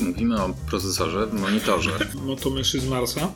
Mówimy 0.00 0.42
o 0.42 0.54
procesorze 0.70 1.26
w 1.26 1.32
monitorze. 1.40 1.90
No 2.26 2.36
to 2.36 2.50
myszy 2.50 2.80
z 2.80 2.88
Marsa. 2.88 3.32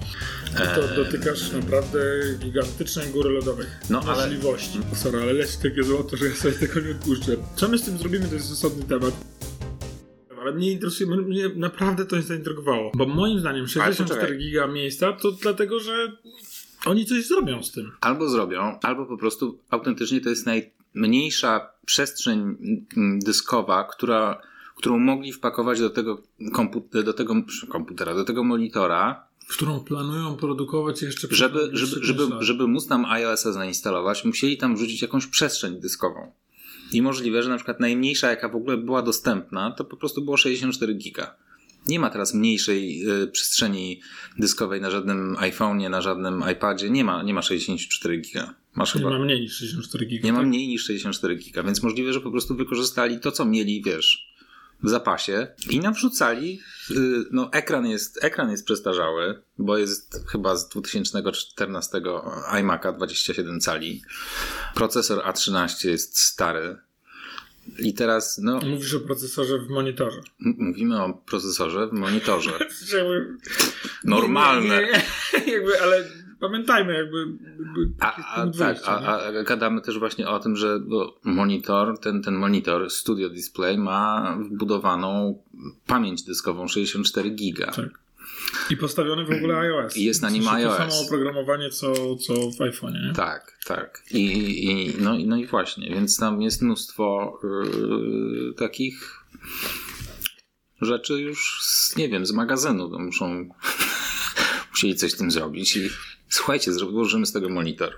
To 0.56 0.90
Eee. 0.90 0.96
dotykasz 0.96 1.52
naprawdę 1.52 1.98
gigantycznej 2.38 3.08
góry 3.10 3.30
lodowej. 3.30 3.66
No, 3.90 4.00
ale- 4.06 4.22
możliwości. 4.26 4.78
Sorry, 4.94 5.22
ale 5.22 5.32
leci 5.32 5.56
takie 5.62 5.82
złoto, 5.82 6.16
że 6.16 6.26
ja 6.26 6.34
sobie 6.34 6.54
tego 6.54 6.80
nie 6.80 6.90
odpuszczę. 6.90 7.36
Co 7.56 7.68
my 7.68 7.78
z 7.78 7.82
tym 7.82 7.98
zrobimy, 7.98 8.28
to 8.28 8.34
jest 8.34 8.52
osobny 8.52 8.84
temat. 8.84 9.14
Ale 10.40 10.52
mnie 10.52 10.70
interesuje, 10.72 11.10
mnie 11.16 11.48
naprawdę 11.56 12.06
to 12.06 12.16
mnie 12.16 12.24
zaintrygowało. 12.24 12.92
Bo 12.94 13.06
moim 13.06 13.40
zdaniem 13.40 13.68
64 13.68 14.20
poczekaj. 14.20 14.38
giga 14.38 14.66
miejsca 14.66 15.12
to 15.12 15.32
dlatego, 15.32 15.80
że 15.80 16.12
oni 16.84 17.06
coś 17.06 17.26
zrobią 17.26 17.62
z 17.62 17.72
tym. 17.72 17.92
Albo 18.00 18.28
zrobią, 18.28 18.78
albo 18.82 19.06
po 19.06 19.16
prostu 19.16 19.58
autentycznie 19.70 20.20
to 20.20 20.28
jest 20.28 20.46
najmniejsza 20.46 21.70
przestrzeń 21.86 22.38
mm, 22.96 23.18
dyskowa, 23.18 23.84
która, 23.84 24.42
którą 24.76 24.98
mogli 24.98 25.32
wpakować 25.32 25.80
do 25.80 25.90
tego, 25.90 26.22
kompu- 26.52 27.02
do 27.04 27.12
tego 27.12 27.34
komputera, 27.68 28.14
do 28.14 28.24
tego 28.24 28.44
monitora, 28.44 29.26
Którą 29.48 29.80
planują 29.80 30.36
produkować 30.36 31.02
jeszcze 31.02 31.28
przez 31.28 31.38
żeby, 31.38 31.70
żeby, 31.72 32.04
żeby, 32.04 32.22
żeby 32.40 32.68
móc 32.68 32.86
tam 32.86 33.04
iOS-a 33.04 33.52
zainstalować, 33.52 34.24
musieli 34.24 34.56
tam 34.56 34.76
wrzucić 34.76 35.02
jakąś 35.02 35.26
przestrzeń 35.26 35.80
dyskową. 35.80 36.32
I 36.92 37.02
możliwe, 37.02 37.42
że 37.42 37.48
na 37.48 37.56
przykład 37.56 37.80
najmniejsza, 37.80 38.30
jaka 38.30 38.48
w 38.48 38.56
ogóle 38.56 38.76
była 38.76 39.02
dostępna, 39.02 39.70
to 39.70 39.84
po 39.84 39.96
prostu 39.96 40.22
było 40.22 40.36
64 40.36 40.94
giga. 40.94 41.34
Nie 41.88 42.00
ma 42.00 42.10
teraz 42.10 42.34
mniejszej 42.34 43.10
y, 43.22 43.26
przestrzeni 43.26 44.00
dyskowej 44.38 44.80
na 44.80 44.90
żadnym 44.90 45.34
iPhone'ie, 45.36 45.90
na 45.90 46.00
żadnym 46.00 46.44
iPadzie. 46.52 46.90
Nie 46.90 47.04
ma, 47.04 47.22
nie 47.22 47.34
ma 47.34 47.42
64 47.42 48.18
giga. 48.20 48.54
Masz 48.74 48.94
Nie 48.94 49.00
chyba. 49.00 49.10
ma 49.18 49.24
mniej 49.24 49.40
niż 49.40 49.54
64 49.56 50.06
giga. 50.06 50.24
Nie 50.26 50.32
ma 50.32 50.38
tak? 50.38 50.48
mniej 50.48 50.68
niż 50.68 50.84
64 50.84 51.36
giga, 51.36 51.62
więc 51.62 51.82
możliwe, 51.82 52.12
że 52.12 52.20
po 52.20 52.30
prostu 52.30 52.56
wykorzystali 52.56 53.20
to, 53.20 53.32
co 53.32 53.44
mieli, 53.44 53.82
wiesz, 53.86 54.31
w 54.82 54.88
zapasie 54.88 55.46
i 55.70 55.80
nawrzucali. 55.80 56.60
y, 56.90 56.94
No, 57.30 57.52
ekran 57.52 57.86
jest, 57.86 58.24
ekran 58.24 58.50
jest 58.50 58.64
przestarzały, 58.64 59.42
bo 59.58 59.78
jest 59.78 60.24
chyba 60.28 60.56
z 60.56 60.68
2014 60.68 61.98
iMac'a 62.52 62.96
27 62.96 63.60
cali. 63.60 64.02
Procesor 64.74 65.18
A13 65.18 65.88
jest 65.88 66.18
stary. 66.18 66.76
I 67.78 67.94
teraz, 67.94 68.38
no, 68.38 68.60
Mówisz 68.60 68.94
o 68.94 69.00
procesorze 69.00 69.58
w 69.58 69.68
monitorze. 69.68 70.20
mówimy 70.38 71.02
o 71.02 71.12
procesorze 71.14 71.86
w 71.86 71.92
monitorze. 71.92 72.50
Normalne. 74.04 74.80
Nie, 74.82 74.86
nie, 74.86 75.46
nie, 75.46 75.52
jakby, 75.52 75.80
ale 75.82 76.04
pamiętajmy, 76.42 76.92
jakby. 76.94 77.26
jakby 77.58 77.90
A, 78.00 78.34
a, 78.34 78.46
tak, 78.58 78.76
a, 78.86 79.20
a 79.22 79.42
gadamy 79.42 79.80
też 79.80 79.98
właśnie 79.98 80.28
o 80.28 80.38
tym, 80.38 80.56
że 80.56 80.80
monitor, 81.24 81.98
ten, 81.98 82.22
ten 82.22 82.34
monitor 82.34 82.90
Studio 82.90 83.28
Display 83.30 83.78
ma 83.78 84.36
wbudowaną 84.50 85.42
pamięć 85.86 86.22
dyskową 86.22 86.68
64 86.68 87.30
giga. 87.30 87.66
Tak. 87.72 87.88
I 88.70 88.76
postawiony 88.76 89.24
w 89.24 89.30
ogóle 89.30 89.56
iOS. 89.58 89.96
I 89.96 90.04
jest 90.04 90.22
na 90.22 90.30
nim 90.30 90.48
iOS. 90.48 90.76
To 90.76 90.90
samo 90.90 91.06
oprogramowanie, 91.06 91.70
co, 91.70 92.16
co 92.16 92.34
w 92.34 92.58
iPhone'ie, 92.58 93.06
nie? 93.06 93.12
Tak, 93.14 93.58
tak. 93.66 94.02
I, 94.10 94.24
i, 94.70 94.94
no, 95.02 95.14
i- 95.18 95.26
no 95.26 95.36
i 95.36 95.46
właśnie, 95.46 95.90
więc 95.94 96.18
tam 96.18 96.42
jest 96.42 96.62
mnóstwo 96.62 97.38
yy, 97.44 98.54
takich 98.54 99.24
rzeczy 100.80 101.14
już, 101.14 101.58
z, 101.62 101.96
nie 101.96 102.08
wiem, 102.08 102.26
z 102.26 102.32
magazynu. 102.32 102.88
No 102.88 102.98
muszą, 102.98 103.48
musieli 104.70 104.96
coś 104.96 105.12
z 105.12 105.16
tym 105.16 105.30
zrobić 105.30 105.76
i 105.76 105.90
słuchajcie, 106.32 106.72
złożymy 106.72 107.26
z 107.26 107.32
tego 107.32 107.48
monitor. 107.48 107.92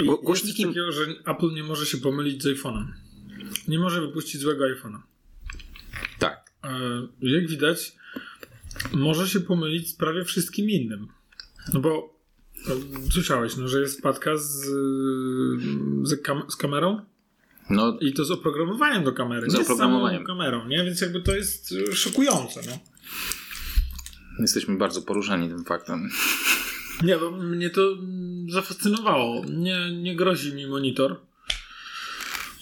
Jest 0.00 0.22
głośniki- 0.22 0.56
coś 0.56 0.66
takiego, 0.66 0.92
że 0.92 1.02
Apple 1.26 1.52
nie 1.54 1.62
może 1.62 1.86
się 1.86 1.98
pomylić 1.98 2.42
z 2.42 2.46
iPhone'em. 2.46 2.86
Nie 3.68 3.78
może 3.78 4.00
wypuścić 4.00 4.40
złego 4.40 4.64
iPhone'a. 4.64 4.98
Tak. 6.18 6.50
E, 6.64 6.70
Jak 7.20 7.48
widać, 7.48 7.92
może 8.92 9.28
się 9.28 9.40
pomylić 9.40 9.88
z 9.88 9.94
prawie 9.94 10.24
wszystkim 10.24 10.70
innym. 10.70 11.08
No 11.72 11.80
bo 11.80 12.14
e, 12.68 13.10
słyszałeś, 13.12 13.56
no, 13.56 13.68
że 13.68 13.80
jest 13.80 13.98
wpadka 13.98 14.36
z, 14.36 14.64
z, 16.02 16.22
kam- 16.22 16.50
z 16.50 16.56
kamerą 16.56 17.00
No, 17.70 17.98
i 18.00 18.12
to 18.12 18.24
z 18.24 18.30
oprogramowaniem 18.30 19.04
do 19.04 19.12
kamery. 19.12 19.50
Z 19.50 19.54
nie 19.54 19.60
oprogramowaniem. 19.60 20.22
Z 20.22 20.26
samą 20.26 20.38
kamerą, 20.38 20.68
nie? 20.68 20.84
Więc 20.84 21.00
jakby 21.00 21.20
to 21.20 21.36
jest 21.36 21.74
e, 21.90 21.96
szokujące, 21.96 22.60
no. 22.66 22.78
jesteśmy 24.38 24.76
bardzo 24.78 25.02
poruszeni 25.02 25.48
tym 25.48 25.64
faktem. 25.64 26.10
Nie, 27.02 27.18
bo 27.18 27.30
mnie 27.30 27.70
to 27.70 27.96
zafascynowało. 28.48 29.44
Nie, 29.44 29.90
nie 29.90 30.16
grozi 30.16 30.54
mi 30.54 30.66
monitor 30.66 31.16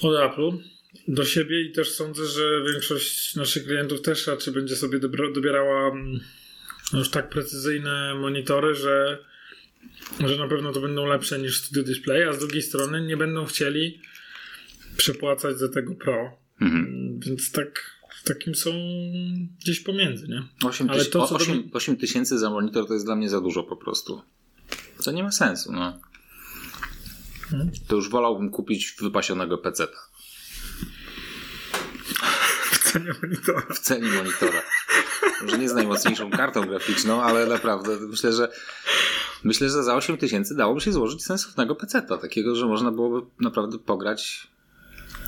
od 0.03 0.21
Apple 0.21 0.50
do 1.09 1.25
siebie 1.25 1.62
i 1.62 1.72
też 1.72 1.91
sądzę, 1.91 2.26
że 2.26 2.65
większość 2.72 3.37
naszych 3.37 3.65
klientów 3.65 4.03
też 4.03 4.27
raczej 4.27 4.54
będzie 4.54 4.77
sobie 4.77 4.98
dobierała 5.34 5.91
mm, 5.91 6.21
już 6.93 7.10
tak 7.10 7.28
precyzyjne 7.28 8.15
monitory, 8.15 8.75
że, 8.75 9.25
że 10.27 10.37
na 10.37 10.48
pewno 10.48 10.72
to 10.72 10.81
będą 10.81 11.06
lepsze 11.06 11.38
niż 11.38 11.56
Studio 11.60 11.82
Display, 11.82 12.22
a 12.22 12.32
z 12.32 12.38
drugiej 12.38 12.62
strony 12.62 13.06
nie 13.06 13.16
będą 13.16 13.44
chcieli 13.47 14.00
przepłacać 14.97 15.59
za 15.59 15.69
tego 15.69 15.94
Pro. 15.94 16.38
Mhm. 16.60 17.21
Więc 17.21 17.53
tak 17.53 17.97
takim 18.25 18.55
są 18.55 18.71
gdzieś 19.61 19.81
pomiędzy, 19.81 20.29
nie? 20.29 20.43
8, 20.69 20.91
Ale 20.91 21.05
to, 21.05 21.27
co 21.27 21.34
8, 21.34 21.69
do- 21.69 21.77
8 21.77 21.97
tysięcy 21.97 22.39
za 22.39 22.51
monitor 22.51 22.87
to 22.87 22.95
jest 22.95 23.06
dla 23.06 23.17
mnie 23.17 23.29
za 23.31 23.41
dużo 23.41 23.62
po 23.62 23.77
prostu. 23.77 24.23
To 25.05 25.11
nie 25.11 25.23
ma 25.23 25.31
sensu, 25.33 25.73
no. 25.73 25.99
Hmm? 27.51 27.71
To 27.89 27.97
już 27.97 28.11
wolałbym 28.11 28.51
kupić 28.51 28.97
wypasionego 29.01 29.59
PC 29.59 29.87
W 32.73 32.93
cenie 32.93 33.12
monitora. 33.23 33.61
w 33.75 33.78
cenie 33.78 34.09
monitora. 34.09 34.62
Może 35.43 35.59
nie 35.59 35.69
z 35.69 35.75
najmocniejszą 35.75 36.31
kartą 36.31 36.67
graficzną, 36.67 37.23
ale 37.23 37.47
naprawdę 37.47 37.97
myślę, 38.01 38.33
że 38.33 38.53
myślę, 39.45 39.71
że 39.71 39.83
za 39.83 39.95
8 39.97 40.17
tysięcy 40.17 40.57
dałoby 40.57 40.81
się 40.81 40.93
złożyć 40.93 41.25
sensownego 41.25 41.75
PC, 41.75 42.03
takiego, 42.03 42.57
że 42.57 42.67
można 42.67 42.93
byłoby 42.93 43.27
naprawdę 43.41 43.78
pograć 43.78 44.49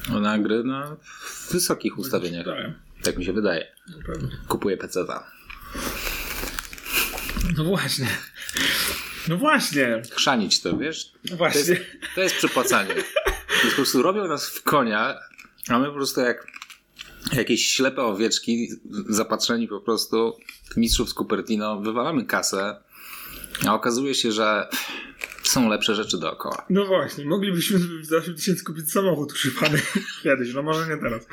na 0.09 0.38
gry 0.38 0.65
na 0.65 0.97
wysokich 1.50 1.99
ustawieniach. 1.99 2.47
Tak, 3.03 3.16
mi 3.19 3.25
się 3.25 3.33
wydaje. 3.33 3.66
Kupuję 4.49 4.77
PC. 4.77 5.05
No 7.56 7.65
właśnie. 7.65 8.06
No 9.28 9.37
właśnie. 9.37 10.03
Chrzanić 10.12 10.61
to, 10.61 10.77
wiesz? 10.77 11.12
No 11.25 11.31
To 11.31 11.37
właśnie. 11.37 11.61
jest, 11.61 11.72
to 12.15 12.21
jest 12.21 12.34
przypłacanie. 12.37 12.94
Więc 12.94 13.71
po 13.71 13.77
prostu 13.77 14.03
robią 14.03 14.28
nas 14.28 14.49
w 14.49 14.62
konia, 14.62 15.19
a 15.69 15.78
my 15.78 15.87
po 15.87 15.93
prostu 15.93 16.21
jak 16.21 16.47
jakieś 17.32 17.67
ślepe 17.69 18.03
owieczki 18.03 18.69
zapatrzeni 19.09 19.69
po 19.69 19.81
prostu 19.81 20.37
w 20.72 20.77
mistrzów 20.77 21.11
z 21.11 21.15
Cupertino, 21.15 21.81
wywalamy 21.81 22.25
kasę, 22.25 22.77
a 23.69 23.75
okazuje 23.75 24.15
się, 24.15 24.32
że 24.32 24.69
są 25.43 25.69
lepsze 25.69 25.95
rzeczy 25.95 26.19
dookoła. 26.19 26.67
No 26.71 26.87
właśnie, 26.87 27.25
moglibyśmy 27.25 27.78
za 28.03 28.17
8 28.17 28.34
tysięcy 28.34 28.65
kupić 28.65 28.93
samochód 28.93 29.33
używany 29.33 29.83
kiedyś, 30.23 30.55
no 30.55 30.62
może 30.62 30.89
nie 30.89 30.97
teraz. 30.97 31.27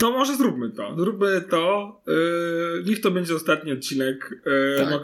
To 0.00 0.10
może 0.10 0.36
zróbmy 0.36 0.70
to. 0.70 0.96
Zróbmy 0.98 1.40
to. 1.50 2.02
Yy, 2.06 2.84
niech 2.86 3.00
to 3.00 3.10
będzie 3.10 3.34
ostatni 3.34 3.72
odcinek 3.72 4.42
yy, 4.46 4.86
Tak. 4.86 5.02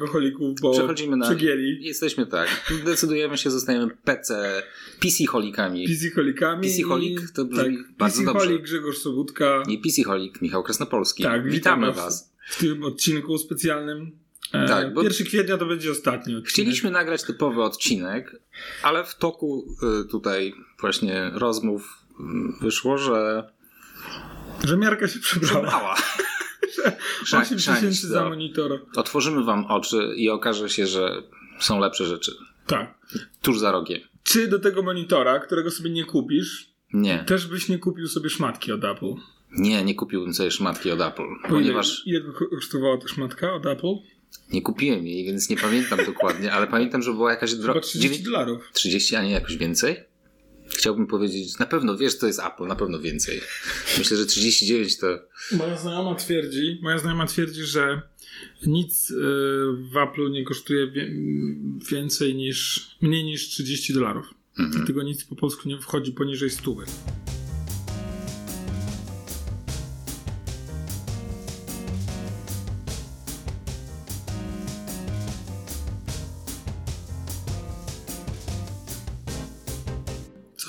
Bo 0.63 0.73
Przechodzimy 0.73 1.17
na... 1.17 1.27
przegięli. 1.27 1.85
Jesteśmy 1.85 2.27
tak. 2.27 2.73
Decydujemy 2.85 3.39
się, 3.39 3.51
zostajemy 3.51 3.97
PC, 4.05 4.63
PC-holikami. 5.01 5.87
PC-holikami. 5.89 6.69
PC-holik 6.69 7.31
to 7.35 7.45
brzmi 7.45 7.77
tak, 7.77 7.97
bardzo 7.99 8.23
PC-holik 8.23 8.49
dobrze. 8.49 8.63
Grzegorz 8.63 8.99
Sobutka. 8.99 9.63
I 9.69 9.83
PC-holik 9.83 10.43
Michał 10.43 10.63
Krasnopolski. 10.63 11.23
Tak, 11.23 11.45
Witamy 11.45 11.87
witamy 11.87 11.93
Was. 11.93 12.33
W 12.47 12.61
tym 12.61 12.85
odcinku 12.85 13.39
specjalnym. 13.39 14.26
E, 14.53 14.69
Tak, 14.69 14.95
bo- 14.95 15.03
1 15.03 15.27
kwietnia 15.27 15.59
to 15.59 15.67
będzie 15.67 15.91
ostatni 15.91 16.35
odcinek. 16.35 16.49
Chcieliśmy 16.51 16.91
nagrać 16.91 17.23
typowy 17.23 17.63
odcinek, 17.63 18.37
ale 18.83 19.05
w 19.05 19.15
toku 19.15 19.67
y, 20.03 20.09
tutaj 20.09 20.55
właśnie 20.81 21.31
rozmów 21.35 21.99
y, 22.11 22.63
wyszło, 22.65 22.99
że 22.99 23.51
Że 24.65 24.77
miarka 24.77 25.09
się 25.09 25.19
przebrała. 25.19 25.63
mała. 25.71 25.97
8 27.33 27.59
tysięcy 27.59 28.07
za 28.09 28.29
monitor. 28.29 28.87
Otworzymy 28.97 29.45
wam 29.45 29.67
oczy 29.67 30.13
i 30.17 30.31
okaże 30.31 30.69
się, 30.71 30.87
że 30.87 31.23
są 31.61 31.79
lepsze 31.81 32.07
rzeczy. 32.07 32.33
Tak. 32.67 32.95
Tuż 33.43 33.59
za 33.59 33.73
rogiem. 33.73 34.01
Czy 34.23 34.49
do 34.49 34.59
tego 34.59 34.83
monitora, 34.83 35.39
którego 35.39 35.71
sobie 35.71 35.91
nie 35.91 36.05
kupisz, 36.05 36.71
Nie, 36.93 37.25
też 37.27 37.47
byś 37.47 37.69
nie 37.69 37.79
kupił 37.79 38.09
sobie 38.09 38.31
szmatki 38.31 38.73
od 38.73 38.85
Apple? 38.85 39.15
nie, 39.53 39.85
nie 39.85 39.95
kupiłbym 39.95 40.35
sobie 40.35 40.51
szmatki 40.51 40.91
od 40.91 41.01
Apple, 41.01 41.23
Bo 41.43 41.49
ponieważ 41.49 42.03
Ile, 42.07 42.21
ile 42.21 42.33
kosztowała 42.51 42.99
ta 42.99 43.09
szmatka 43.09 43.55
od 43.55 43.67
Apple? 43.67 43.95
Nie 44.53 44.63
kupiłem 44.63 45.07
jej, 45.07 45.25
więc 45.25 45.51
nie 45.51 45.57
pamiętam 45.57 46.05
dokładnie, 46.07 46.53
ale 46.53 46.67
pamiętam, 46.67 47.03
że 47.03 47.13
była 47.13 47.31
jakaś 47.31 47.55
droga. 47.55 47.81
30 47.81 48.23
dolarów. 48.23 48.71
30, 48.73 49.17
a 49.17 49.23
nie 49.23 49.31
jakoś 49.31 49.57
więcej? 49.57 49.97
Chciałbym 50.71 51.07
powiedzieć, 51.07 51.59
na 51.59 51.67
pewno 51.67 51.97
wiesz, 51.97 52.19
to 52.19 52.27
jest 52.27 52.41
Apple, 52.41 52.67
na 52.67 52.77
pewno 52.77 52.99
więcej. 52.99 53.41
Myślę, 53.99 54.17
że 54.17 54.27
39 54.27 54.99
to 54.99 55.07
Moja 55.53 55.77
znajoma 55.77 56.15
twierdzi, 56.15 56.79
moja 56.83 56.99
znajoma 56.99 57.27
twierdzi, 57.27 57.63
że 57.63 58.03
nic 58.67 59.11
y, 59.11 59.15
w 59.93 59.97
Apple 59.97 60.31
nie 60.31 60.45
kosztuje 60.45 60.93
więcej 61.91 62.35
niż, 62.35 62.89
mniej 63.01 63.25
niż 63.25 63.49
30 63.49 63.95
dolarów. 63.95 64.27
Mhm. 64.59 64.71
Dlatego 64.71 65.03
nic 65.03 65.25
po 65.25 65.37
polsku 65.37 65.69
nie 65.69 65.79
wchodzi 65.79 66.13
poniżej 66.13 66.51
100. 66.51 66.77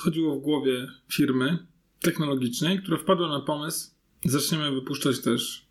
chodziło 0.07 0.35
w 0.35 0.41
głowie 0.41 0.87
firmy 1.11 1.57
technologicznej, 2.01 2.81
która 2.81 2.97
wpadła 2.97 3.29
na 3.29 3.39
pomysł, 3.39 3.91
zaczniemy 4.25 4.71
wypuszczać 4.71 5.19
też 5.19 5.67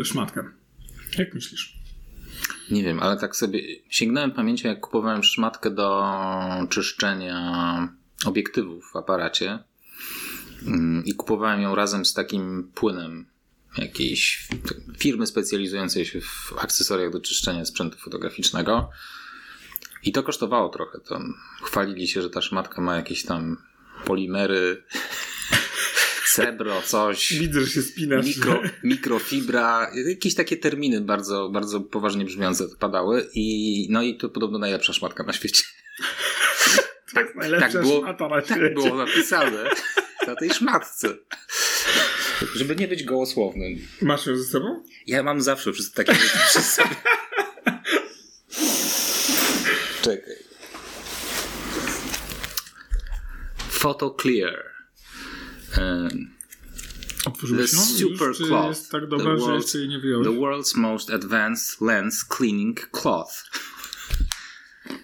e, 0.00 0.04
szmatkę. 0.04 0.44
Jak 1.18 1.34
myślisz? 1.34 1.78
Nie 2.70 2.82
wiem, 2.84 3.00
ale 3.00 3.16
tak 3.16 3.36
sobie 3.36 3.60
sięgnąłem 3.88 4.32
pamięcią, 4.32 4.68
jak 4.68 4.80
kupowałem 4.80 5.22
szmatkę 5.22 5.70
do 5.70 6.04
czyszczenia 6.68 7.88
obiektywów 8.24 8.90
w 8.92 8.96
aparacie 8.96 9.58
mm, 10.66 11.04
i 11.04 11.14
kupowałem 11.14 11.60
ją 11.60 11.74
razem 11.74 12.04
z 12.04 12.14
takim 12.14 12.70
płynem 12.74 13.26
jakiejś 13.78 14.48
firmy 14.98 15.26
specjalizującej 15.26 16.04
się 16.04 16.20
w 16.20 16.54
akcesoriach 16.58 17.12
do 17.12 17.20
czyszczenia 17.20 17.64
sprzętu 17.64 17.98
fotograficznego. 17.98 18.90
I 20.02 20.12
to 20.12 20.22
kosztowało 20.22 20.68
trochę. 20.68 20.98
To 21.00 21.20
chwalili 21.62 22.08
się, 22.08 22.22
że 22.22 22.30
ta 22.30 22.42
szmatka 22.42 22.82
ma 22.82 22.96
jakieś 22.96 23.24
tam 23.24 23.56
polimery, 24.04 24.82
srebro, 26.26 26.82
coś. 26.82 27.34
Widzę, 27.34 27.60
że 27.60 27.70
się 27.70 27.82
spinasz. 27.82 28.26
Mikro, 28.26 28.62
mikrofibra, 28.84 29.90
jakieś 30.08 30.34
takie 30.34 30.56
terminy 30.56 31.00
bardzo, 31.00 31.48
bardzo 31.48 31.80
poważnie 31.80 32.24
brzmiące 32.24 32.64
padały 32.78 33.28
i 33.34 33.86
no 33.90 34.02
i 34.02 34.16
to 34.16 34.28
podobno 34.28 34.58
najlepsza 34.58 34.92
szmatka 34.92 35.22
na 35.24 35.32
świecie. 35.32 35.62
tak, 37.14 37.34
najlepsza 37.34 37.68
tak 37.72 37.82
było, 37.82 38.00
szmata 38.00 38.28
na 38.28 38.42
tak 38.42 38.44
świecie. 38.44 38.74
było 38.74 38.96
napisane 38.96 39.70
na 40.26 40.36
tej 40.36 40.50
szmatce. 40.50 41.08
Żeby 42.54 42.76
nie 42.76 42.88
być 42.88 43.04
gołosłownym. 43.04 43.78
Masz 44.02 44.26
ją 44.26 44.36
ze 44.36 44.44
sobą? 44.44 44.82
Ja 45.06 45.22
mam 45.22 45.40
zawsze 45.40 45.72
wszystkie 45.72 46.04
takie 46.04 46.18
rzeczy 46.18 46.38
przy 46.48 46.60
sobie. 46.60 46.96
Czekaj. 50.02 50.34
Photo 53.70 54.16
Clear. 54.22 54.64
Um, 55.78 56.38
The 57.56 57.68
super 57.68 58.28
Już, 58.28 58.38
cloth. 58.38 58.68
jest 58.68 58.90
tak 58.90 59.00
The 59.02 59.06
dobra, 59.06 59.36
że 59.38 59.54
jeszcze 59.54 59.78
jej 59.78 59.88
nie 59.88 59.98
wyjąłeś? 59.98 60.26
The 60.26 60.34
world's 60.34 60.76
most 60.76 61.10
advanced 61.10 61.80
lens 61.80 62.24
cleaning 62.36 62.90
cloth. 62.90 63.32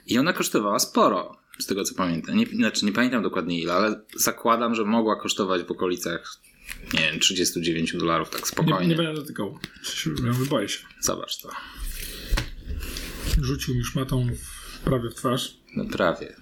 I 0.06 0.18
ona 0.18 0.32
kosztowała 0.32 0.78
sporo, 0.78 1.36
z 1.58 1.66
tego 1.66 1.84
co 1.84 1.94
pamiętam. 1.94 2.36
Nie, 2.36 2.46
znaczy, 2.46 2.86
nie 2.86 2.92
pamiętam 2.92 3.22
dokładnie 3.22 3.60
ile, 3.60 3.74
ale 3.74 4.00
zakładam, 4.16 4.74
że 4.74 4.84
mogła 4.84 5.20
kosztować 5.20 5.62
w 5.62 5.70
okolicach, 5.70 6.36
nie 6.94 7.00
wiem, 7.00 7.20
39 7.20 7.92
dolarów, 7.96 8.30
tak 8.30 8.40
Nie, 8.40 8.46
spokojnie. 8.46 8.86
nie 8.88 8.96
będę 8.96 9.14
dotykał. 9.14 9.58
Ja 10.24 10.32
boję 10.50 10.68
się. 10.68 10.78
Zobacz 11.00 11.38
to. 11.38 11.50
Rzucił 13.42 13.74
mi 13.74 13.84
szmatą 13.84 14.26
w, 14.26 14.53
prawie 14.84 15.10
w 15.10 15.14
twarz. 15.14 15.56
No 15.76 15.84
prawie. 15.84 16.36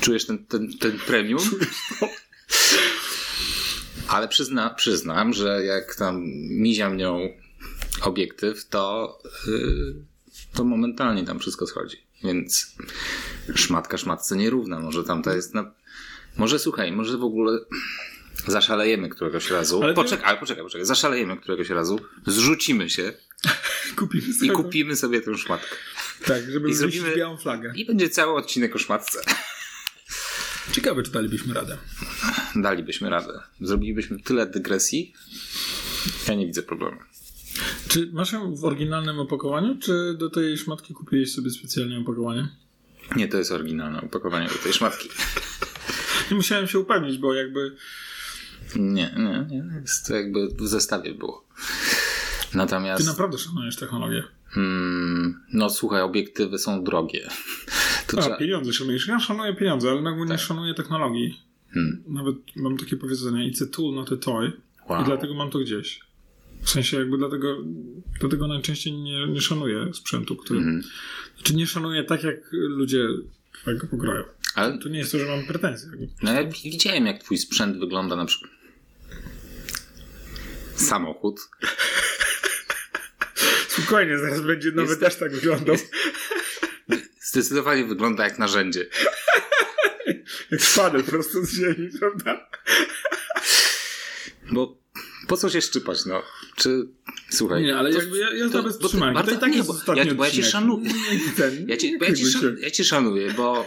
Czujesz 0.00 0.26
ten, 0.26 0.46
ten, 0.46 0.78
ten 0.78 0.98
premium? 0.98 1.40
Ale 4.08 4.28
przyzna, 4.28 4.70
przyznam, 4.70 5.32
że 5.32 5.64
jak 5.64 5.94
tam 5.94 6.22
miziam 6.50 6.96
nią 6.96 7.28
obiektyw, 8.02 8.68
to, 8.68 9.18
yy, 9.46 9.94
to 10.54 10.64
momentalnie 10.64 11.24
tam 11.24 11.38
wszystko 11.38 11.66
schodzi. 11.66 11.96
Więc 12.24 12.76
szmatka 13.54 13.98
szmatce 13.98 14.36
nierówna. 14.36 14.80
Może 14.80 15.04
tamta 15.04 15.34
jest 15.34 15.54
na... 15.54 15.72
Może 16.36 16.58
słuchaj, 16.58 16.92
może 16.92 17.18
w 17.18 17.24
ogóle 17.24 17.58
zaszalejemy 18.46 19.08
któregoś 19.08 19.50
razu. 19.50 19.82
Ale 19.82 19.94
Poczekaj, 19.94 20.24
ale 20.26 20.38
poczekaj, 20.38 20.64
poczekaj. 20.64 20.86
Zaszalejemy 20.86 21.36
któregoś 21.36 21.70
razu, 21.70 22.00
zrzucimy 22.26 22.90
się 22.90 23.12
Kupimy 23.96 24.26
i 24.28 24.32
sobie. 24.32 24.50
kupimy 24.50 24.96
sobie 24.96 25.20
tę 25.20 25.38
szmatkę. 25.38 25.76
Tak, 26.24 26.50
żeby 26.50 26.68
I 26.68 26.72
I 26.72 26.74
zrobimy- 26.74 27.16
białą 27.16 27.36
flagę. 27.36 27.72
I 27.76 27.84
będzie 27.86 28.08
cały 28.10 28.34
odcinek 28.34 28.76
o 28.76 28.78
szmatce. 28.78 29.20
Ciekawe, 30.72 31.02
czy 31.02 31.10
dalibyśmy 31.10 31.54
radę. 31.54 31.78
dalibyśmy 32.56 33.10
radę. 33.10 33.40
Zrobilibyśmy 33.60 34.20
tyle 34.20 34.46
dygresji. 34.46 35.14
Ja 36.28 36.34
nie 36.34 36.46
widzę 36.46 36.62
problemu. 36.62 36.96
Czy 37.88 38.10
masz 38.12 38.32
ją 38.32 38.54
w 38.56 38.64
oryginalnym 38.64 39.18
opakowaniu, 39.20 39.78
czy 39.78 40.14
do 40.18 40.30
tej 40.30 40.58
szmatki 40.58 40.94
kupiłeś 40.94 41.32
sobie 41.34 41.50
specjalnie 41.50 41.98
opakowanie? 41.98 42.48
Nie, 43.16 43.28
to 43.28 43.38
jest 43.38 43.52
oryginalne 43.52 44.00
opakowanie 44.02 44.48
do 44.48 44.54
tej 44.54 44.72
szmatki. 44.72 45.08
Nie 46.30 46.36
musiałem 46.36 46.66
się 46.68 46.78
upewnić, 46.78 47.18
bo 47.18 47.34
jakby 47.34 47.76
Nie, 48.76 49.14
nie, 49.16 49.46
nie. 49.50 49.64
Jest 49.80 50.06
to 50.06 50.14
jakby 50.14 50.48
w 50.48 50.68
zestawie 50.68 51.14
było. 51.14 51.48
Ty 52.52 52.56
Natomiast, 52.58 53.06
naprawdę 53.06 53.38
szanujesz 53.38 53.76
technologię. 53.76 54.24
mm, 54.56 55.40
no 55.52 55.70
słuchaj, 55.70 56.02
obiektywy 56.02 56.58
są 56.58 56.84
drogie. 56.84 57.28
To 58.06 58.18
A, 58.18 58.20
trzeba, 58.20 58.36
pieniądze 58.36 58.72
szanujesz. 58.72 59.06
Ja 59.06 59.20
szanuję 59.20 59.54
pieniądze, 59.54 59.90
ale 59.90 60.02
nagły 60.02 60.26
nie 60.26 60.38
szanuję 60.38 60.74
technologii. 60.74 61.40
Hmm. 61.74 62.02
Nawet 62.06 62.36
mam 62.56 62.76
takie 62.76 62.96
powiedzenie, 62.96 63.50
it's 63.52 63.64
a 63.64 63.66
tool, 63.66 63.94
not 63.94 64.12
a 64.12 64.16
toy. 64.16 64.52
Wow. 64.88 65.02
I 65.02 65.04
dlatego 65.04 65.34
mam 65.34 65.50
to 65.50 65.58
gdzieś. 65.58 66.00
W 66.62 66.70
sensie 66.70 66.96
jakby 66.96 67.18
dlatego, 67.18 67.56
dlatego 68.20 68.48
najczęściej 68.48 68.92
nie, 68.92 69.26
nie 69.26 69.40
szanuję 69.40 69.94
sprzętu, 69.94 70.36
który... 70.36 70.60
Mhm. 70.60 70.82
Znaczy 71.36 71.54
nie 71.56 71.66
szanuję 71.66 72.04
tak, 72.04 72.22
jak 72.24 72.36
ludzie 72.52 73.08
tak 73.64 73.76
go 73.78 73.86
pokroją. 73.86 74.24
Ale 74.54 74.78
To 74.78 74.88
nie 74.88 74.98
jest 74.98 75.12
to, 75.12 75.18
że 75.18 75.26
mam 75.26 75.44
pretensje. 75.46 75.88
no 76.22 76.32
ja 76.32 76.44
widziałem, 76.64 77.06
jak 77.06 77.22
twój 77.22 77.38
sprzęt 77.38 77.78
wygląda 77.78 78.16
na 78.16 78.24
przykład. 78.24 78.50
Samochód. 80.74 81.40
Spokojnie, 83.88 84.18
zaraz 84.18 84.40
będzie 84.40 84.70
nowy 84.72 84.88
Jest- 84.88 85.00
też 85.00 85.16
tak 85.16 85.32
wyglądał. 85.32 85.76
Zdecydowanie 87.22 87.84
wygląda 87.84 88.24
jak 88.24 88.38
narzędzie. 88.38 88.86
Jak 90.50 90.60
spadł 90.62 91.02
prosto 91.02 91.42
z 91.44 91.50
ziemi, 91.54 91.90
prawda? 91.98 92.48
Bo 94.52 94.78
po 95.28 95.36
co 95.36 95.50
się 95.50 95.60
szczypać, 95.60 96.06
no? 96.06 96.22
Czy, 96.56 96.88
słuchaj... 97.30 97.62
Nie, 97.62 97.76
ale 97.76 97.92
to- 97.92 97.98
jakby 97.98 98.18
ja, 98.18 98.34
ja 98.34 98.48
to- 98.48 98.62
bez 98.62 98.78
to 98.78 98.88
trzymania. 98.88 99.12
bardzo- 99.14 99.30
To 99.30 99.36
i 99.36 99.40
tak 99.40 99.50
nie, 99.50 99.56
jest 99.56 99.68
bo 99.86 99.94
ja- 99.94 100.14
bo 100.14 100.24
ja 100.24 100.30
cię 100.30 100.42
szanuję. 100.44 100.90
Ja 101.66 101.76
cię, 101.76 101.98
bo 101.98 102.04
ja, 102.04 102.12
cię, 102.14 102.24
szan- 102.26 102.56
ja 102.60 102.70
cię 102.70 102.84
szanuję, 102.84 103.32
bo 103.36 103.64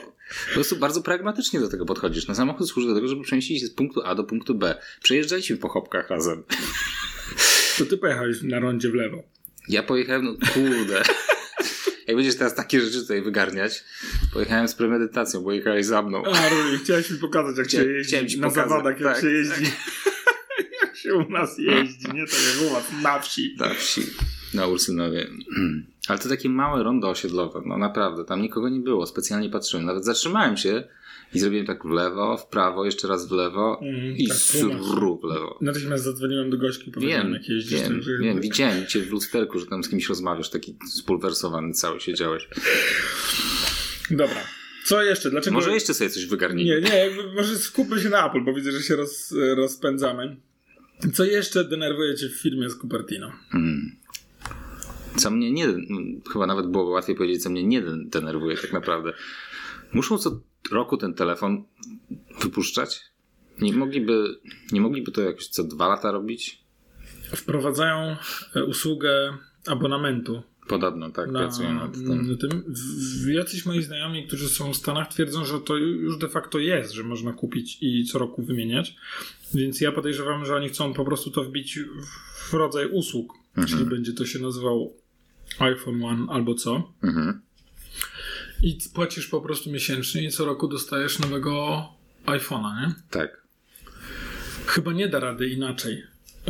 po 0.48 0.54
prostu 0.54 0.76
bardzo 0.76 1.02
pragmatycznie 1.02 1.60
do 1.60 1.70
tego 1.70 1.86
podchodzisz. 1.86 2.28
No 2.28 2.36
samochód 2.36 2.70
służy 2.70 2.88
do 2.88 2.96
tego, 2.96 3.08
żeby 3.08 3.24
przemieścić 3.24 3.60
się 3.62 3.66
z 3.68 3.74
punktu 3.74 4.02
A 4.06 4.16
do 4.16 4.24
punktu 4.24 4.56
B. 4.56 4.82
Przejeżdżaliśmy 5.04 5.58
po 5.58 5.70
chopkach 5.70 6.10
razem. 6.10 6.44
To 7.78 7.86
ty 7.86 7.98
pojechałeś 7.98 8.42
na 8.42 8.60
rondzie 8.60 8.90
w 8.90 8.94
lewo. 8.94 9.24
Ja 9.68 9.84
pojechałem, 9.84 10.26
no 10.26 10.34
kurde. 10.54 11.04
Jak 12.08 12.16
będziesz 12.16 12.36
teraz 12.36 12.56
takie 12.56 12.82
rzeczy 12.82 13.02
tutaj 13.02 13.22
wygarniać, 13.22 13.84
pojechałem 14.34 14.68
z 14.68 14.76
premedytacją, 14.76 15.42
bo 15.42 15.52
jechałeś 15.52 15.86
za 15.86 16.02
mną. 16.02 16.24
A, 16.26 16.50
Ruli, 16.50 16.78
chciałeś 16.84 17.10
mi 17.10 17.18
pokazać, 17.18 17.58
jak 17.58 17.68
Chciałem- 17.68 17.88
się 17.88 17.92
jeździ 17.94 18.08
chciałem 18.10 18.28
ci 18.28 18.40
na 18.40 18.48
pokazać, 18.48 18.70
zawodach, 18.70 19.00
jak 19.00 19.14
tak, 19.14 19.22
się 19.22 19.30
jeździ. 19.30 19.72
jak 20.82 20.96
się 20.98 21.16
u 21.16 21.30
nas 21.30 21.58
jeździ, 21.58 22.08
nie 22.14 22.26
tak 22.28 22.40
jak 22.62 22.70
u 22.70 22.74
was 22.74 22.84
na 23.04 23.20
wsi. 23.20 23.56
Na 23.60 23.74
wsi, 23.74 24.02
na 24.54 24.68
Ursynowie. 24.68 25.28
Ale 26.08 26.20
to 26.20 26.30
takie 26.30 26.50
małe 26.50 26.84
rondo 26.84 27.10
osiedlowe, 27.10 27.62
no 27.66 27.78
naprawdę, 27.78 28.26
tam 28.26 28.42
nikogo 28.42 28.70
nie 28.70 28.80
było, 28.80 29.06
specjalnie 29.08 29.50
patrzyłem. 29.50 29.86
Nawet 29.86 30.06
zatrzymałem 30.06 30.58
się 30.58 30.84
i 31.34 31.40
zrobiłem 31.40 31.66
tak 31.66 31.84
w 31.84 31.90
lewo, 31.90 32.38
w 32.38 32.48
prawo, 32.48 32.86
jeszcze 32.86 33.08
raz 33.08 33.28
w 33.28 33.32
lewo 33.32 33.80
Mhm, 33.82 34.18
i 34.18 34.28
tak, 34.28 34.38
sru 34.38 35.20
w 35.22 35.24
lewo. 35.24 35.58
Natychmiast 35.62 36.04
zadzwoniłem 36.04 36.50
do 36.50 36.58
gośki 36.58 36.92
powiedziałem, 36.92 37.24
Wiem, 37.24 37.34
jak 37.34 37.50
jeździsz. 37.50 37.80
wiem, 37.82 37.94
tak, 37.94 38.04
że- 38.04 38.18
wiem, 38.18 38.42
widziałem 38.42 38.86
cię 38.86 39.02
w 39.02 39.12
lusterku, 39.12 39.60
że 39.60 39.66
tam 39.66 39.84
z 39.84 39.90
kimś 39.90 40.10
rozmawiasz, 40.10 40.50
taki 40.50 40.76
spulwersowany 40.90 41.74
cały 41.74 42.00
siedziałeś. 42.00 42.48
Dobra. 44.12 44.42
Co 44.86 45.04
jeszcze? 45.04 45.32
Dlaczego... 45.32 45.54
Może 45.54 45.72
jeszcze 45.72 45.94
sobie 45.94 46.10
coś 46.10 46.26
wygarnijmy. 46.26 46.82
Nie, 46.82 46.90
nie, 46.90 46.96
jakby 46.98 47.34
może 47.34 47.58
skupmy 47.58 48.02
się 48.02 48.10
na 48.10 48.28
Apple, 48.30 48.44
bo 48.44 48.54
widzę, 48.54 48.72
że 48.72 48.82
się 48.82 48.96
roz, 48.96 49.34
rozpędzamy. 49.56 50.36
Co 51.14 51.24
jeszcze 51.24 51.64
denerwuje 51.64 52.16
cię 52.16 52.30
w 52.30 52.34
filmie 52.42 52.70
z 52.70 52.78
Cupertino? 52.78 53.32
Hmm. 53.50 53.96
Co 55.16 55.32
mnie 55.32 55.52
nie, 55.52 55.68
chyba 56.34 56.48
nawet 56.48 56.68
byłoby 56.68 56.92
łatwiej 56.92 57.16
powiedzieć, 57.16 57.44
co 57.44 57.50
mnie 57.50 57.64
nie 57.64 57.84
denerwuje 58.06 58.58
tak 58.58 58.74
naprawdę. 58.74 59.14
Muszą 59.94 60.18
co 60.18 60.40
roku 60.72 60.98
ten 60.98 61.14
telefon 61.14 61.64
wypuszczać? 62.42 63.02
Nie 63.62 63.74
mogliby, 63.74 64.40
nie 64.72 64.82
mogliby 64.82 65.12
to 65.12 65.22
jakoś 65.22 65.48
co 65.48 65.64
dwa 65.64 65.88
lata 65.88 66.12
robić? 66.12 66.64
Wprowadzają 67.36 68.16
e, 68.56 68.64
usługę 68.66 69.38
abonamentu 69.68 70.44
Podobno, 70.68 71.10
tak, 71.12 71.32
na, 71.32 71.40
pracują 71.40 71.74
nad 71.74 71.94
tym. 71.94 72.38
tym. 72.38 72.74
Jacyś 73.28 73.66
moi 73.66 73.84
znajomi, 73.84 74.28
którzy 74.28 74.50
są 74.50 74.74
w 74.74 74.78
Stanach, 74.78 75.08
twierdzą, 75.08 75.46
że 75.46 75.60
to 75.60 75.78
już 75.78 76.18
de 76.18 76.30
facto 76.30 76.60
jest, 76.60 76.94
że 76.94 77.04
można 77.04 77.34
kupić 77.34 77.78
i 77.82 78.06
co 78.06 78.20
roku 78.20 78.44
wymieniać. 78.44 78.96
Więc 79.54 79.82
ja 79.82 79.92
podejrzewam, 79.92 80.46
że 80.46 80.56
oni 80.56 80.70
chcą 80.70 80.94
po 80.94 81.06
prostu 81.06 81.32
to 81.32 81.44
wbić 81.44 81.80
w 82.50 82.54
rodzaj 82.54 82.88
usług. 82.92 83.34
Mhm. 83.58 83.68
Czyli 83.68 83.90
będzie 83.90 84.14
to 84.14 84.26
się 84.26 84.40
nazywał 84.40 84.94
iPhone 85.60 86.04
One 86.04 86.26
albo 86.30 86.56
co. 86.56 86.92
Mhm. 87.04 87.42
I 88.64 88.78
płacisz 88.94 89.28
po 89.28 89.42
prostu 89.42 89.72
miesięcznie 89.72 90.24
i 90.24 90.32
co 90.32 90.46
roku 90.46 90.68
dostajesz 90.68 91.20
nowego 91.20 91.84
iPhone'a, 92.26 92.82
nie? 92.82 92.94
Tak. 93.10 93.42
Chyba 94.66 94.94
nie 94.94 95.08
da 95.08 95.20
rady 95.20 95.48
inaczej. 95.50 96.04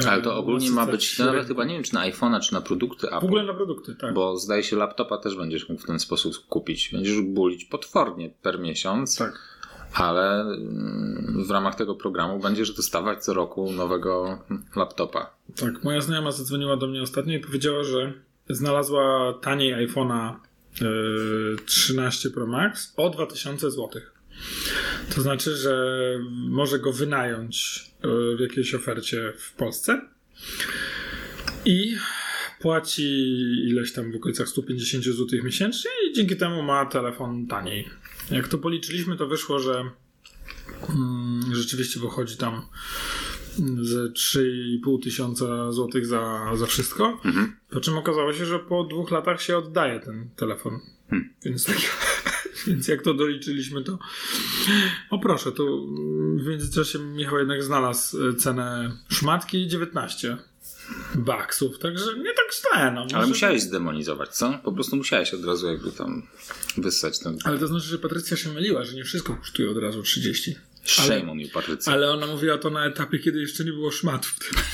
Ale 0.07 0.21
to 0.21 0.33
e, 0.33 0.35
ogólnie 0.35 0.71
ma 0.71 0.81
tak 0.85 0.91
być 0.91 1.19
nawet 1.19 1.47
chyba 1.47 1.65
nie 1.65 1.73
wiem, 1.73 1.83
czy 1.83 1.93
na 1.93 2.11
iPhone'a, 2.11 2.39
czy 2.39 2.53
na 2.53 2.61
produkty 2.61 3.07
Apple. 3.07 3.19
W 3.19 3.23
ogóle 3.23 3.43
na 3.43 3.53
produkty, 3.53 3.95
tak. 3.95 4.13
Bo 4.13 4.37
zdaje 4.37 4.63
się, 4.63 4.75
laptopa 4.75 5.17
też 5.17 5.35
będziesz 5.35 5.69
mógł 5.69 5.81
w 5.81 5.85
ten 5.85 5.99
sposób 5.99 6.47
kupić. 6.47 6.89
Będziesz 6.93 7.21
bulić 7.21 7.65
potwornie 7.65 8.29
per 8.41 8.59
miesiąc, 8.59 9.17
Tak. 9.17 9.39
ale 9.93 10.41
mm, 10.41 11.43
w 11.47 11.51
ramach 11.51 11.75
tego 11.75 11.95
programu 11.95 12.39
będziesz 12.39 12.71
dostawać 12.71 13.23
co 13.23 13.33
roku 13.33 13.71
nowego 13.71 14.39
laptopa. 14.75 15.33
Tak, 15.55 15.83
moja 15.83 16.01
znajoma 16.01 16.31
zadzwoniła 16.31 16.77
do 16.77 16.87
mnie 16.87 17.01
ostatnio 17.01 17.33
i 17.33 17.39
powiedziała, 17.39 17.83
że 17.83 18.13
znalazła 18.49 19.33
taniej 19.41 19.87
iPhone'a 19.87 20.35
y, 20.81 21.65
13 21.65 22.29
Pro 22.29 22.47
Max 22.47 22.93
o 22.97 23.09
2000 23.09 23.71
zł. 23.71 24.01
To 25.15 25.21
znaczy, 25.21 25.55
że 25.55 25.75
może 26.31 26.79
go 26.79 26.93
wynająć 26.93 27.85
y, 28.33 28.37
w 28.37 28.39
jakiejś 28.39 28.75
ofercie 28.75 29.33
w 29.37 29.53
Polsce 29.53 30.01
i 31.65 31.97
płaci 32.61 33.03
ileś 33.67 33.93
tam 33.93 34.11
w 34.11 34.15
okolicach 34.15 34.49
150 34.49 35.03
zł 35.03 35.39
miesięcznie 35.43 35.91
i 36.09 36.13
dzięki 36.13 36.37
temu 36.37 36.63
ma 36.63 36.85
telefon 36.85 37.47
taniej. 37.47 37.89
Jak 38.31 38.47
to 38.47 38.57
policzyliśmy, 38.57 39.17
to 39.17 39.27
wyszło, 39.27 39.59
że 39.59 39.91
mm, 40.89 41.55
rzeczywiście 41.55 41.99
wychodzi 41.99 42.37
tam 42.37 42.61
ze 43.81 44.09
3,5 44.09 45.03
tysiąca 45.03 45.71
złotych 45.71 46.05
za, 46.05 46.51
za 46.55 46.65
wszystko. 46.65 47.19
Mhm. 47.25 47.55
Po 47.69 47.79
czym 47.79 47.97
okazało 47.97 48.33
się, 48.33 48.45
że 48.45 48.59
po 48.59 48.83
dwóch 48.83 49.11
latach 49.11 49.41
się 49.41 49.57
oddaje 49.57 49.99
ten 49.99 50.29
telefon. 50.35 50.79
Hmm. 51.09 51.29
Więc, 51.45 51.65
tak, 51.65 51.77
więc 52.67 52.87
jak 52.87 53.01
to 53.01 53.13
doliczyliśmy, 53.13 53.83
to 53.83 53.99
o 55.09 55.19
proszę, 55.19 55.51
to 55.51 55.63
w 56.35 56.47
międzyczasie 56.47 56.99
Michał 56.99 57.39
jednak 57.39 57.63
znalazł 57.63 58.29
e, 58.29 58.35
cenę 58.35 58.97
szmatki 59.09 59.67
19 59.67 60.37
baksów, 61.15 61.79
także 61.79 62.05
nie 62.17 62.33
tak 62.33 62.53
źle. 62.53 62.91
No. 62.91 63.07
Ale 63.13 63.27
musiałeś 63.27 63.61
zdemonizować, 63.61 64.29
co? 64.29 64.59
Po 64.63 64.71
prostu 64.71 64.95
musiałeś 64.95 65.33
od 65.33 65.45
razu 65.45 65.67
jakby 65.67 65.91
tam 65.91 66.27
wyssać 66.77 67.19
ten 67.19 67.37
Ale 67.43 67.59
to 67.59 67.67
znaczy, 67.67 67.87
że 67.87 67.97
Patrycja 67.97 68.37
się 68.37 68.53
myliła, 68.53 68.83
że 68.83 68.95
nie 68.95 69.03
wszystko 69.03 69.35
kosztuje 69.35 69.71
od 69.71 69.77
razu 69.77 70.03
30. 70.03 70.55
shame 70.83 71.31
on 71.31 71.39
you, 71.39 71.49
Patrycja. 71.49 71.93
Ale 71.93 72.11
ona 72.11 72.27
mówiła 72.27 72.57
to 72.57 72.69
na 72.69 72.85
etapie, 72.85 73.19
kiedy 73.19 73.39
jeszcze 73.41 73.63
nie 73.63 73.71
było 73.71 73.91
szmat 73.91 74.25
w 74.25 74.39
tym. 74.39 74.49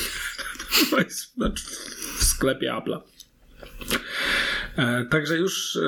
To 0.89 0.99
jest, 0.99 1.33
znaczy 1.33 1.63
w 2.19 2.23
sklepie 2.23 2.67
Apple'a. 2.71 3.01
E, 4.77 5.05
także 5.05 5.37
już, 5.37 5.75
e, 5.75 5.81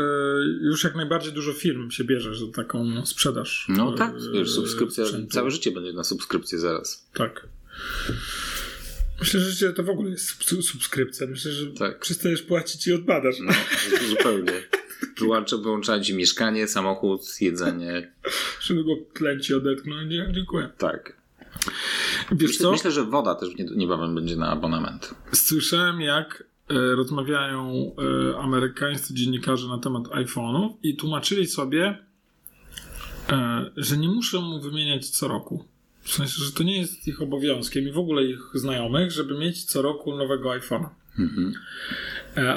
już 0.62 0.84
jak 0.84 0.96
najbardziej 0.96 1.34
dużo 1.34 1.54
firm 1.54 1.92
się 1.92 2.04
bierze 2.04 2.36
za 2.36 2.46
taką 2.56 3.06
sprzedaż. 3.06 3.66
No 3.70 3.94
e, 3.94 3.98
tak, 3.98 4.14
wiesz, 4.34 4.52
subskrypcja, 4.52 5.06
sprzętu. 5.06 5.32
całe 5.34 5.52
życie 5.52 5.72
będzie 5.72 5.94
na 5.94 6.04
subskrypcję 6.04 6.60
zaraz. 6.60 7.10
Tak. 7.14 7.48
Myślę, 9.20 9.40
że 9.40 9.52
życie 9.52 9.74
to 9.74 9.84
w 9.84 9.90
ogóle 9.90 10.10
jest 10.10 10.44
sub- 10.44 10.64
subskrypcja. 10.64 11.28
Myślę, 11.28 11.52
że 11.52 11.68
Tak. 11.68 12.00
przestajesz 12.00 12.42
płacić 12.42 12.88
i 12.88 12.94
odpadasz. 12.94 13.36
No, 13.40 13.54
zupełnie. 14.10 14.52
Wyłączę, 15.20 15.58
wyłączałem 15.58 16.04
ci 16.04 16.16
mieszkanie, 16.16 16.68
samochód, 16.68 17.22
jedzenie. 17.42 18.12
Żeby 18.62 18.84
go 18.84 18.92
klęci 19.14 19.54
odetchnąć. 19.54 20.14
Dziękuję. 20.32 20.70
Tak. 20.78 21.20
Wiesz 22.32 22.50
Myślę, 22.50 22.64
co? 22.64 22.72
myślę, 22.72 22.92
że 22.92 23.04
woda 23.06 23.36
też 23.36 23.56
nie- 23.56 23.66
niebawem 23.76 24.16
będzie 24.16 24.36
na 24.36 24.50
abonament. 24.50 25.16
Słyszałem, 25.34 26.02
jak 26.02 26.44
e, 26.70 26.74
rozmawiają 26.96 27.92
e, 28.34 28.38
amerykańscy 28.38 29.14
dziennikarze 29.14 29.68
na 29.68 29.78
temat 29.78 30.04
iPhone'ów 30.04 30.70
i 30.84 30.96
tłumaczyli 30.96 31.48
sobie, 31.48 31.98
e, 33.30 33.72
że 33.78 33.98
nie 33.98 34.08
muszą 34.08 34.42
mu 34.42 34.62
wymieniać 34.62 35.10
co 35.10 35.28
roku. 35.28 35.66
W 36.02 36.12
sensie, 36.12 36.44
że 36.44 36.52
to 36.52 36.64
nie 36.64 36.78
jest 36.80 37.08
ich 37.08 37.22
obowiązkiem 37.22 37.88
i 37.88 37.92
w 37.92 37.98
ogóle 37.98 38.24
ich 38.24 38.40
znajomych, 38.54 39.12
żeby 39.12 39.38
mieć 39.38 39.64
co 39.66 39.82
roku 39.82 40.16
nowego 40.16 40.50
iPhone'a. 40.50 40.90
Mhm. 41.20 41.54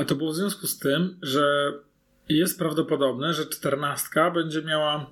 A 0.01 0.05
to 0.05 0.15
było 0.15 0.33
w 0.33 0.37
związku 0.37 0.67
z 0.67 0.79
tym, 0.79 1.17
że 1.23 1.73
jest 2.39 2.59
prawdopodobne, 2.59 3.35
że 3.35 3.47
14 3.47 4.09
będzie 4.35 4.63
miała 4.63 5.11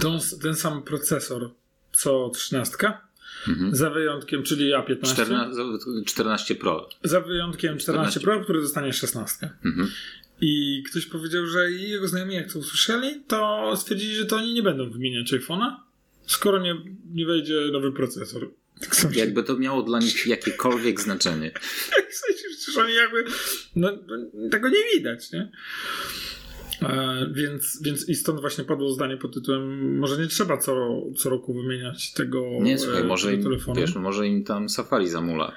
tą, 0.00 0.18
ten 0.42 0.54
sam 0.54 0.82
procesor 0.82 1.50
co 1.92 2.30
13, 2.34 2.76
Mhm. 3.48 3.76
za 3.76 3.90
wyjątkiem, 3.90 4.42
czyli 4.42 4.72
A15. 4.74 5.12
14, 5.12 5.62
14 6.06 6.54
Pro. 6.54 6.88
Za 7.04 7.20
wyjątkiem 7.20 7.78
14 7.78 8.10
14 8.10 8.20
Pro, 8.20 8.44
który 8.44 8.60
dostanie 8.60 8.92
16. 8.92 9.50
Mhm. 9.64 9.90
I 10.40 10.82
ktoś 10.90 11.06
powiedział, 11.06 11.46
że 11.46 11.70
jego 11.70 12.08
znajomi 12.08 12.34
jak 12.34 12.52
to 12.52 12.58
usłyszeli, 12.58 13.24
to 13.28 13.72
stwierdzili, 13.76 14.14
że 14.14 14.26
to 14.26 14.36
oni 14.36 14.54
nie 14.54 14.62
będą 14.62 14.90
wymieniać 14.90 15.32
iPhone'a, 15.32 15.76
skoro 16.26 16.58
nie, 16.58 16.74
nie 17.14 17.26
wejdzie 17.26 17.54
nowy 17.72 17.92
procesor. 17.92 18.50
Tak 18.80 18.96
sobie 18.96 19.18
Jakby 19.18 19.42
to 19.42 19.56
miało 19.58 19.82
dla 19.82 19.98
nich 19.98 20.26
jakiekolwiek 20.36 21.00
znaczenie. 21.00 21.50
w 22.10 22.14
sensie, 22.14 22.44
przecież 22.56 22.76
oni 22.76 22.94
jakby 22.94 23.24
no, 23.76 23.98
tego 24.50 24.68
nie 24.68 24.84
widać, 24.94 25.32
nie? 25.32 25.52
E, 26.82 27.26
więc, 27.32 27.82
więc 27.82 28.08
i 28.08 28.14
stąd 28.14 28.40
właśnie 28.40 28.64
padło 28.64 28.92
zdanie 28.92 29.16
pod 29.16 29.34
tytułem 29.34 29.98
może 29.98 30.18
nie 30.18 30.26
trzeba 30.26 30.56
co, 30.56 31.02
co 31.16 31.30
roku 31.30 31.54
wymieniać 31.54 32.12
tego, 32.12 32.42
Nie, 32.60 32.78
słuchaj, 32.78 33.00
e, 33.00 33.04
może 33.04 33.34
im, 33.34 33.42
telefonu. 33.42 33.80
wiesz, 33.80 33.94
może 33.94 34.26
im 34.26 34.44
tam 34.44 34.68
Safari 34.68 35.08
zamula. 35.08 35.52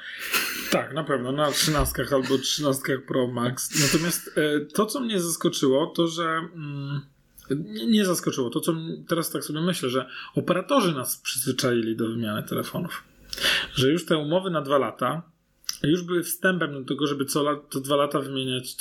Tak, 0.72 0.94
na 0.94 1.04
pewno, 1.04 1.32
na 1.32 1.52
13 1.52 2.06
albo 2.12 2.38
13 2.38 3.00
Pro 3.08 3.28
Max. 3.28 3.82
Natomiast 3.94 4.38
e, 4.38 4.60
to, 4.66 4.86
co 4.86 5.00
mnie 5.00 5.20
zaskoczyło, 5.20 5.88
to 5.88 6.08
że. 6.08 6.24
Mm, 6.56 7.02
nie, 7.90 8.06
zaskoczyło. 8.06 8.50
To, 8.50 8.60
co 8.60 8.74
teraz 9.08 9.32
tak 9.32 9.44
sobie 9.44 9.62
myślę, 9.62 9.90
że 9.90 10.10
operatorzy 10.36 10.94
nas 10.94 11.18
przyzwyczaili 11.18 11.96
do 11.96 12.10
wymiany 12.10 12.44
telefonów. 12.44 13.04
Że 13.74 13.92
już 13.92 14.06
te 14.06 14.18
umowy 14.18 14.50
na 14.50 14.62
dwa 14.62 14.78
lata 14.78 15.22
już 15.84 16.04
były 16.04 16.24
wstępem 16.24 16.74
do 16.74 16.84
tego, 16.84 17.08
żeby 17.08 17.26
co, 17.26 17.44
lat, 17.44 17.60
co 17.70 17.80
dwa 17.80 17.96
lata 17.96 18.20
wymieniać 18.20 18.78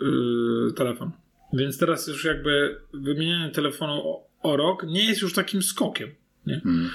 yy, 0.00 0.72
telefon. 0.72 1.10
Więc 1.52 1.78
teraz 1.78 2.06
już 2.06 2.24
jakby 2.24 2.80
wymienianie 2.94 3.50
telefonu 3.50 3.92
o, 3.92 4.28
o 4.42 4.56
rok 4.56 4.84
nie 4.86 5.04
jest 5.04 5.22
już 5.22 5.32
takim 5.34 5.62
skokiem. 5.62 6.14
Nie? 6.46 6.60
Mm. 6.64 6.90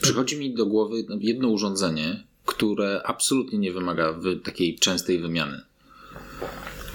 Przychodzi 0.00 0.38
mi 0.38 0.54
do 0.54 0.66
głowy 0.66 0.94
jedno 1.20 1.48
urządzenie, 1.48 2.24
które 2.46 3.02
absolutnie 3.04 3.58
nie 3.58 3.72
wymaga 3.72 4.12
wy, 4.12 4.36
takiej 4.36 4.78
częstej 4.78 5.18
wymiany. 5.20 5.60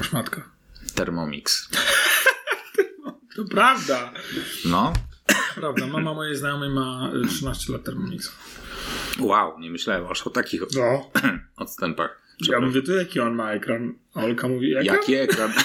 Szmatka. 0.02 0.50
Thermomix. 0.96 1.70
To 3.36 3.44
prawda. 3.46 4.14
No, 4.66 4.94
Prawda, 5.56 5.88
mama 5.88 6.14
mojej 6.14 6.36
znajomej 6.36 6.70
ma 6.70 7.12
y, 7.26 7.28
13 7.28 7.74
lat 7.74 7.84
Thermomixa. 7.84 8.32
wow, 9.20 9.60
nie 9.60 9.72
myślałem 9.72 10.08
aż 10.08 10.28
o 10.28 10.30
takich 10.30 10.62
No. 10.76 11.12
odstępach. 11.56 12.22
Ja 12.50 12.60
mówię, 12.60 12.82
to 12.82 12.92
jaki 12.92 13.20
on 13.20 13.36
ma 13.36 13.52
ekran? 13.54 13.94
A 14.14 14.24
Olka 14.24 14.48
mówi, 14.48 14.72
ekran? 14.76 14.86
Jaki 14.96 15.16
ekran? 15.16 15.52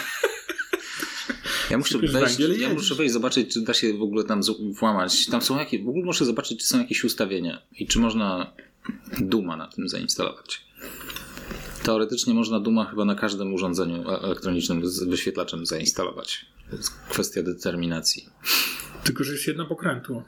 Ja 1.71 1.79
muszę, 1.79 1.99
wejść, 1.99 2.39
ja 2.59 2.75
muszę 2.75 2.95
wejść 2.95 3.13
zobaczyć, 3.13 3.55
czy 3.55 3.61
da 3.61 3.75
się 3.75 3.95
w 3.95 4.03
ogóle 4.03 4.25
tam 4.25 4.41
włamać. 4.73 5.27
Tam 5.27 5.43
są 5.43 5.59
jakieś, 5.59 5.83
w 5.83 5.89
ogóle 5.89 6.05
muszę 6.05 6.25
zobaczyć, 6.25 6.61
czy 6.61 6.67
są 6.67 6.79
jakieś 6.79 7.05
ustawienia 7.05 7.63
i 7.79 7.87
czy 7.87 7.99
można 7.99 8.53
Duma 9.21 9.57
na 9.57 9.67
tym 9.69 9.89
zainstalować. 9.89 10.65
Teoretycznie 11.83 12.35
można 12.35 12.61
Duma 12.61 12.85
chyba 12.85 13.05
na 13.05 13.15
każdym 13.15 13.55
urządzeniu 13.55 14.11
e- 14.11 14.21
elektronicznym 14.23 14.87
z 14.87 15.05
wyświetlaczem 15.05 15.67
zainstalować. 15.67 16.47
To 16.71 16.77
jest 16.77 16.91
kwestia 16.91 17.43
determinacji. 17.43 18.29
Tylko, 19.05 19.25
że 19.25 19.33
jest 19.33 19.47
jedno 19.47 19.67
pokrętło. 19.67 20.25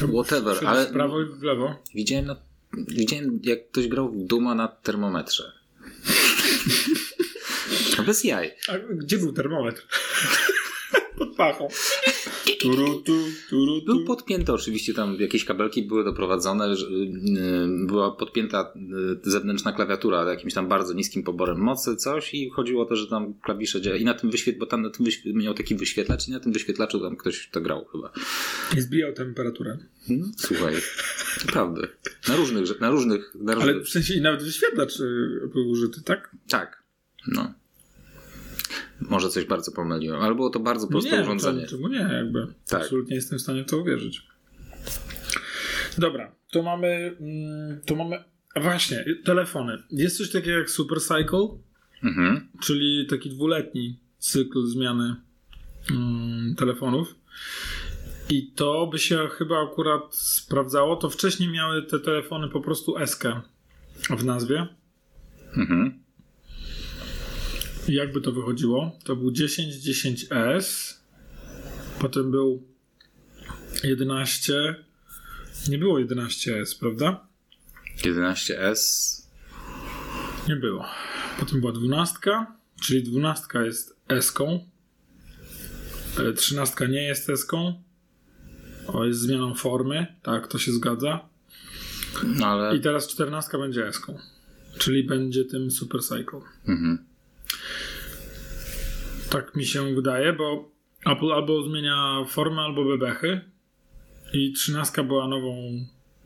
To 0.00 0.08
Whatever, 0.08 0.66
ale- 0.66 0.86
W 0.86 0.92
prawo 0.92 1.22
i 1.22 1.24
w 1.24 1.42
lewo. 1.42 1.74
Widziałem, 1.94 2.26
na, 2.26 2.36
widziałem 2.88 3.40
jak 3.42 3.68
ktoś 3.70 3.88
grał 3.88 4.12
w 4.12 4.26
Duma 4.26 4.54
na 4.54 4.68
termometrze. 4.68 5.52
Bez 8.06 8.24
jaj. 8.24 8.54
A 8.68 8.78
gdzie 8.78 9.18
był 9.18 9.32
termometr? 9.32 9.86
Pod 11.18 11.36
pachą. 11.36 11.68
Turutu, 12.60 13.12
turutu. 13.50 13.86
Był 13.86 14.04
podpięty 14.04 14.52
oczywiście, 14.52 14.94
tam 14.94 15.16
jakieś 15.20 15.44
kabelki 15.44 15.82
były 15.82 16.04
doprowadzone, 16.04 16.68
yy, 16.68 17.86
była 17.86 18.10
podpięta 18.10 18.72
yy, 18.76 19.20
zewnętrzna 19.22 19.72
klawiatura 19.72 20.30
jakimś 20.30 20.54
tam 20.54 20.68
bardzo 20.68 20.92
niskim 20.92 21.22
poborem 21.22 21.58
mocy, 21.58 21.96
coś 21.96 22.34
i 22.34 22.50
chodziło 22.50 22.82
o 22.82 22.86
to, 22.86 22.96
że 22.96 23.06
tam 23.06 23.34
klawisze 23.34 23.80
dzia- 23.80 23.96
i 24.00 24.04
na 24.04 24.14
tym 24.14 24.30
wyświetl, 24.30 24.58
bo 24.58 24.66
tam 24.66 24.82
na 24.82 24.90
tym 24.90 25.04
wyświetl, 25.04 25.38
miał 25.38 25.54
taki 25.54 25.74
wyświetlacz 25.74 26.28
i 26.28 26.30
na 26.30 26.40
tym 26.40 26.52
wyświetlaczu 26.52 27.00
tam 27.00 27.16
ktoś 27.16 27.48
to 27.52 27.60
grał 27.60 27.84
chyba. 27.84 28.12
I 28.76 28.80
zbijał 28.80 29.12
temperaturę. 29.12 29.78
No, 30.08 30.26
słuchaj, 30.36 30.74
naprawdę. 31.46 31.88
Na 32.28 32.36
różnych, 32.36 32.80
na 32.80 32.90
różnych, 32.90 33.34
na 33.34 33.54
różnych 33.54 33.74
Ale 33.74 33.84
w 33.84 33.88
sensie 33.88 34.14
i 34.14 34.20
nawet 34.20 34.42
wyświetlacz 34.42 35.00
y, 35.00 35.40
był 35.52 35.68
użyty, 35.70 36.02
tak? 36.02 36.36
tak, 36.48 36.82
no. 37.28 37.54
Może 39.08 39.28
coś 39.28 39.44
bardzo 39.44 39.72
pomyliłem, 39.72 40.20
ale 40.20 40.34
było 40.34 40.50
to 40.50 40.60
bardzo 40.60 40.86
proste 40.88 41.16
nie, 41.16 41.22
urządzenie. 41.22 41.66
Czemu 41.66 41.88
nie, 41.88 41.98
jakby. 41.98 42.46
Tak. 42.68 42.80
Absolutnie 42.82 43.14
jestem 43.16 43.38
w 43.38 43.42
stanie 43.42 43.62
w 43.64 43.66
to 43.70 43.78
uwierzyć. 43.78 44.22
Dobra, 45.98 46.32
to 46.50 46.62
mamy. 46.62 47.16
Mm, 47.20 47.80
to 47.86 47.96
mamy. 47.96 48.24
Właśnie, 48.56 49.04
telefony. 49.24 49.82
Jest 49.90 50.18
coś 50.18 50.30
takiego 50.30 50.58
jak 50.58 50.70
Super 50.70 51.00
Cycle, 51.00 51.48
Mhm. 52.04 52.48
czyli 52.62 53.06
taki 53.10 53.30
dwuletni 53.30 53.98
cykl 54.18 54.66
zmiany 54.66 55.16
mm, 55.90 56.54
telefonów. 56.54 57.14
I 58.30 58.52
to 58.52 58.86
by 58.86 58.98
się 58.98 59.28
chyba 59.38 59.62
akurat 59.62 60.14
sprawdzało. 60.16 60.96
To 60.96 61.10
wcześniej 61.10 61.48
miały 61.48 61.82
te 61.82 61.98
telefony 62.00 62.48
po 62.48 62.60
prostu 62.60 62.94
SK. 63.06 63.24
w 64.18 64.24
nazwie. 64.24 64.66
Mhm. 65.56 66.01
Jakby 67.88 68.20
to 68.20 68.32
wychodziło? 68.32 68.98
To 69.04 69.16
był 69.16 69.32
10, 69.32 69.74
10S, 69.74 70.94
potem 71.98 72.30
był 72.30 72.62
11, 73.84 74.74
nie 75.68 75.78
było 75.78 75.98
11S, 76.00 76.78
prawda? 76.80 77.26
11S. 78.04 79.22
Nie 80.48 80.56
było. 80.56 80.84
Potem 81.40 81.60
była 81.60 81.72
12, 81.72 82.20
czyli 82.82 83.02
12 83.02 83.58
jest 83.64 83.96
S-ką, 84.08 84.66
e, 86.18 86.32
13 86.32 86.88
nie 86.88 87.02
jest 87.02 87.30
S-ką, 87.30 87.82
o, 88.86 89.04
jest 89.04 89.20
zmianą 89.20 89.54
formy, 89.54 90.06
tak, 90.22 90.48
to 90.48 90.58
się 90.58 90.72
zgadza. 90.72 91.28
No 92.24 92.46
ale. 92.46 92.76
I 92.76 92.80
teraz 92.80 93.08
14 93.08 93.58
będzie 93.58 93.86
S-ką, 93.86 94.18
czyli 94.78 95.04
będzie 95.04 95.44
tym 95.44 95.70
Super 95.70 96.02
Cycle. 96.02 96.40
Mhm. 96.66 97.11
Tak 99.30 99.56
mi 99.56 99.66
się 99.66 99.94
wydaje, 99.94 100.32
bo 100.32 100.70
Apple 101.06 101.32
albo 101.32 101.62
zmienia 101.62 102.24
formę, 102.28 102.62
albo 102.62 102.84
bebechy. 102.84 103.40
I 104.32 104.52
13 104.52 105.04
była 105.04 105.28
nową 105.28 105.54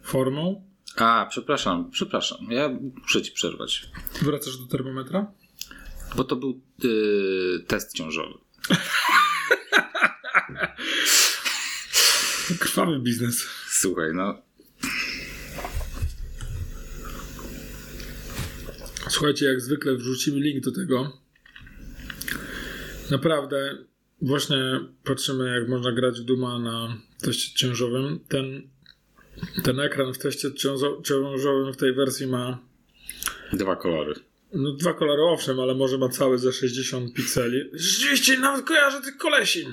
formą. 0.02 0.64
A, 0.96 1.26
przepraszam, 1.30 1.90
przepraszam. 1.90 2.38
Ja 2.50 2.68
muszę 3.02 3.22
ci 3.22 3.32
przerwać. 3.32 3.88
Wracasz 4.22 4.56
do 4.58 4.66
termometra? 4.66 5.32
Bo 6.16 6.24
to 6.24 6.36
był 6.36 6.60
y, 6.84 7.64
test 7.66 7.96
ciążowy. 7.96 8.34
Krwawy 12.60 12.98
biznes. 12.98 13.48
Słuchaj, 13.68 14.10
no. 14.14 14.45
Słuchajcie, 19.08 19.46
jak 19.46 19.60
zwykle 19.60 19.94
wrzucimy 19.96 20.40
link 20.40 20.64
do 20.64 20.72
tego. 20.72 21.12
Naprawdę, 23.10 23.78
właśnie 24.22 24.56
patrzymy, 25.04 25.58
jak 25.58 25.68
można 25.68 25.92
grać 25.92 26.20
w 26.20 26.24
Duma 26.24 26.58
na 26.58 26.96
teście 27.22 27.54
ciążowym. 27.58 28.20
Ten, 28.28 28.62
ten 29.62 29.80
ekran 29.80 30.14
w 30.14 30.18
teście 30.18 30.48
ciążowym 31.04 31.72
w 31.72 31.76
tej 31.76 31.94
wersji 31.94 32.26
ma 32.26 32.58
Dwa 33.52 33.76
kolory. 33.76 34.14
no, 34.54 34.72
dwa 34.72 34.94
kolory, 34.94 35.22
owszem, 35.22 35.60
ale 35.60 35.74
może 35.74 35.98
ma 35.98 36.08
cały 36.08 36.38
za 36.38 36.52
60 36.52 37.14
pikseli. 37.14 37.70
Rzeczywiście, 37.72 38.38
nawet 38.38 38.66
kojarzę 38.66 39.00
tych 39.00 39.16
kolesi. 39.16 39.66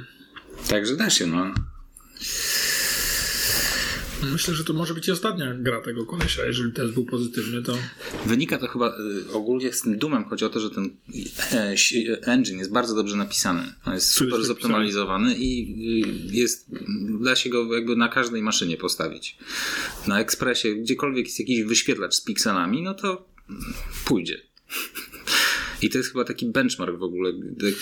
Także 0.70 0.96
da 0.96 1.10
się, 1.10 1.28
no. 1.28 1.54
Myślę, 4.32 4.54
że 4.54 4.64
to 4.64 4.74
może 4.74 4.94
być 4.94 5.10
ostatnia 5.10 5.54
gra 5.54 5.82
tego 5.82 6.06
kolesia. 6.06 6.46
Jeżeli 6.46 6.74
test 6.74 6.94
był 6.94 7.06
pozytywny, 7.06 7.62
to 7.62 7.78
Wynika 8.26 8.58
to 8.58 8.68
chyba 8.68 8.98
y, 9.30 9.34
ogólnie 9.34 9.74
z 9.74 9.82
tym 9.82 9.98
dumem. 9.98 10.26
Chodzi 10.26 10.46
o 10.46 10.50
to, 10.50 10.60
że 10.60 10.70
ten 10.70 10.90
e, 11.52 11.76
engine 12.22 12.60
jest 12.60 12.72
bardzo 12.72 12.96
dobrze 12.96 13.16
napisany. 13.16 13.74
On 13.86 13.94
jest 13.94 14.10
super 14.10 14.38
jest 14.38 14.48
zoptymalizowany 14.48 15.36
i 15.36 15.62
y, 16.32 16.36
jest, 16.36 16.68
da 17.22 17.36
się 17.36 17.50
go 17.50 17.74
jakby 17.74 17.96
na 17.96 18.10
każdej 18.10 18.42
maszynie 18.42 18.78
postawić. 18.78 19.38
Na 20.08 20.20
ekspresie, 20.20 20.76
gdziekolwiek 20.76 21.26
jest 21.26 21.40
jakiś 21.40 21.64
wyświetlacz 21.64 22.14
z 22.14 22.22
pikselami, 22.22 22.82
no 22.82 22.94
to 22.94 23.26
pójdzie. 24.06 24.42
I 25.84 25.90
to 25.90 25.98
jest 25.98 26.12
chyba 26.12 26.24
taki 26.24 26.46
benchmark 26.46 26.98
w 26.98 27.04
ogóle. 27.04 27.34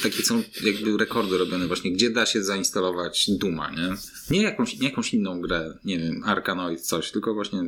Takie 0.03 0.23
są 0.23 0.43
jakby 0.63 0.97
rekordy 0.97 1.37
robione 1.37 1.67
właśnie, 1.67 1.91
gdzie 1.91 2.09
da 2.09 2.25
się 2.25 2.43
zainstalować 2.43 3.31
Duma, 3.39 3.71
nie? 3.71 3.89
Nie 4.31 4.41
jakąś, 4.43 4.79
nie 4.79 4.89
jakąś 4.89 5.13
inną 5.13 5.41
grę, 5.41 5.77
nie 5.85 5.99
wiem, 5.99 6.23
Arkanoid 6.25 6.81
coś, 6.81 7.11
tylko 7.11 7.33
właśnie 7.33 7.59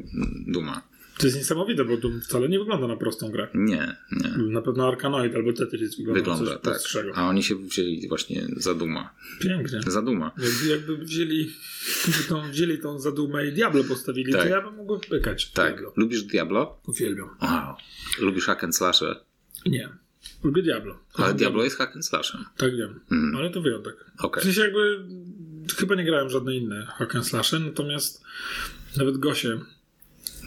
Duma. 0.47 0.81
to 1.17 1.27
jest 1.27 1.37
niesamowite, 1.37 1.85
bo 1.85 1.97
Doom 1.97 2.21
wcale 2.21 2.49
nie 2.49 2.59
wygląda 2.59 2.87
na 2.87 2.97
prostą 2.97 3.31
grę. 3.31 3.47
Nie, 3.53 3.95
nie. 4.11 4.29
Na 4.53 4.61
pewno 4.61 4.87
Arkanoid 4.87 5.35
albo 5.35 5.53
Tetris 5.53 5.97
wygląda, 5.97 6.19
na 6.21 6.35
Wygląda 6.35 6.45
coś 6.45 6.53
tak. 6.53 6.61
prostszego. 6.61 7.11
A 7.15 7.27
oni 7.29 7.43
się 7.43 7.55
wzięli 7.55 8.07
właśnie 8.07 8.47
za 8.57 8.73
Duma. 8.73 9.15
Pięknie. 9.41 9.79
Za 9.87 10.01
Duma. 10.01 10.31
Jakby, 10.37 10.67
jakby 10.67 11.05
wzięli, 11.05 11.51
tą, 12.29 12.51
wzięli 12.51 12.77
tą 12.77 12.99
zadumę 12.99 13.47
i 13.47 13.51
Diablo 13.51 13.83
postawili, 13.83 14.33
Tak. 14.33 14.41
to 14.41 14.47
ja 14.47 14.61
bym 14.61 14.75
mógł 14.75 14.99
pykać. 14.99 15.51
Tak. 15.51 15.73
Diablo. 15.73 15.93
Lubisz 15.95 16.23
Diablo? 16.23 16.81
Uwielbiam. 16.87 17.29
Wow. 17.41 17.75
Lubisz 18.19 18.45
hack 18.45 18.63
and 18.63 18.75
slashe? 18.77 19.15
Nie. 19.65 19.89
Lubię 20.43 20.63
Diablo. 20.63 20.99
Ale 21.13 21.33
Diablo 21.33 21.63
jest 21.63 21.77
hack 21.77 21.95
and 21.95 22.05
slashem. 22.05 22.45
Tak 22.57 22.75
wiem. 22.77 22.99
Mm. 23.11 23.35
Ale 23.35 23.49
to 23.49 23.61
wyjątek. 23.61 24.05
Okej. 24.19 24.41
W 24.41 24.43
sensie 24.43 24.61
jakby 24.61 25.05
chyba 25.77 25.95
nie 25.95 26.05
grałem 26.05 26.29
żadne 26.29 26.55
inne 26.55 26.85
hack 26.85 27.15
and 27.15 27.27
slashe, 27.27 27.59
natomiast 27.59 28.23
nawet 28.97 29.17
Gosie 29.17 29.59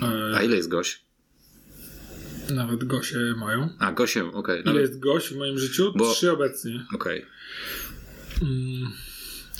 A 0.00 0.38
e, 0.40 0.44
ile 0.44 0.56
jest 0.56 0.68
Goś? 0.68 1.00
nawet 2.54 2.84
Gosie 2.84 3.34
mają. 3.36 3.68
A, 3.78 3.92
Gosiem, 3.92 4.28
okej. 4.34 4.56
Ile 4.60 4.64
Nawet- 4.64 4.80
jest 4.82 4.98
Goś 5.00 5.28
w 5.32 5.36
moim 5.36 5.58
życiu? 5.58 5.92
Bo- 5.96 6.12
Trzy 6.14 6.32
obecnie. 6.32 6.86
Okej. 6.94 7.24
Mm. 8.42 8.92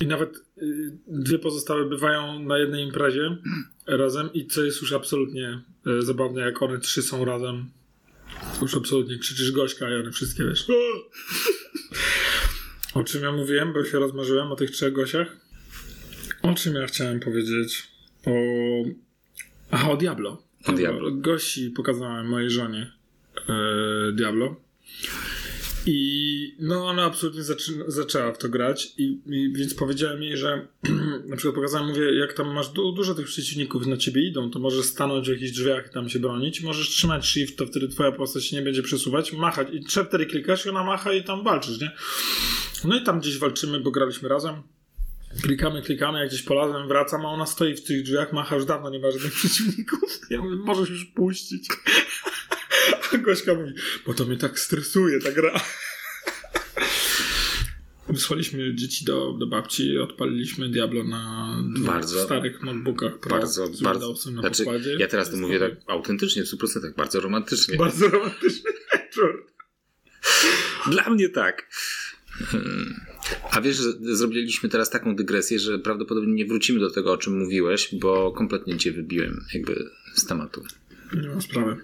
I 0.01 0.07
nawet 0.07 0.37
y, 0.59 0.93
dwie 1.09 1.39
pozostałe 1.39 1.85
bywają 1.89 2.41
na 2.45 2.59
jednej 2.59 2.85
imprezie 2.85 3.37
razem 3.87 4.33
i 4.33 4.47
co 4.47 4.63
jest 4.65 4.81
już 4.83 4.93
absolutnie 4.93 5.63
y, 5.87 6.03
zabawne, 6.03 6.41
jak 6.41 6.63
one 6.63 6.79
trzy 6.79 7.03
są 7.03 7.25
razem. 7.25 7.71
Już 8.63 8.77
absolutnie 8.77 9.19
krzyczysz 9.19 9.53
Gośka 9.53 9.91
i 9.91 9.95
one 9.95 10.13
wszystkie 10.13 10.45
wiesz. 10.45 10.67
O 12.95 13.05
czym 13.05 13.23
ja 13.23 13.33
mówiłem, 13.33 13.73
bo 13.73 13.85
się 13.85 13.99
rozmarzyłem 13.99 14.53
o 14.53 14.57
tych 14.57 14.71
trzech 14.71 14.93
Gosiach? 14.93 15.37
O 16.43 16.55
czym 16.55 16.75
ja 16.75 16.87
chciałem 16.87 17.21
powiedzieć? 17.21 17.89
O... 18.27 18.31
Aha, 19.71 19.91
o 19.91 19.97
Diablo. 19.97 20.43
O 20.67 20.73
Diablo. 20.73 21.11
Gości 21.13 21.71
pokazałem 21.71 22.27
mojej 22.27 22.51
żonie 22.51 22.93
e, 23.49 24.13
Diablo. 24.13 24.57
I 25.87 26.57
no 26.59 26.87
ona 26.87 27.05
absolutnie 27.05 27.43
zaczyna, 27.43 27.85
zaczęła 27.89 28.33
w 28.33 28.39
to 28.39 28.49
grać 28.49 28.95
i, 28.99 29.21
i 29.27 29.53
więc 29.53 29.75
powiedziałem 29.75 30.23
jej, 30.23 30.37
że 30.37 30.69
na 31.31 31.37
przykład 31.37 31.55
pokazałem, 31.55 31.89
mówię, 31.89 32.19
jak 32.19 32.33
tam 32.33 32.55
masz 32.55 32.69
du, 32.69 32.93
dużo 32.93 33.15
tych 33.15 33.27
przeciwników 33.27 33.87
na 33.87 33.97
ciebie 33.97 34.29
idą, 34.29 34.51
to 34.51 34.59
możesz 34.59 34.87
stanąć 34.87 35.27
w 35.29 35.33
jakichś 35.33 35.51
drzwiach 35.51 35.87
i 35.87 35.95
tam 35.95 36.09
się 36.09 36.19
bronić, 36.19 36.61
możesz 36.61 36.89
trzymać 36.89 37.27
shift, 37.27 37.59
to 37.59 37.67
wtedy 37.67 37.89
twoja 37.89 38.13
postać 38.13 38.45
się 38.45 38.57
nie 38.57 38.63
będzie 38.63 38.83
przesuwać, 38.83 39.33
machać 39.33 39.69
i 39.73 39.85
wtedy 40.07 40.27
klikasz 40.27 40.67
i 40.67 40.69
ona 40.69 40.85
macha 40.85 41.13
i 41.13 41.25
tam 41.25 41.45
walczysz, 41.45 41.81
nie? 41.81 41.91
No 42.85 42.97
i 42.97 43.03
tam 43.03 43.21
gdzieś 43.21 43.39
walczymy, 43.39 43.81
bo 43.81 43.91
graliśmy 43.91 44.29
razem. 44.29 44.63
Klikamy, 45.43 45.83
klikamy, 45.83 46.19
jak 46.19 46.29
gdzieś 46.29 46.43
polazłem, 46.43 46.89
wracam, 46.89 47.27
a 47.27 47.29
ona 47.29 47.47
stoi 47.47 47.77
w 47.77 47.85
tych 47.85 48.03
drzwiach, 48.03 48.33
macha, 48.33 48.57
już 48.57 48.65
dawno 48.65 48.91
nie 48.91 48.99
ma 48.99 49.11
żadnych 49.11 49.33
przeciwników. 49.41 50.01
Ja 50.31 50.43
mówię, 50.43 50.57
możesz 50.57 50.91
już 50.91 51.05
puścić. 51.05 51.69
A 53.13 53.17
Gośka 53.27 53.55
mówi, 53.55 53.73
bo 54.07 54.15
to 54.15 54.25
mnie 54.25 54.37
tak 54.37 54.59
stresuje 54.59 55.21
ta 55.21 55.33
gra. 55.33 55.61
Wysłaliśmy 58.09 58.75
dzieci 58.75 59.05
do, 59.05 59.33
do 59.33 59.47
babci, 59.47 59.99
odpaliliśmy 59.99 60.69
Diablo 60.69 61.05
na 61.05 61.57
Bardzo- 61.87 62.25
starych 62.25 62.63
notebookach 62.63 63.19
Pro 63.19 63.31
Bardzo, 63.31 63.69
bardzo. 63.83 64.15
Na 64.31 64.41
Znaczy, 64.41 64.65
pokładzie. 64.65 64.97
ja 64.99 65.07
teraz 65.09 65.31
to 65.31 65.37
mówię 65.37 65.59
tak 65.59 65.73
autentycznie, 65.87 66.43
w 66.45 66.47
100%, 66.47 66.95
bardzo 66.97 67.21
romantycznie. 67.21 67.77
Bardzo 67.77 68.09
romantyczny 68.09 68.71
wieczór. 68.95 69.47
Dla 70.91 71.11
mnie 71.11 71.29
tak. 71.29 71.69
Hmm. 72.47 73.01
A 73.51 73.61
wiesz, 73.61 73.77
że 73.77 74.17
zrobiliśmy 74.17 74.69
teraz 74.69 74.91
taką 74.91 75.17
dygresję, 75.17 75.59
że 75.59 75.79
prawdopodobnie 75.79 76.33
nie 76.35 76.47
wrócimy 76.47 76.81
do 76.81 76.91
tego, 76.91 77.13
o 77.13 77.17
czym 77.19 77.39
mówiłeś, 77.39 77.89
bo 77.95 78.33
kompletnie 78.33 78.77
cię 78.79 78.93
wybiłem 78.93 79.45
jakby 79.55 79.91
z 80.15 80.27
tematu. 80.27 80.65
Nie 81.13 81.29
ma 81.29 81.41
sprawy. 81.41 81.77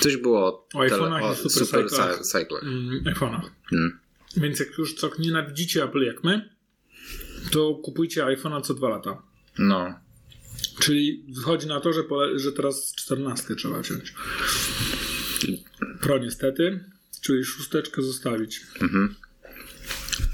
Coś 0.00 0.16
było 0.16 0.46
o, 0.46 0.68
O 0.74 0.78
iPhone'ach 0.84 1.22
o 1.22 1.34
super 1.34 1.66
super 1.66 1.88
cyclach. 1.90 2.18
cy- 2.18 2.24
cyclach. 2.24 2.62
Mm, 2.62 3.04
iPhone'ach. 3.04 3.50
Hmm. 3.70 3.98
Więc 4.36 4.58
jak 4.60 4.78
już 4.78 4.94
tak 4.96 5.18
nienawidzicie 5.18 5.84
Apple 5.84 6.02
jak 6.02 6.24
my, 6.24 6.50
to 7.50 7.74
kupujcie 7.74 8.22
iPhone'a 8.24 8.62
co 8.62 8.74
dwa 8.74 8.88
lata. 8.88 9.22
No, 9.58 9.94
Czyli 10.80 11.24
wychodzi 11.28 11.66
na 11.66 11.80
to, 11.80 11.92
że, 11.92 12.04
pole, 12.04 12.38
że 12.38 12.52
teraz 12.52 12.94
14 12.94 13.54
trzeba 13.54 13.80
wziąć. 13.80 14.14
Pro 16.00 16.18
niestety, 16.18 16.84
czyli 17.20 17.44
szósteczkę 17.44 18.02
zostawić. 18.02 18.60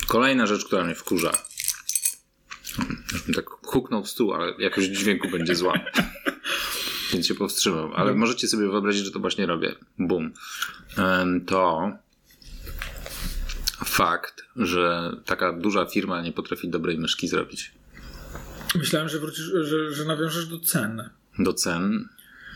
Kolejna 0.07 0.47
rzecz, 0.47 0.65
która 0.65 0.85
mnie 0.85 0.95
wkurza. 0.95 1.33
Hmm, 2.77 3.03
tak 3.35 3.45
huknął 3.49 4.05
w 4.05 4.11
stół, 4.11 4.33
ale 4.35 4.55
jakoś 4.59 4.85
dźwięku 4.85 5.29
będzie 5.31 5.55
zła. 5.57 5.75
Więc 7.13 7.27
się 7.27 7.35
powstrzymam. 7.35 7.93
Ale 7.95 8.15
możecie 8.15 8.49
sobie 8.49 8.69
wyobrazić, 8.69 9.05
że 9.05 9.11
to 9.11 9.21
właśnie 9.21 9.47
robię. 9.47 9.75
Bum. 9.99 10.33
To 11.47 11.91
fakt, 13.85 14.45
że 14.57 15.13
taka 15.25 15.53
duża 15.53 15.87
firma 15.87 16.23
nie 16.23 16.33
potrafi 16.33 16.69
dobrej 16.69 16.99
myszki 16.99 17.29
zrobić. 17.29 17.73
Myślałem, 18.75 19.09
że 19.09 19.19
wrócisz, 19.19 19.53
że, 19.55 19.95
że 19.95 20.05
nawiążesz 20.05 20.47
do 20.47 20.61
cen. 20.61 21.11
Do 21.39 21.53
cen. 21.53 22.09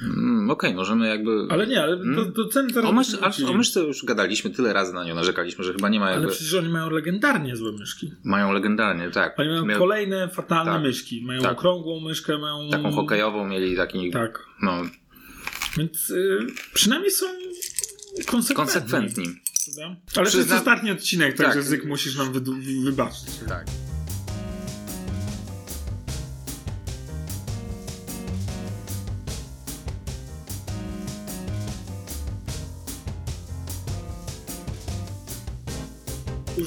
Mm, 0.03 0.51
Okej, 0.51 0.75
możemy 0.75 1.09
jakby. 1.09 1.31
Ale 1.51 1.67
nie, 1.67 1.83
ale 1.83 1.97
do, 1.97 2.25
do 2.25 2.49
cen 2.49 2.71
zaraz 2.73 2.91
O, 2.91 2.93
mysz, 2.93 3.07
byśmy 3.11 3.27
a, 3.27 3.29
wrócili. 3.31 3.49
o 3.49 3.53
myszce 3.55 3.81
już 3.81 4.05
gadaliśmy, 4.05 4.51
tyle 4.51 4.73
razy 4.73 4.93
na 4.95 5.05
nią 5.05 5.15
narzekaliśmy, 5.15 5.65
że 5.65 5.73
chyba 5.73 5.89
nie 5.89 6.01
ma 6.01 6.07
Ale 6.07 6.15
jakby. 6.15 6.31
przecież 6.31 6.55
oni 6.55 6.69
mają 6.69 6.91
legendarnie 6.91 7.57
złe 7.57 7.73
myszki. 7.73 8.13
Mają 8.25 8.53
legendarnie, 8.53 9.11
tak. 9.11 9.39
Oni 9.39 9.49
mają 9.49 9.65
Miał- 9.67 9.79
kolejne 9.79 10.29
fatalne 10.29 10.73
Tak. 10.73 10.83
myszki. 10.83 11.23
Mają 11.27 11.43
Tak. 11.43 11.53
okrągłą 11.53 12.01
myszkę, 12.01 12.39
mają... 12.39 12.71
Taką 12.71 12.93
hokejową 12.93 13.49
mieli 13.49 13.77
taki. 13.77 14.11
Tak. 14.11 14.45
No. 14.63 14.83
Więc 15.79 16.11
y, 16.11 16.39
przynajmniej 16.75 17.11
są 17.11 17.27
konsekwentni. 18.27 18.55
Konsekwentni. 18.55 19.25
Ale 20.17 20.31
to 20.31 20.39
jest 20.39 20.49
Przyzna- 20.49 20.59
ostatni 20.59 20.91
odcinek, 20.91 21.37
także 21.37 21.55
Tak. 21.55 21.63
Zyk 21.63 21.85
musisz 21.85 22.17
nam 22.17 22.33
wybaczyć. 22.85 23.25
Tak. 23.49 23.65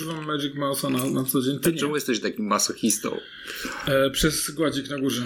Używam 0.04 0.26
Magic 0.26 0.56
Mouse'a 0.56 0.92
na, 0.92 1.22
na 1.22 1.24
co 1.24 1.42
dzień. 1.42 1.60
Ty. 1.60 1.74
Czemu 1.74 1.96
jesteś 1.96 2.20
takim 2.20 2.46
masochistą? 2.48 3.18
E, 3.88 4.10
przez 4.10 4.52
gładzik 4.52 4.90
na 4.90 5.00
górze. 5.00 5.24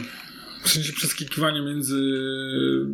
W 0.64 0.70
sensie 0.70 0.94
przeskakiwanie 0.94 1.62
między, 1.62 2.02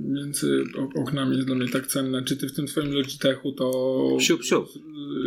między 0.03 0.63
ok- 0.77 0.97
oknami 0.97 1.35
jest 1.35 1.47
dla 1.47 1.55
mnie 1.55 1.69
tak 1.69 1.87
cenne. 1.87 2.23
Czy 2.23 2.37
ty 2.37 2.47
w 2.47 2.53
tym 2.53 2.67
twoim 2.67 2.91
Logitechu 2.93 3.51
to 3.51 3.71
Siup, 4.19 4.43
siup. 4.43 4.65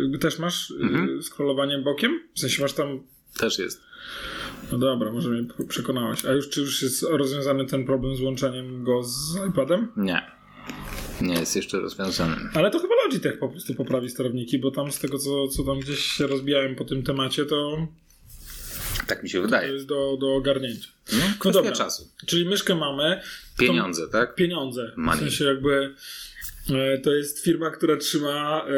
jakby 0.01 0.17
też 0.19 0.39
masz 0.39 0.71
Mhm. 0.81 1.09
y, 1.19 1.23
scrollowanie 1.23 1.77
bokiem? 1.79 2.19
W 2.35 2.39
sensie 2.39 2.61
masz 2.61 2.73
tam 2.73 3.03
Też 3.39 3.59
jest. 3.59 3.81
No 4.71 4.77
dobra, 4.77 5.11
może 5.11 5.29
mnie 5.29 5.47
przekonałeś. 5.69 6.25
A 6.25 6.31
już 6.33 6.49
czy 6.49 6.61
już 6.61 6.81
jest 6.81 7.03
rozwiązany 7.09 7.65
ten 7.65 7.85
problem 7.85 8.15
z 8.15 8.21
łączeniem 8.21 8.83
go 8.83 9.03
z 9.03 9.37
iPadem? 9.49 9.87
Nie. 9.97 10.21
Nie 11.21 11.33
jest 11.39 11.55
jeszcze 11.55 11.79
rozwiązany. 11.79 12.35
Ale 12.53 12.71
to 12.71 12.79
chyba 12.79 12.93
Logitech 13.07 13.39
po 13.39 13.49
prostu 13.49 13.75
poprawi 13.75 14.09
sterowniki, 14.09 14.59
bo 14.59 14.71
tam 14.71 14.91
z 14.91 14.99
tego, 14.99 15.19
co, 15.19 15.47
co 15.47 15.63
tam 15.63 15.79
gdzieś 15.79 15.99
się 15.99 16.27
rozbijałem 16.27 16.75
po 16.75 16.85
tym 16.85 17.03
temacie, 17.03 17.45
to, 17.45 17.87
Tak 19.07 19.23
mi 19.23 19.29
się 19.29 19.37
to 19.37 19.41
wydaje. 19.45 19.73
jest 19.73 19.85
do, 19.85 20.17
do 20.21 20.35
ogarnięcia. 20.35 20.89
No, 21.45 21.51
dobra. 21.51 21.71
czasu. 21.71 22.11
Czyli 22.25 22.45
myszkę 22.45 22.75
mamy, 22.75 23.21
Pieniądze, 23.59 24.07
tak? 24.11 24.35
pieniądze. 24.35 24.91
W 24.93 24.97
Money. 24.97 25.19
sensie 25.19 25.45
jakby 25.45 25.95
e, 26.69 26.97
to 26.97 27.13
jest 27.15 27.43
firma, 27.43 27.71
która 27.71 27.97
trzyma 27.97 28.65
e, 28.67 28.71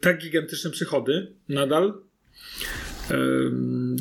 tak 0.00 0.18
gigantyczne 0.18 0.70
przychody 0.70 1.32
nadal. 1.48 1.94
E, 3.10 3.16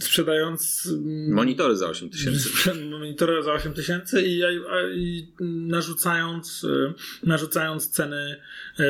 sprzedając 0.01 0.87
mm, 0.91 1.31
Monitory 1.33 1.75
za 1.77 1.89
8 1.89 2.09
tysięcy. 2.09 2.49
monitory 2.91 3.43
za 3.43 3.53
8 3.53 3.73
tysięcy 3.73 4.21
i, 4.25 4.41
i 4.95 5.27
narzucając, 5.41 6.65
narzucając 7.23 7.89
ceny 7.89 8.39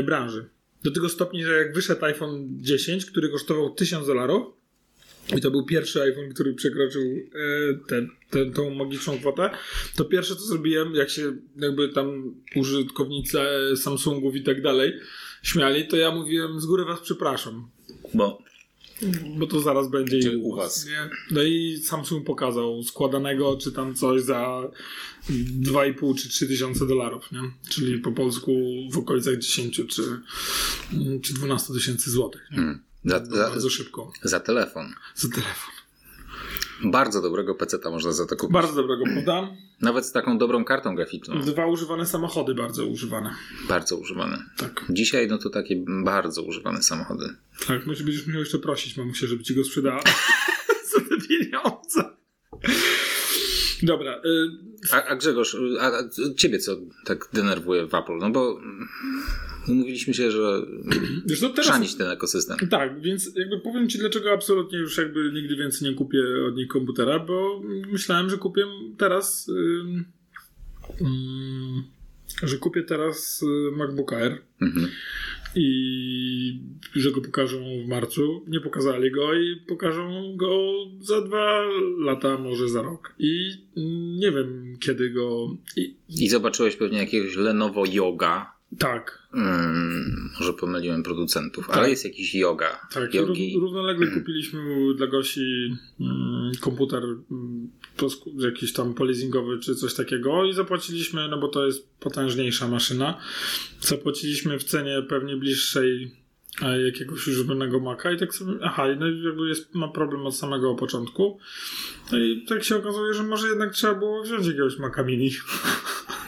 branży. 0.06 0.46
Do 0.84 0.92
tego 0.92 1.10
stopnia, 1.10 1.48
że 1.48 1.54
jak 1.54 1.74
wyszedł 1.74 2.06
iPhone 2.06 2.48
10, 2.62 3.06
który 3.06 3.30
kosztował 3.30 3.74
1000 3.74 4.08
dolarów, 4.08 4.64
i 5.38 5.42
to 5.42 5.52
był 5.52 5.66
pierwszy 5.66 6.02
iPhone, 6.02 6.34
który 6.34 6.54
przekroczył 6.54 7.02
e, 7.02 7.74
ten, 7.88 8.10
ten, 8.30 8.54
tą 8.54 8.70
magiczną 8.70 9.20
kwotę, 9.20 9.50
to 9.96 10.06
pierwsze 10.06 10.36
co 10.36 10.42
zrobiłem, 10.42 10.96
jak 10.96 11.10
się 11.10 11.34
jakby 11.58 11.90
tam 11.90 12.36
użytkownicy 12.56 13.40
e, 13.42 13.78
Samsungów 13.78 14.36
i 14.36 14.44
tak 14.44 14.62
dalej 14.62 14.94
śmiali, 15.44 15.88
to 15.88 15.98
ja 15.98 16.12
mówiłem 16.12 16.60
z 16.60 16.66
góry 16.66 16.86
was 16.86 17.00
przepraszam, 17.00 17.70
Bo 18.14 18.43
bo 19.38 19.48
to 19.48 19.62
zaraz 19.62 19.90
będzie 19.90 20.20
Czy 20.20 20.32
i 20.34 20.36
u 20.36 20.56
was. 20.56 20.86
Nie? 20.86 21.10
No 21.32 21.44
i 21.44 21.78
Samsung 21.84 22.26
pokazał 22.26 22.84
składanego, 22.84 23.58
czy 23.58 23.72
tam 23.72 23.96
coś 23.96 24.22
za 24.22 24.62
2,5 25.62 26.18
czy 26.18 26.30
3 26.30 26.48
tysiące 26.48 26.88
dolarów, 26.88 27.32
nie? 27.32 27.40
Czyli 27.70 28.00
po 28.00 28.12
polsku 28.12 28.52
w 28.92 28.98
okolicach 28.98 29.38
10 29.38 29.76
czy, 29.76 30.22
czy 31.24 31.34
12 31.34 31.74
tysięcy 31.74 32.12
złotych. 32.12 32.42
nie? 32.52 32.58
mm, 32.58 32.80
za, 33.06 33.26
za, 33.26 33.50
Bardzo 33.50 33.70
szybko. 33.70 34.12
za 34.24 34.40
telefon. 34.40 34.94
Za 35.16 35.28
telefon. 35.30 35.74
Bardzo 36.84 37.22
dobrego 37.22 37.56
peceta 37.56 37.90
można 37.90 38.12
za 38.12 38.26
to 38.26 38.36
kupić. 38.36 38.54
Bardzo 38.54 38.74
dobrego 38.74 39.04
poda. 39.16 39.48
Nawet 39.82 40.06
z 40.06 40.12
taką 40.12 40.38
dobrą 40.38 40.66
kartą 40.66 40.96
graficzną. 40.96 41.42
Dwa 41.42 41.66
używane 41.66 42.06
samochody, 42.06 42.56
bardzo 42.56 42.86
używane. 42.86 43.36
Bardzo 43.68 43.98
używane. 43.98 44.44
Tak. 44.58 44.86
Dzisiaj 44.90 45.28
no 45.28 45.38
to 45.38 45.50
takie 45.50 45.84
bardzo 46.04 46.44
używane 46.44 46.82
samochody. 46.82 47.36
Tak, 47.68 47.88
musi 47.88 48.04
będziesz 48.04 48.28
musiał 48.28 48.40
jeszcze 48.40 48.60
prosić 48.60 48.98
mamusię, 48.98 49.28
żeby 49.28 49.44
ci 49.44 49.56
go 49.56 49.64
sprzedała. 49.64 50.02
za 50.92 51.00
te 51.00 51.28
pieniądze. 51.28 52.04
Dobra. 53.84 54.18
Y, 54.18 54.92
A, 54.92 55.04
a 55.04 55.16
Grzegorz, 55.16 55.58
a, 55.80 55.86
a 55.86 56.10
ciebie 56.38 56.60
co 56.60 56.78
tak 57.06 57.30
denerwuje 57.34 57.88
w 57.88 57.96
Apple? 57.96 58.18
No 58.18 58.30
bo 58.30 58.62
umówiliśmy 59.68 60.14
się, 60.14 60.32
że 60.32 60.62
wiesz, 61.26 61.42
no 61.42 61.50
teraz, 61.50 61.66
chrzanić 61.66 61.96
ten 61.96 62.12
ekosystem. 62.12 62.58
Tak, 62.70 63.02
więc 63.02 63.32
jakby 63.36 63.60
powiem 63.60 63.90
ci, 63.90 63.98
dlaczego 63.98 64.32
absolutnie 64.32 64.78
już 64.80 64.98
jakby 64.98 65.32
nigdy 65.34 65.56
więcej 65.56 65.90
nie 65.90 65.96
kupię 65.96 66.20
od 66.48 66.56
nich 66.56 66.68
komputera, 66.68 67.20
bo 67.20 67.62
myślałem, 67.92 68.30
że 68.30 68.38
kupię 68.38 68.66
teraz. 68.98 69.50
Ym, 69.50 70.06
ym, 71.02 71.84
że 72.44 72.58
kupię 72.58 72.84
teraz 72.84 73.44
y, 73.44 73.78
MacBook 73.78 74.14
Air 74.14 74.42
Mhm. 74.62 74.88
I 75.56 76.60
że 76.96 77.12
go 77.12 77.22
pokażą 77.22 77.58
w 77.86 77.88
marcu. 77.88 78.46
Nie 78.48 78.60
pokazali 78.60 79.12
go 79.12 79.34
i 79.34 79.56
pokażą 79.68 80.36
go 80.38 80.74
za 81.02 81.22
dwa 81.22 81.64
lata, 82.00 82.38
może 82.38 82.70
za 82.70 82.82
rok. 82.82 83.16
I 83.20 83.52
nie 84.20 84.32
wiem 84.32 84.78
kiedy 84.80 85.10
go. 85.10 85.58
I, 85.78 85.96
I 86.10 86.30
zobaczyłeś 86.30 86.76
pewnie 86.76 86.98
jakiegoś 86.98 87.36
Lenovo 87.36 87.84
Yoga. 87.92 88.54
Tak, 88.80 89.24
Mm, 89.34 90.30
może 90.40 90.54
pomyliłem 90.54 91.04
producentów, 91.04 91.68
Tak. 91.68 91.78
ale 91.78 91.90
jest 91.90 92.06
jakiś 92.06 92.36
yoga. 92.36 92.88
Tak, 92.94 93.14
i 93.14 93.18
Yogi. 93.18 93.56
ró- 93.58 93.62
równolegle 93.62 94.08
kupiliśmy 94.08 94.60
dla 94.96 95.08
Gosi 95.08 95.76
mm, 96.00 96.52
komputer 96.62 97.04
mm, 97.04 97.70
jakiś 98.38 98.74
tam 98.74 98.94
polizingowy 98.94 99.60
czy 99.60 99.76
coś 99.76 99.94
takiego 99.94 100.46
i 100.46 100.54
zapłaciliśmy, 100.54 101.28
no 101.28 101.38
bo 101.38 101.48
to 101.48 101.66
jest 101.66 101.90
potężniejsza 102.00 102.68
maszyna, 102.68 103.18
zapłaciliśmy 103.82 104.60
w 104.60 104.64
cenie 104.64 105.02
pewnie 105.10 105.38
bliższej 105.38 106.12
e, 106.62 106.82
jakiegoś 106.82 107.28
używanego 107.28 107.80
Maca 107.80 108.12
i 108.12 108.18
tak 108.20 108.36
sobie, 108.36 108.54
aha, 108.62 108.84
no 109.00 109.08
jakby 109.08 109.48
jest, 109.50 109.76
ma 109.76 109.88
problem 109.88 110.26
od 110.26 110.36
samego 110.36 110.76
początku 110.76 111.40
no 112.12 112.18
i 112.20 112.46
tak 112.46 112.64
się 112.64 112.76
okazuje, 112.76 113.14
że 113.14 113.24
może 113.24 113.48
jednak 113.48 113.74
trzeba 113.74 113.96
było 113.96 114.24
wziąć 114.24 114.46
jakiegoś 114.48 114.78
Maca 114.80 115.04
Mini, 115.04 115.30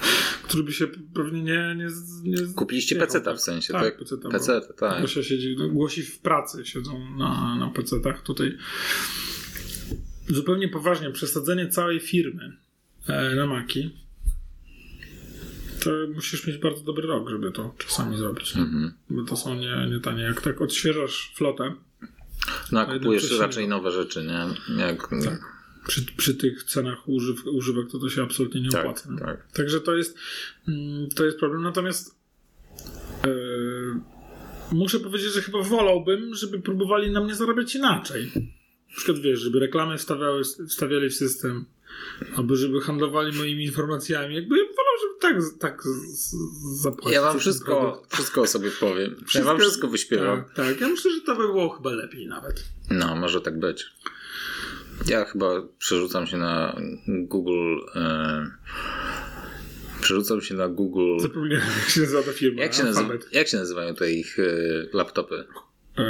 który 0.48 0.64
by 0.64 0.74
się 0.74 0.88
pewnie 1.14 1.42
nie... 1.44 1.76
nie, 1.76 1.88
nie 2.24 2.54
Kupiliście 2.54 2.96
jechał, 2.96 3.08
peceta 3.08 3.32
tak. 3.32 3.40
w 3.40 3.42
sensie, 3.42 3.74
Tak, 3.74 3.84
tak? 3.84 3.98
peceta, 3.98 4.24
bo- 4.24 4.30
Peceta, 4.30 4.74
tak. 4.74 5.02
Gosia 5.02 5.24
siedzi, 5.24 5.56
no, 5.60 5.70
głosi 5.70 6.04
w 6.04 6.20
pracy, 6.20 6.66
siedzą 6.66 7.16
na, 7.18 7.56
na 7.56 7.72
PC-tach. 7.72 8.22
Tutaj 8.24 8.58
zupełnie 10.28 10.70
poważnie, 10.70 11.12
przesadzenie 11.12 11.68
całej 11.70 12.00
firmy 12.00 12.58
e, 13.08 13.36
na 13.36 13.48
Maki 13.48 14.06
to 15.84 15.92
musisz 16.14 16.48
mieć 16.48 16.58
bardzo 16.58 16.84
dobry 16.84 17.08
rok, 17.08 17.30
żeby 17.30 17.52
to 17.52 17.76
czasami 17.78 18.18
zrobić. 18.18 18.56
Mhm. 18.58 18.94
Bo 19.10 19.24
to 19.24 19.38
są 19.38 19.56
nie, 19.56 19.88
nie 19.92 20.00
tanie. 20.00 20.24
Jak 20.24 20.42
tak 20.42 20.62
odświeżasz 20.62 21.34
flotę 21.36 21.74
No 22.72 22.86
kupujesz 22.86 23.40
raczej 23.40 23.68
nowe 23.68 23.92
rzeczy, 23.92 24.24
nie? 24.24 24.46
Jak... 24.82 25.10
Tak. 25.10 25.55
Przy, 25.88 26.02
przy 26.18 26.36
tych 26.36 26.64
cenach 26.64 27.10
używ, 27.10 27.46
używek, 27.46 27.92
to 27.92 28.00
to 28.00 28.10
się 28.10 28.24
absolutnie 28.24 28.62
nie 28.62 28.70
Tak, 28.70 28.82
opłaca. 28.82 29.12
nie? 29.12 29.20
tak. 29.20 29.52
Także 29.52 29.82
to 29.82 29.96
jest, 29.96 30.18
mm, 30.68 31.10
to 31.10 31.26
jest 31.26 31.38
problem. 31.40 31.64
Natomiast 31.64 32.16
yy, 33.26 34.00
muszę 34.72 35.00
powiedzieć, 35.00 35.34
że 35.34 35.42
chyba 35.42 35.62
wolałbym, 35.62 36.36
żeby 36.36 36.60
próbowali 36.60 37.12
na 37.12 37.22
mnie 37.24 37.36
zarabiać 37.36 37.76
inaczej. 37.76 38.32
Na 38.90 38.96
przykład 38.98 39.20
wiesz, 39.20 39.40
żeby 39.40 39.60
reklamy 39.60 39.98
wstawiały, 39.98 40.44
wstawiali 40.70 41.10
w 41.10 41.16
system, 41.16 41.66
albo 42.36 42.56
żeby 42.56 42.82
handlowali 42.82 43.38
moimi 43.38 43.64
informacjami. 43.66 44.36
Jakby 44.36 44.56
wolał, 44.56 44.96
żeby 45.02 45.14
tak, 45.20 45.60
tak 45.60 45.84
zapłacić. 46.82 47.14
Ja 47.14 47.22
wam 47.22 47.40
wszystko, 47.40 47.82
produkt. 47.82 48.14
wszystko 48.14 48.42
o 48.42 48.48
sobie 48.48 48.72
powiem. 48.80 49.16
Ja 49.36 49.44
wam 49.44 49.60
wszystko 49.60 49.88
wyśpiewam. 49.88 50.44
Tak, 50.44 50.54
tak, 50.54 50.82
ja 50.82 50.88
myślę, 50.90 51.12
że 51.12 51.22
to 51.22 51.36
by 51.36 51.44
było 51.48 51.70
chyba 51.70 51.92
lepiej 51.92 52.28
nawet. 52.28 52.64
No, 52.92 53.16
może 53.16 53.42
tak 53.42 53.60
być. 53.60 53.86
Ja 55.08 55.26
chyba 55.26 55.46
przerzucam 55.78 56.28
się 56.28 56.38
na 56.38 56.76
Google. 57.08 57.78
E, 57.96 58.46
przerzucam 60.02 60.42
się 60.42 60.54
na 60.56 60.68
Google. 60.68 61.20
Zapomniałem, 61.20 61.68
jak 61.80 61.90
się 61.90 62.02
nazywa 62.02 62.24
ta 62.24 62.34
firma. 62.34 62.62
Jak 62.64 62.74
się, 62.74 62.84
nazywa, 62.84 63.14
jak 63.32 63.48
się 63.48 63.58
nazywają 63.58 63.96
te 63.96 64.12
ich 64.12 64.40
e, 64.40 64.44
laptopy? 64.94 65.46
E, 65.98 66.04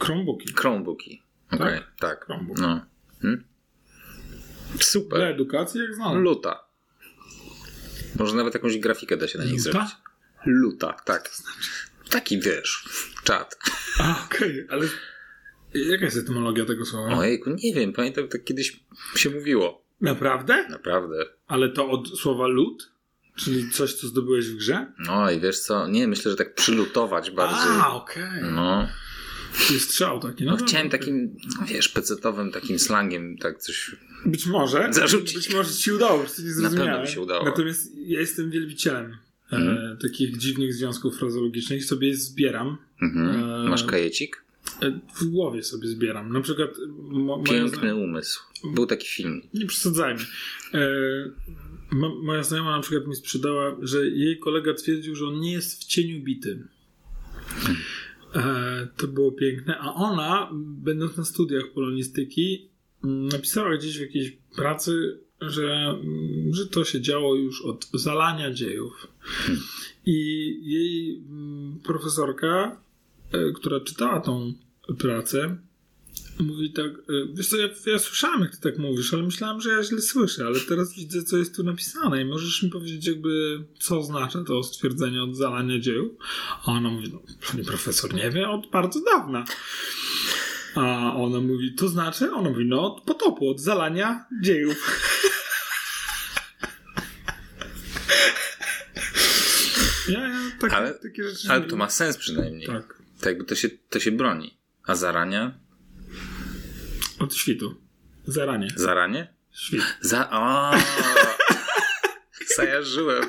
Chromebooki. 0.00 0.52
Chromebooki. 0.54 1.22
Okej, 1.52 1.78
Tak? 1.78 1.92
tak. 2.00 2.24
Chromebook. 2.26 2.58
No. 2.58 2.86
Hmm? 3.22 3.44
Dla 4.74 4.84
Super. 4.84 5.20
edukacji 5.22 5.80
jak 5.80 5.94
znam. 5.94 6.18
Luta. 6.18 6.64
Może 8.18 8.36
nawet 8.36 8.54
jakąś 8.54 8.78
grafikę 8.78 9.16
da 9.16 9.28
się 9.28 9.38
na 9.38 9.44
nich 9.44 9.52
Luta? 9.66 9.70
zrobić. 9.72 9.90
Luta, 10.46 10.92
tak. 11.04 11.30
Taki 12.10 12.40
wiesz, 12.40 12.84
czat. 13.24 13.58
A, 14.00 14.24
okej, 14.24 14.66
ale 14.70 14.86
jaka 15.74 16.04
jest 16.04 16.16
etymologia 16.16 16.64
tego 16.64 16.84
słowa? 16.86 17.18
Ojejku, 17.18 17.50
nie 17.50 17.74
wiem, 17.74 17.92
pamiętam, 17.92 18.28
tak 18.28 18.44
kiedyś 18.44 18.80
się 19.16 19.30
mówiło. 19.30 19.82
Naprawdę? 20.00 20.68
Naprawdę. 20.68 21.24
Ale 21.46 21.68
to 21.68 21.90
od 21.90 22.18
słowa 22.18 22.46
lód? 22.46 22.92
Czyli 23.36 23.70
coś, 23.70 23.94
co 23.94 24.06
zdobyłeś 24.06 24.46
w 24.46 24.56
grze? 24.56 24.92
No 24.98 25.30
i 25.30 25.40
wiesz 25.40 25.58
co, 25.58 25.88
nie, 25.88 26.08
myślę, 26.08 26.30
że 26.30 26.36
tak 26.36 26.54
przylutować 26.54 27.30
bardziej. 27.30 27.72
A, 27.80 27.94
okej. 27.94 28.42
No, 28.54 28.88
Czyli 29.66 29.80
strzał 29.80 30.20
taki. 30.20 30.44
No, 30.44 30.50
no 30.50 30.66
chciałem 30.66 30.86
okej. 30.86 31.00
takim, 31.00 31.36
no 31.60 31.66
wiesz, 31.66 31.88
pecetowym 31.88 32.52
takim 32.52 32.78
slangiem 32.78 33.38
tak 33.38 33.58
coś... 33.58 33.96
Być 34.26 34.46
może. 34.46 34.88
Zarzucić. 34.92 35.34
Być 35.34 35.54
może 35.54 35.70
ci 35.74 35.82
się 35.82 35.94
udało, 35.94 36.12
po 36.12 36.18
prostu 36.18 36.42
nie 36.42 36.48
pewno 36.48 36.68
zrozumiałem. 36.70 37.02
mi 37.02 37.08
się 37.08 37.20
udało. 37.20 37.44
Natomiast 37.44 37.96
ja 37.96 38.20
jestem 38.20 38.50
wielbicielem 38.50 39.16
e, 39.52 39.96
takich 40.02 40.36
dziwnych 40.36 40.74
związków 40.74 41.18
frazologicznych 41.18 41.78
i 41.78 41.82
sobie 41.82 42.08
je 42.08 42.16
zbieram. 42.16 42.76
Mhm. 43.02 43.44
E, 43.66 43.68
Masz 43.68 43.84
kajecik? 43.84 44.44
E, 44.82 45.00
W 45.14 45.24
głowie 45.24 45.62
sobie 45.62 45.88
zbieram. 45.88 46.32
Na 46.32 46.40
przykład 46.40 46.70
mo, 46.98 47.42
Piękny 47.42 47.94
umysł. 47.96 48.40
Był 48.74 48.86
taki 48.86 49.08
film. 49.08 49.42
Nie 49.54 49.66
przesadzajmy. 49.66 50.20
E, 50.74 50.80
mo- 51.92 52.22
moja 52.22 52.42
znajoma 52.42 52.76
na 52.76 52.82
przykład 52.82 53.06
mi 53.06 53.16
sprzedała, 53.16 53.76
że 53.82 54.06
jej 54.08 54.38
kolega 54.38 54.74
twierdził, 54.74 55.16
że 55.16 55.26
on 55.26 55.40
nie 55.40 55.52
jest 55.52 55.80
w 55.80 55.84
cieniu 55.84 56.24
bity. 56.24 56.68
E, 58.34 58.88
to 58.96 59.08
było 59.08 59.32
piękne. 59.32 59.78
A 59.78 59.94
ona, 59.94 60.50
będąc 60.54 61.16
na 61.16 61.24
studiach 61.24 61.64
polonistyki, 61.74 62.68
napisała 63.02 63.76
gdzieś 63.76 63.98
w 63.98 64.00
jakiejś 64.00 64.36
pracy, 64.56 65.18
że, 65.40 65.98
że 66.50 66.66
to 66.66 66.84
się 66.84 67.00
działo 67.00 67.34
już 67.34 67.62
od 67.62 67.88
zalania 67.94 68.52
dziejów. 68.52 69.06
I 70.06 70.14
jej 70.62 71.22
profesorka, 71.84 72.80
e, 73.32 73.52
która 73.52 73.80
czytała 73.80 74.20
tą 74.20 74.54
pracę, 74.98 75.56
mówi 76.40 76.72
tak, 76.72 76.86
y, 76.86 77.28
wiesz 77.34 77.48
co, 77.48 77.56
ja, 77.56 77.68
ja 77.86 77.98
słyszałem 77.98 78.40
jak 78.40 78.56
ty 78.56 78.60
tak 78.62 78.78
mówisz, 78.78 79.14
ale 79.14 79.22
myślałem, 79.22 79.60
że 79.60 79.70
ja 79.70 79.82
źle 79.82 80.00
słyszę, 80.00 80.46
ale 80.46 80.60
teraz 80.60 80.94
widzę, 80.94 81.22
co 81.22 81.36
jest 81.38 81.56
tu 81.56 81.62
napisane 81.64 82.22
i 82.22 82.24
możesz 82.24 82.62
mi 82.62 82.70
powiedzieć 82.70 83.06
jakby, 83.06 83.64
co 83.80 83.98
oznacza 83.98 84.44
to 84.44 84.62
stwierdzenie 84.62 85.22
od 85.22 85.36
zalania 85.36 85.78
dzieł? 85.78 86.18
A 86.64 86.72
ona 86.72 86.90
mówi, 86.90 87.10
no, 87.12 87.22
pani 87.50 87.64
profesor 87.64 88.14
nie 88.14 88.30
wie, 88.30 88.48
od 88.48 88.70
bardzo 88.70 89.00
dawna. 89.00 89.44
A 90.74 91.14
ona 91.16 91.40
mówi, 91.40 91.74
to 91.74 91.88
znaczy? 91.88 92.32
Ona 92.32 92.50
mówi, 92.50 92.64
no 92.66 92.94
od 92.94 93.04
potopu, 93.04 93.50
od 93.50 93.60
zalania 93.60 94.24
dziejów. 94.42 95.00
Ja, 100.08 100.28
ja 100.28 100.38
takie, 100.60 100.76
Ale- 100.76 100.94
takie 100.94 101.24
rzeczy... 101.28 101.48
Ale 101.50 101.64
to 101.64 101.76
ma 101.76 101.90
sens 101.90 102.16
przynajmniej. 102.16 102.66
Tak, 102.66 103.02
To 103.20 103.28
jakby 103.28 103.44
to 103.44 103.54
się, 103.54 103.68
to 103.90 104.00
się 104.00 104.12
broni. 104.12 104.58
A 104.86 104.94
zarania? 104.94 105.62
od 107.22 107.34
świtu. 107.34 107.74
Zaranie. 108.26 108.68
Zaranie? 108.76 109.34
Świt. 109.52 109.82
Za... 110.00 110.30
O! 110.30 110.72
Zajarzyłem. 112.56 113.24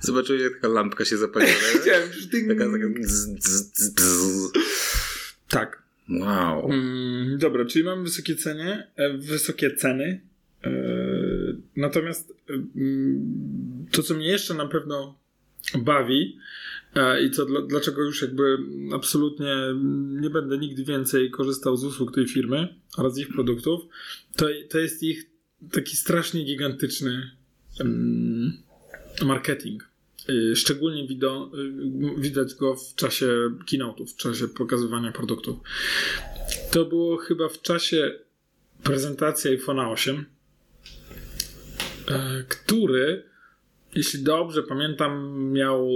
Zobaczyłeś, 0.00 0.42
jak 0.42 0.54
taka 0.54 0.68
lampka 0.68 1.04
się 1.04 1.16
zapaliła. 1.16 1.52
Chciałem. 1.82 2.08
Taka, 2.48 2.72
taka... 2.72 2.88
Bzz, 2.88 3.26
bzz, 3.26 3.62
bzz, 3.62 3.90
bzz. 3.90 4.52
Tak. 5.48 5.82
Wow. 6.10 6.72
Mm, 6.72 7.38
dobra, 7.38 7.64
czyli 7.64 7.84
mamy 7.84 8.02
wysokie 8.02 8.36
ceny, 8.36 8.86
e, 8.96 9.18
wysokie 9.18 9.76
ceny. 9.76 10.20
E, 10.64 10.70
natomiast 11.76 12.30
e, 12.50 12.52
mm, 12.76 13.86
to, 13.90 14.02
co 14.02 14.14
mnie 14.14 14.28
jeszcze 14.28 14.54
na 14.54 14.66
pewno 14.66 15.21
bawi 15.78 16.38
e, 16.94 17.24
i 17.24 17.30
co, 17.30 17.46
dla, 17.46 17.62
dlaczego 17.62 18.02
już 18.02 18.22
jakby 18.22 18.58
absolutnie 18.94 19.56
nie 20.20 20.30
będę 20.30 20.58
nigdy 20.58 20.84
więcej 20.84 21.30
korzystał 21.30 21.76
z 21.76 21.84
usług 21.84 22.14
tej 22.14 22.28
firmy 22.28 22.74
oraz 22.96 23.18
ich 23.18 23.28
produktów, 23.28 23.82
to, 24.36 24.46
to 24.70 24.78
jest 24.78 25.02
ich 25.02 25.30
taki 25.72 25.96
strasznie 25.96 26.44
gigantyczny 26.44 27.30
marketing. 29.24 29.92
Y, 30.28 30.56
Szczególnie 30.56 31.06
wido, 31.06 31.50
y, 32.18 32.20
widać 32.20 32.54
go 32.54 32.76
w 32.76 32.94
czasie 32.94 33.26
keynote'ów, 33.72 34.06
w 34.06 34.16
czasie 34.16 34.48
pokazywania 34.48 35.12
produktów. 35.12 35.58
To 36.70 36.84
było 36.84 37.16
chyba 37.16 37.48
w 37.48 37.62
czasie 37.62 38.18
prezentacji 38.82 39.58
iPhone'a 39.58 39.92
8, 39.92 40.24
e, 42.08 42.44
który, 42.48 43.31
jeśli 43.94 44.22
dobrze 44.22 44.62
pamiętam, 44.62 45.42
miał 45.52 45.88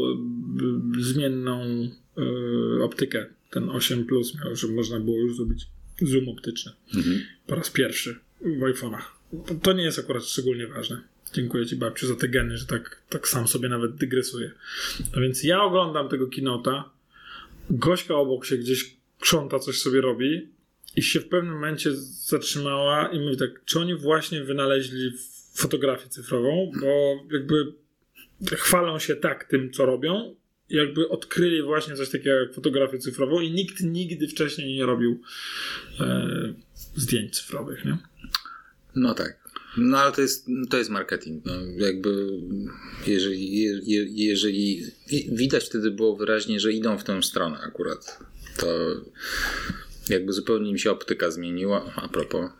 y, 0.98 1.02
zmienną 1.02 1.88
y, 2.78 2.84
optykę. 2.84 3.26
Ten 3.50 3.70
8 3.70 4.04
Plus 4.04 4.34
miał, 4.34 4.56
że 4.56 4.68
można 4.68 5.00
było 5.00 5.18
już 5.18 5.36
zrobić 5.36 5.66
zoom 6.02 6.28
optyczny 6.28 6.72
Mhm. 6.94 7.20
po 7.46 7.54
raz 7.54 7.70
pierwszy 7.70 8.18
w 8.40 8.60
iPhone'ach. 8.60 9.02
To, 9.46 9.54
to 9.54 9.72
nie 9.72 9.84
jest 9.84 9.98
akurat 9.98 10.24
szczególnie 10.24 10.66
ważne. 10.66 11.00
Dziękuję 11.34 11.66
Ci, 11.66 11.76
babciu, 11.76 12.06
za 12.06 12.14
te 12.14 12.28
geny, 12.28 12.56
że 12.56 12.66
tak, 12.66 13.02
tak 13.08 13.28
sam 13.28 13.48
sobie 13.48 13.68
nawet 13.68 13.96
dygresuję. 13.96 14.50
No 15.14 15.22
więc 15.22 15.44
ja 15.44 15.62
oglądam 15.62 16.08
tego 16.08 16.26
kinota, 16.26 16.90
Gośka 17.70 18.14
obok 18.14 18.46
się 18.46 18.56
gdzieś 18.56 18.96
krząta, 19.20 19.58
coś 19.58 19.78
sobie 19.78 20.00
robi 20.00 20.48
i 20.96 21.02
się 21.02 21.20
w 21.20 21.28
pewnym 21.28 21.54
momencie 21.54 21.90
zatrzymała 22.26 23.08
i 23.08 23.20
mówi 23.20 23.36
tak, 23.36 23.64
czy 23.64 23.80
oni 23.80 23.94
właśnie 23.94 24.44
wynaleźli 24.44 25.12
fotografię 25.54 26.08
cyfrową, 26.08 26.72
bo 26.80 27.24
jakby 27.32 27.72
chwalą 28.56 28.98
się 28.98 29.16
tak 29.16 29.44
tym, 29.44 29.72
co 29.72 29.86
robią, 29.86 30.34
jakby 30.70 31.08
odkryli 31.08 31.62
właśnie 31.62 31.96
coś 31.96 32.10
takiego 32.10 32.30
jak 32.36 32.54
fotografię 32.54 32.98
cyfrową 32.98 33.40
i 33.40 33.50
nikt 33.52 33.80
nigdy 33.80 34.28
wcześniej 34.28 34.74
nie 34.74 34.86
robił 34.86 35.20
e, 36.00 36.28
zdjęć 36.96 37.36
cyfrowych, 37.36 37.84
nie? 37.84 37.98
No 38.96 39.14
tak. 39.14 39.46
No 39.76 39.98
ale 39.98 40.12
to 40.12 40.20
jest, 40.22 40.46
to 40.70 40.78
jest 40.78 40.90
marketing. 40.90 41.44
No, 41.44 41.52
jakby 41.76 42.28
jeżeli, 43.06 43.58
je, 43.62 43.80
je- 43.84 44.06
jeżeli 44.26 44.82
wi- 45.08 45.28
widać 45.32 45.64
wtedy 45.64 45.90
było 45.90 46.16
wyraźnie, 46.16 46.60
że 46.60 46.72
idą 46.72 46.98
w 46.98 47.04
tę 47.04 47.22
stronę 47.22 47.58
akurat, 47.58 48.18
to 48.58 48.66
jakby 50.08 50.32
zupełnie 50.32 50.70
im 50.70 50.78
się 50.78 50.90
optyka 50.90 51.30
zmieniła, 51.30 51.92
a 51.96 52.08
propos. 52.08 52.44
E, 52.44 52.50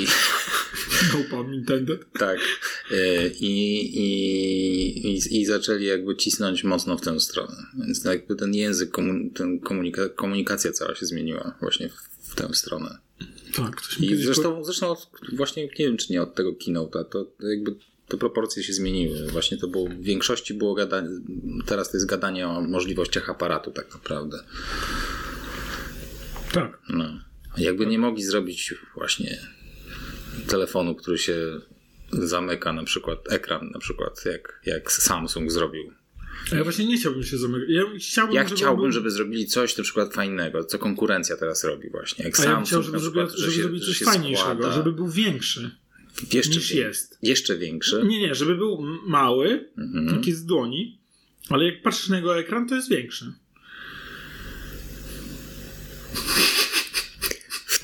I 0.00 0.06
No 1.12 1.24
pun 1.30 1.54
intended. 1.54 2.12
tak. 2.18 2.38
E, 2.90 3.28
I, 3.28 3.80
i, 3.98 5.08
i, 5.08 5.40
I 5.40 5.46
zaczęli 5.46 5.84
jakby 5.84 6.16
cisnąć 6.16 6.64
mocno 6.64 6.98
w 6.98 7.00
tę 7.00 7.20
stronę. 7.20 7.56
Więc 7.78 8.04
jakby 8.04 8.36
ten 8.36 8.54
język, 8.54 8.96
ten 9.34 9.60
komunika, 9.60 10.08
komunikacja 10.08 10.72
cała 10.72 10.94
się 10.94 11.06
zmieniła 11.06 11.54
właśnie 11.60 11.88
w, 11.88 11.94
w 12.20 12.34
tę 12.34 12.48
stronę. 12.54 12.98
Tak, 13.56 13.76
ktoś 13.76 14.00
mi 14.00 14.10
I 14.10 14.16
zresztą, 14.16 14.64
zresztą 14.64 14.90
od, 14.90 15.10
właśnie 15.32 15.62
nie 15.62 15.86
wiem, 15.86 15.96
czy 15.96 16.12
nie 16.12 16.22
od 16.22 16.34
tego 16.34 16.52
keynote'a, 16.52 17.04
to 17.04 17.32
jakby 17.40 17.74
te 18.08 18.16
proporcje 18.16 18.62
się 18.62 18.72
zmieniły. 18.72 19.26
Właśnie 19.26 19.58
to 19.58 19.68
było, 19.68 19.88
w 19.88 20.02
większości 20.02 20.54
było 20.54 20.74
gadanie, 20.74 21.08
teraz 21.66 21.90
to 21.90 21.96
jest 21.96 22.06
gadanie 22.06 22.48
o 22.48 22.60
możliwościach 22.60 23.30
aparatu 23.30 23.70
tak 23.70 23.94
naprawdę. 23.94 24.38
po... 26.52 26.60
Tak. 26.60 26.78
No. 26.88 27.20
Jakby 27.56 27.86
nie 27.86 27.98
mogli 27.98 28.24
zrobić 28.24 28.74
właśnie 28.94 29.38
telefonu, 30.46 30.94
który 30.94 31.18
się 31.18 31.60
zamyka, 32.12 32.72
na 32.72 32.84
przykład 32.84 33.32
ekran, 33.32 33.70
na 33.70 33.78
przykład 33.78 34.24
jak, 34.24 34.60
jak 34.66 34.92
Samsung 34.92 35.50
zrobił. 35.52 35.92
A 36.52 36.56
ja 36.56 36.64
właśnie 36.64 36.86
nie 36.86 36.96
chciałbym 36.98 37.22
się 37.22 37.38
zamykać. 37.38 37.68
Ja 37.68 37.82
chciałbym, 37.98 38.34
Ja 38.36 38.42
żeby 38.44 38.56
chciałbym, 38.56 38.92
żeby 38.92 39.10
zrobili 39.10 39.46
coś 39.46 39.76
na 39.76 39.84
przykład 39.84 40.14
fajnego, 40.14 40.64
co 40.64 40.78
konkurencja 40.78 41.36
teraz 41.36 41.64
robi 41.64 41.90
właśnie. 41.90 42.24
Jak 42.24 42.40
A 42.40 42.42
ja 42.44 42.56
bym 42.56 42.66
Samsung 42.66 42.66
chciał, 42.66 42.82
żeby, 42.82 42.98
przykład, 42.98 43.30
żeby 43.30 43.50
że 43.50 43.56
się, 43.56 43.62
zrobić 43.62 43.86
coś 43.86 43.98
fajniejszego, 44.02 44.50
składa, 44.52 44.72
żeby 44.72 44.92
był 44.92 45.08
większy 45.08 45.70
jeszcze, 46.32 46.50
niż 46.54 46.70
jest. 46.70 47.18
jeszcze 47.22 47.58
większy. 47.58 48.02
Nie, 48.06 48.20
nie, 48.20 48.34
żeby 48.34 48.54
był 48.54 48.78
mały, 49.06 49.68
Mhm. 49.78 50.16
taki 50.16 50.32
z 50.32 50.44
dłoni, 50.44 50.98
ale 51.48 51.64
jak 51.64 51.82
patrzysz 51.82 52.08
na 52.08 52.16
jego 52.16 52.38
ekran, 52.38 52.68
to 52.68 52.74
jest 52.74 52.90
większy. 52.90 53.32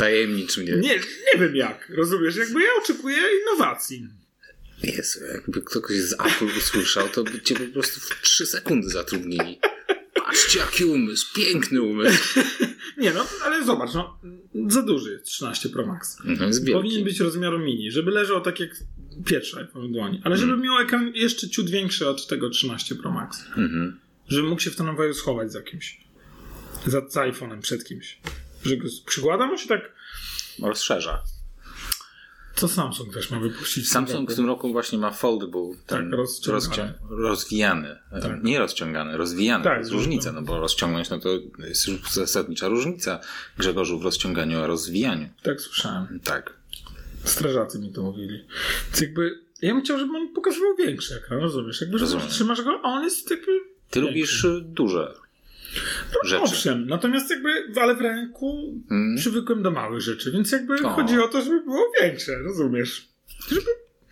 Wtajemnicz 0.02 0.58
mnie. 0.58 0.72
Nie, 0.72 0.96
nie 0.96 1.40
wiem 1.40 1.56
jak, 1.56 1.90
rozumiesz? 1.94 2.36
Jakby 2.36 2.60
ja 2.60 2.68
oczekuję 2.82 3.18
innowacji. 3.42 4.08
Jezu, 4.82 5.18
jakby 5.32 5.62
ktoś 5.62 5.96
z 5.96 6.12
Apple 6.12 6.58
usłyszał, 6.58 7.08
to 7.08 7.24
by 7.24 7.40
cię 7.40 7.56
po 7.56 7.72
prostu 7.72 8.00
w 8.00 8.20
3 8.22 8.46
sekundy 8.46 8.88
zatrudnili. 8.88 9.58
Patrzcie, 10.14 10.58
jaki 10.58 10.84
umysł, 10.84 11.26
piękny 11.34 11.82
umysł. 11.82 12.40
Nie 12.98 13.12
no, 13.12 13.26
ale 13.44 13.64
zobacz, 13.64 13.94
no, 13.94 14.18
za 14.68 14.82
duży 14.82 15.12
jest 15.12 15.24
13 15.24 15.68
Pro 15.68 15.86
Max. 15.86 16.18
No, 16.24 16.46
jest 16.46 16.72
Powinien 16.72 17.04
być 17.04 17.20
rozmiaru 17.20 17.58
mini, 17.58 17.90
żeby 17.90 18.10
leżał 18.10 18.40
tak 18.40 18.60
jak 18.60 18.70
pierwszy 19.26 19.58
iPhone 19.58 19.88
w 19.88 19.92
dłoni, 19.92 20.20
ale 20.24 20.36
żeby 20.36 20.56
miał 20.56 20.78
ekran 20.78 21.12
jeszcze 21.14 21.48
ciut 21.48 21.70
większy 21.70 22.08
od 22.08 22.26
tego 22.26 22.50
13 22.50 22.94
Pro 22.94 23.10
Max. 23.10 23.44
Mhm. 23.46 24.00
Żeby 24.28 24.48
mógł 24.48 24.60
się 24.60 24.70
w 24.70 24.76
tramwaju 24.76 25.14
schować 25.14 25.52
za 25.52 25.62
kimś. 25.62 26.00
Za, 26.86 27.08
za 27.08 27.20
iPhone'em 27.20 27.60
przed 27.60 27.84
kimś. 27.84 28.18
Że 28.64 28.76
go 28.76 28.88
przykłada 29.06 29.46
mu 29.46 29.58
się 29.58 29.68
tak. 29.68 29.92
Rozszerza. 30.62 31.22
Co 32.54 32.68
Samsung 32.68 33.14
też 33.14 33.30
ma 33.30 33.40
wypuścić? 33.40 33.88
Samsung 33.88 34.32
w 34.32 34.36
tym 34.36 34.46
roku 34.46 34.72
właśnie 34.72 34.98
ma 34.98 35.10
foldable, 35.10 35.62
ten 35.86 36.10
Tak, 36.10 36.18
rozciągany. 36.18 36.60
rozcią- 36.60 36.92
rozwijany. 37.10 37.98
Tak. 38.22 38.42
Nie 38.44 38.58
rozciągany, 38.58 39.16
rozwijany. 39.16 39.64
Tak, 39.64 39.72
to 39.74 39.78
jest 39.78 39.90
no. 39.90 39.96
różnica, 39.96 40.32
no 40.32 40.42
bo 40.42 40.60
rozciągnąć, 40.60 41.10
no 41.10 41.18
to 41.18 41.28
jest 41.58 41.88
już 41.88 42.10
zasadnicza 42.12 42.68
różnica 42.68 43.20
Grzegorzu 43.58 43.98
w 43.98 44.02
rozciąganiu, 44.04 44.58
a 44.60 44.66
rozwijaniu. 44.66 45.28
Tak 45.42 45.60
słyszałem. 45.60 46.20
Tak. 46.24 46.56
Strażacy 47.24 47.78
mi 47.78 47.92
to 47.92 48.02
mówili. 48.02 48.44
Więc 48.86 49.00
jakby. 49.00 49.38
Ja 49.62 49.74
bym 49.74 49.82
chciał, 49.84 49.98
żeby 49.98 50.16
on 50.16 50.32
pokazywał 50.34 50.76
większy 50.76 51.14
ekran, 51.16 51.40
rozumiesz? 51.40 51.80
Jakby, 51.80 51.98
że 51.98 52.04
Rozumiem. 52.04 52.28
trzymasz 52.28 52.62
go, 52.62 52.80
a 52.82 52.88
on 52.88 53.04
jest 53.04 53.28
taki. 53.28 53.42
Ty 53.90 54.00
Większy. 54.00 54.00
lubisz 54.00 54.44
y, 54.44 54.60
duże 56.22 56.36
rzeczy. 56.38 56.42
Owszem, 56.42 56.86
natomiast 56.86 57.30
jakby, 57.30 57.80
ale 57.80 57.94
w 57.94 58.00
ręku 58.00 58.74
Mm. 58.90 59.16
przywykłem 59.16 59.62
do 59.62 59.70
małych 59.70 60.00
rzeczy, 60.00 60.32
więc 60.32 60.52
jakby 60.52 60.82
O. 60.82 60.90
chodzi 60.90 61.18
o 61.18 61.28
to, 61.28 61.42
żeby 61.42 61.60
było 61.60 61.92
większe, 62.00 62.38
rozumiesz? 62.38 63.08
Żeby, 63.48 63.66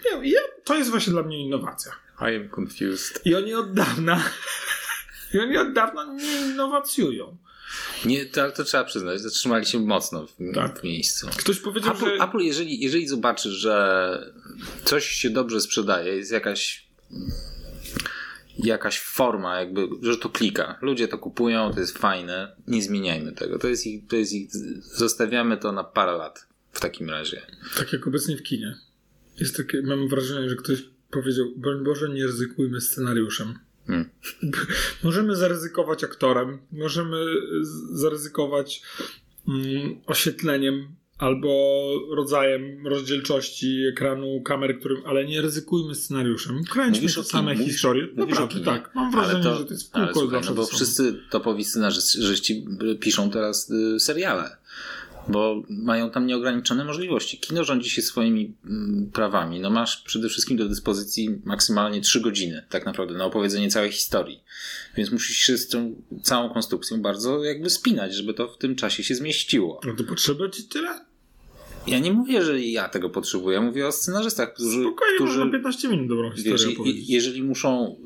nie, 0.05 0.31
ja, 0.31 0.41
to 0.65 0.77
jest 0.77 0.91
właśnie 0.91 1.13
dla 1.13 1.23
mnie 1.23 1.47
innowacja. 1.47 1.93
I 2.21 2.37
am 2.37 2.49
confused. 2.61 3.27
I 3.27 3.35
oni 3.35 3.55
od 3.55 3.73
dawna 3.73 4.23
i 5.35 5.39
oni 5.39 5.57
od 5.57 5.73
dawna 5.73 6.15
nie 6.15 6.41
innowacjują. 6.41 7.37
Nie, 8.05 8.27
to, 8.27 8.51
to 8.51 8.65
trzeba 8.65 8.85
przyznać, 8.85 9.21
zatrzymali 9.21 9.67
się 9.67 9.79
mocno 9.81 10.27
w, 10.27 10.55
tak. 10.55 10.81
w 10.81 10.85
miejscu. 10.85 11.29
Ktoś 11.37 11.59
powiedział, 11.61 11.93
Apple, 11.93 12.05
że... 12.05 12.25
Apple 12.25 12.39
jeżeli, 12.39 12.81
jeżeli 12.81 13.09
zobaczy, 13.09 13.51
że 13.51 14.33
coś 14.85 15.09
się 15.09 15.31
dobrze 15.31 15.61
sprzedaje, 15.61 16.17
jest 16.17 16.33
jakaś 16.33 16.87
jakaś 18.65 19.01
forma, 19.01 19.61
jakby, 19.61 19.89
że 20.03 20.17
to 20.17 20.29
klika. 20.29 20.79
Ludzie 20.83 21.09
to 21.09 21.19
kupują, 21.19 21.73
to 21.75 21.81
jest 21.81 21.99
fajne, 21.99 22.57
nie 22.67 22.83
zmieniajmy 22.83 23.33
tego. 23.33 23.59
To 23.59 23.69
jest 23.69 23.87
ich, 23.87 24.07
to 24.07 24.17
jest 24.17 24.33
ich, 24.33 24.51
zostawiamy 24.83 25.57
to 25.57 25.73
na 25.73 25.85
parę 25.85 26.13
lat 26.13 26.47
w 26.73 26.81
takim 26.81 27.11
razie. 27.11 27.43
Tak 27.77 27.93
jak 27.93 28.07
obecnie 28.07 28.37
w 28.37 28.43
kinie. 28.43 28.77
Jest 29.41 29.57
takie, 29.57 29.83
mam 29.83 30.09
wrażenie, 30.09 30.51
że 30.51 30.57
ktoś 30.57 30.85
powiedział, 31.11 31.47
broń 31.57 31.85
Boże, 31.85 32.09
nie 32.09 32.27
ryzykujmy 32.27 32.81
scenariuszem. 32.81 33.59
Hmm. 33.87 34.11
Możemy 35.05 35.37
zaryzykować 35.37 36.05
aktorem, 36.05 36.59
możemy 36.73 37.17
zaryzykować 37.93 38.83
mm, 39.49 40.01
oświetleniem 40.07 41.00
albo 41.21 41.49
rodzajem 42.11 42.87
rozdzielczości 42.87 43.87
ekranu, 43.93 44.43
kamery, 44.43 44.75
którym, 44.75 45.03
ale 45.07 45.25
nie 45.25 45.41
ryzykujmy 45.41 45.95
scenariuszem. 45.95 46.65
Kręćmy 46.65 47.09
te 47.09 47.25
same 47.25 47.53
mówisz, 47.53 47.73
historie. 47.73 48.09
Mówisz 48.17 48.39
Naprawdę, 48.39 48.65
tak. 48.65 48.95
Mam 48.95 49.13
wrażenie, 49.13 49.43
to, 49.43 49.57
że 49.57 49.65
to 49.65 49.73
jest 49.73 49.93
kółko 49.93 50.21
słuchaj, 50.21 50.41
no 50.47 50.55
bo 50.55 50.67
wszyscy 50.67 51.21
topowi 51.31 51.65
scenarzyści 51.65 52.67
piszą 53.01 53.31
teraz 53.31 53.71
y, 53.71 54.01
seriale 54.01 54.61
bo 55.29 55.63
mają 55.69 56.11
tam 56.11 56.27
nieograniczone 56.27 56.85
możliwości. 56.85 57.39
Kino 57.39 57.65
rządzi 57.65 57.91
się 57.91 58.03
swoimi 58.03 58.55
mm, 58.65 59.11
prawami. 59.13 59.61
No 59.61 59.71
masz 59.71 59.97
przede 59.97 60.29
wszystkim 60.29 60.57
do 60.57 60.69
dyspozycji 60.69 61.41
maksymalnie 61.45 62.01
3 62.01 62.21
godziny, 62.21 62.67
tak 62.69 62.87
naprawdę, 62.87 63.15
na 63.15 63.25
opowiedzenie 63.25 63.71
całej 63.71 63.93
historii. 63.93 64.43
Więc 64.97 65.11
musisz 65.11 65.37
się 65.37 65.59
z 65.59 65.69
tą 65.69 66.03
całą 66.23 66.51
konstrukcją 66.51 67.03
bardzo 67.03 67.45
jakby 67.45 67.71
spinać, 67.71 68.15
żeby 68.15 68.35
to 68.35 68.49
w 68.49 68.59
tym 68.59 68.77
czasie 68.77 69.03
się 69.03 69.15
zmieściło. 69.15 69.81
No 69.85 69.95
to 69.95 70.05
potrzeba 70.05 70.49
ci 70.49 70.65
tyle? 70.65 71.10
Ja 71.87 71.99
nie 71.99 72.13
mówię, 72.13 72.45
że 72.45 72.61
ja 72.61 72.89
tego 72.89 73.11
potrzebuję. 73.11 73.55
Ja 73.55 73.63
mówię 73.63 73.87
o 73.87 73.93
scenarzystach, 73.93 74.55
którzy. 74.55 74.81
Spokojnie, 74.81 75.15
którzy, 75.15 75.39
można 75.39 75.53
15 75.53 75.89
minut 75.89 76.09
dobrą 76.09 76.31
historię 76.31 76.67
wiesz, 76.67 76.75
opowiedzieć. 76.75 77.09
Jeżeli 77.09 77.43
muszą. 77.43 77.97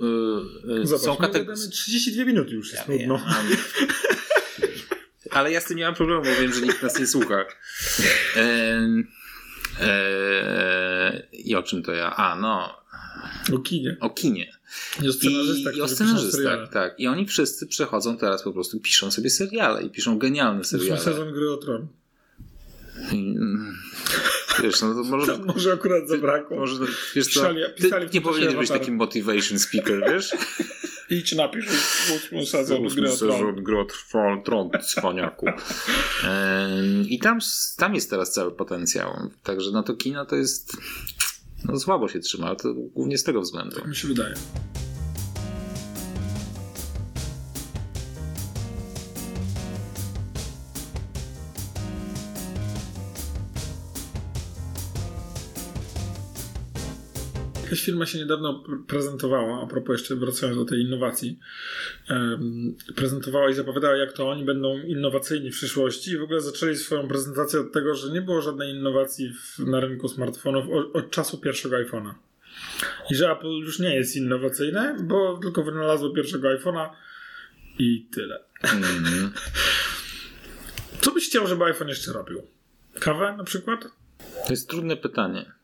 Yy, 0.64 0.86
Zobacz, 0.86 1.04
są 1.04 1.16
kategorie. 1.16 1.68
32 1.70 2.24
minuty 2.24 2.54
już 2.54 2.72
jest 2.72 2.88
ja 2.88 2.96
nudno. 2.96 3.20
ale 5.30 5.52
ja 5.52 5.60
z 5.60 5.64
tym 5.64 5.76
nie 5.76 5.84
mam 5.84 5.94
problemu, 5.94 6.22
bo 6.22 6.30
wiem, 6.40 6.52
że 6.52 6.60
nikt 6.60 6.82
nas 6.82 6.98
nie 6.98 7.06
słucha. 7.06 7.44
Eee, 8.36 9.04
eee, 9.80 11.22
I 11.32 11.54
o 11.54 11.62
czym 11.62 11.82
to 11.82 11.92
ja? 11.92 12.16
A, 12.16 12.36
no. 12.36 12.84
O 13.54 13.58
kinie. 13.58 13.96
O 14.00 14.10
kinie. 14.10 14.52
I 15.02 15.08
o 15.08 15.12
scenarzystach. 15.12 15.74
I, 15.74 15.78
i 15.78 15.80
o 15.80 15.88
scenarzystach, 15.88 16.72
tak. 16.72 17.00
I 17.00 17.06
oni 17.06 17.26
wszyscy 17.26 17.66
przechodzą 17.66 18.16
teraz 18.16 18.42
po 18.42 18.52
prostu, 18.52 18.80
piszą 18.80 19.10
sobie 19.10 19.30
seriale 19.30 19.82
i 19.82 19.90
piszą 19.90 20.18
genialne 20.18 20.64
seriale. 20.64 21.00
sezon 21.00 21.32
gry 21.32 21.52
o 21.52 21.56
tron. 21.56 21.88
Wiesz, 24.62 24.82
no 24.82 24.94
to 24.94 25.02
może... 25.02 25.32
Tam 25.32 25.46
może 25.46 25.72
akurat 25.72 26.08
zabrakło. 26.08 26.56
Może, 26.56 26.84
wiesz 27.14 27.26
pisali, 27.26 27.60
co, 27.62 27.82
pisali 27.82 28.08
ty 28.08 28.14
nie 28.14 28.20
powinieneś 28.20 28.56
być 28.56 28.68
takim 28.68 28.94
motivation 28.94 29.58
speaker, 29.58 30.00
wiesz? 30.12 30.32
Idź 31.10 31.32
napisz 31.32 31.66
ósmy 32.16 32.46
sezon 32.46 32.82
gry 33.62 33.78
o 33.78 33.86
Tron, 34.44 34.70
cwaniaku. 34.86 35.46
I 37.08 37.18
tam, 37.18 37.38
tam 37.76 37.94
jest 37.94 38.10
teraz 38.10 38.32
cały 38.32 38.52
potencjał. 38.52 39.30
Także 39.42 39.70
no 39.70 39.82
to 39.82 39.94
kino 39.94 40.26
to 40.26 40.36
jest 40.36 40.76
no 41.64 41.80
słabo 41.80 42.08
się 42.08 42.20
trzyma, 42.20 42.46
ale 42.46 42.56
to 42.56 42.74
głównie 42.74 43.18
z 43.18 43.24
tego 43.24 43.40
względu. 43.40 43.76
Tak 43.76 43.88
mi 43.88 43.96
się 43.96 44.08
wydaje. 44.08 44.34
Jakaś 57.74 57.86
firma 57.86 58.06
się 58.06 58.18
niedawno 58.18 58.64
prezentowała, 58.86 59.62
a 59.62 59.66
propos 59.66 59.98
jeszcze 59.98 60.16
wracając 60.16 60.58
do 60.58 60.64
tej 60.64 60.80
innowacji, 60.80 61.38
prezentowała 62.94 63.50
i 63.50 63.54
zapowiadała, 63.54 63.96
jak 63.96 64.12
to 64.12 64.30
oni 64.30 64.44
będą 64.44 64.78
innowacyjni 64.78 65.50
w 65.50 65.54
przyszłości 65.54 66.10
i 66.10 66.18
w 66.18 66.22
ogóle 66.22 66.40
zaczęli 66.40 66.76
swoją 66.76 67.08
prezentację 67.08 67.60
od 67.60 67.72
tego, 67.72 67.94
że 67.94 68.12
nie 68.12 68.22
było 68.22 68.42
żadnej 68.42 68.74
innowacji 68.74 69.32
w, 69.32 69.58
na 69.58 69.80
rynku 69.80 70.08
smartfonów 70.08 70.64
od, 70.70 70.96
od 70.96 71.10
czasu 71.10 71.38
pierwszego 71.38 71.76
iPhone'a. 71.76 72.14
I 73.10 73.14
że 73.14 73.30
Apple 73.30 73.46
już 73.46 73.78
nie 73.78 73.94
jest 73.94 74.16
innowacyjne, 74.16 74.96
bo 75.02 75.38
tylko 75.42 75.62
wynalazło 75.62 76.10
pierwszego 76.10 76.48
iPhone'a 76.48 76.90
i 77.78 78.06
tyle. 78.12 78.40
Mm. 78.62 79.32
Co 81.00 81.10
byś 81.10 81.28
chciał, 81.28 81.46
żeby 81.46 81.64
iPhone 81.64 81.88
jeszcze 81.88 82.12
robił? 82.12 82.42
Kawę 83.00 83.34
na 83.38 83.44
przykład? 83.44 83.84
To 84.46 84.50
jest 84.50 84.68
trudne 84.68 84.96
pytanie. 84.96 85.63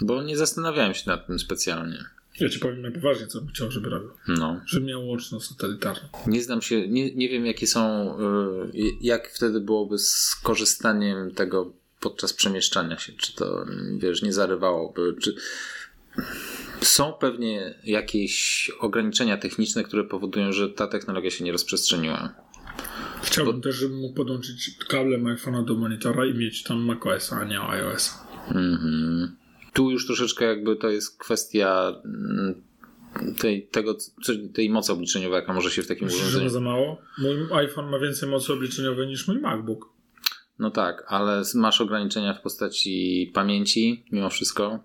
Bo 0.00 0.22
nie 0.22 0.36
zastanawiałem 0.36 0.94
się 0.94 1.02
nad 1.06 1.26
tym 1.26 1.38
specjalnie. 1.38 2.04
Ja 2.40 2.48
ci 2.48 2.58
powiem 2.58 2.92
poważnie, 2.92 3.26
co 3.26 3.40
bym 3.40 3.48
chciał, 3.48 3.70
żeby 3.70 3.90
robił. 3.90 4.10
No. 4.28 4.60
Żeby 4.66 4.86
miał 4.86 5.08
łączność 5.08 5.46
satelitarną. 5.46 6.08
Nie 6.26 6.42
znam 6.42 6.62
się, 6.62 6.88
nie, 6.88 7.14
nie 7.14 7.28
wiem 7.28 7.46
jakie 7.46 7.66
są, 7.66 8.14
y, 8.74 8.80
jak 9.00 9.28
wtedy 9.28 9.60
byłoby 9.60 9.98
z 9.98 10.34
korzystaniem 10.42 11.30
tego 11.34 11.72
podczas 12.00 12.32
przemieszczania 12.32 12.98
się. 12.98 13.12
Czy 13.12 13.34
to, 13.34 13.66
wiesz, 13.98 14.22
nie 14.22 14.32
zarywałoby, 14.32 15.14
czy... 15.20 15.34
Są 16.80 17.12
pewnie 17.12 17.74
jakieś 17.84 18.70
ograniczenia 18.80 19.36
techniczne, 19.36 19.84
które 19.84 20.04
powodują, 20.04 20.52
że 20.52 20.68
ta 20.68 20.86
technologia 20.86 21.30
się 21.30 21.44
nie 21.44 21.52
rozprzestrzeniła. 21.52 22.34
Chciałbym 23.22 23.56
Bo... 23.56 23.62
też, 23.62 23.76
żeby 23.76 23.94
mógł 23.94 24.14
podłączyć 24.14 24.70
kablem 24.88 25.24
iPhone'a 25.24 25.64
do 25.64 25.74
monitora 25.74 26.26
i 26.26 26.34
mieć 26.34 26.62
tam 26.62 26.84
macOS, 26.84 27.32
a 27.32 27.44
nie 27.44 27.60
iOS. 27.60 28.14
Mhm 28.48 29.17
tu 29.78 29.90
już 29.90 30.06
troszeczkę 30.06 30.44
jakby 30.44 30.76
to 30.76 30.88
jest 30.88 31.18
kwestia 31.18 31.92
mm, 32.04 32.62
tej, 33.38 33.66
tego, 33.66 33.96
tej 34.54 34.70
mocy 34.70 34.92
obliczeniowej, 34.92 35.40
jaka 35.40 35.52
może 35.52 35.70
się 35.70 35.82
w 35.82 35.86
takim 35.86 36.04
Myślisz, 36.04 36.22
urządzeniu... 36.22 36.50
za 36.50 36.60
mało? 36.60 37.02
Mój 37.18 37.36
iPhone 37.52 37.90
ma 37.90 37.98
więcej 37.98 38.28
mocy 38.28 38.52
obliczeniowej 38.52 39.06
niż 39.06 39.28
mój 39.28 39.38
MacBook. 39.38 39.88
No 40.58 40.70
tak, 40.70 41.04
ale 41.08 41.42
masz 41.54 41.80
ograniczenia 41.80 42.34
w 42.34 42.42
postaci 42.42 43.30
pamięci 43.34 44.04
mimo 44.12 44.30
wszystko? 44.30 44.78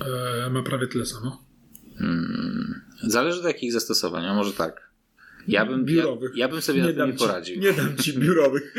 Eee, 0.00 0.50
ma 0.50 0.62
prawie 0.62 0.86
tyle 0.86 1.06
samo. 1.06 1.44
Hmm. 1.98 2.80
Zależy 3.02 3.42
do 3.42 3.48
jakich 3.48 3.72
zastosowań, 3.72 4.26
a 4.26 4.34
może 4.34 4.52
tak. 4.52 4.90
Ja 5.48 5.66
bym, 5.66 5.84
biurowych. 5.84 6.30
Ja, 6.34 6.46
ja 6.46 6.52
bym 6.52 6.62
sobie 6.62 6.80
nie 6.80 6.92
na 6.92 7.04
tym 7.04 7.10
nie 7.10 7.18
poradził. 7.18 7.54
Ci, 7.54 7.60
nie 7.60 7.72
dam 7.72 7.96
ci 7.96 8.18
biurowych. 8.18 8.74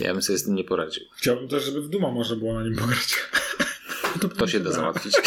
Ja 0.00 0.12
bym 0.12 0.22
sobie 0.22 0.38
z 0.38 0.44
tym 0.44 0.54
nie 0.54 0.64
poradził. 0.64 1.02
Chciałbym 1.16 1.48
też, 1.48 1.64
żeby 1.64 1.82
w 1.82 1.88
Duma 1.88 2.10
można 2.10 2.36
było 2.36 2.54
na 2.54 2.64
nim 2.64 2.76
pograć. 2.76 3.16
To, 4.28 4.36
to 4.36 4.46
się 4.46 4.60
da 4.60 4.72
załatwić. 4.72 5.14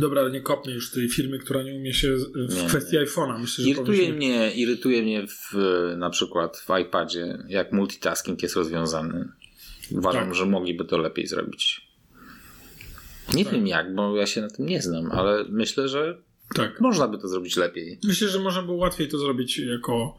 Dobra, 0.00 0.20
ale 0.20 0.30
nie 0.30 0.40
kopnę 0.40 0.72
już 0.72 0.90
tej 0.90 1.08
firmy, 1.08 1.38
która 1.38 1.62
nie 1.62 1.74
umie 1.74 1.94
się 1.94 2.16
w 2.48 2.54
nie, 2.54 2.68
kwestii 2.68 2.96
iPhone'a. 2.98 3.38
Myślę, 3.40 3.64
że 3.64 3.70
irytuje, 3.70 4.12
mnie, 4.12 4.50
irytuje 4.50 5.02
mnie 5.02 5.26
w, 5.26 5.54
na 5.96 6.10
przykład 6.10 6.56
w 6.56 6.78
iPadzie, 6.80 7.38
jak 7.48 7.72
multitasking 7.72 8.42
jest 8.42 8.56
rozwiązany. 8.56 9.28
Uważam, 9.90 10.24
tak. 10.24 10.34
że 10.34 10.46
mogliby 10.46 10.84
to 10.84 10.98
lepiej 10.98 11.26
zrobić. 11.26 11.88
Nie 13.34 13.44
tak. 13.44 13.54
wiem 13.54 13.66
jak, 13.66 13.94
bo 13.94 14.16
ja 14.16 14.26
się 14.26 14.40
na 14.40 14.48
tym 14.48 14.66
nie 14.66 14.82
znam, 14.82 15.12
ale 15.12 15.44
myślę, 15.48 15.88
że 15.88 16.22
tak. 16.54 16.80
Można 16.80 17.08
by 17.08 17.18
to 17.18 17.28
zrobić 17.28 17.56
lepiej. 17.56 17.98
Myślę, 18.04 18.28
że 18.28 18.38
można 18.38 18.62
by 18.62 18.72
łatwiej 18.72 19.08
to 19.08 19.18
zrobić 19.18 19.58
jako. 19.58 20.16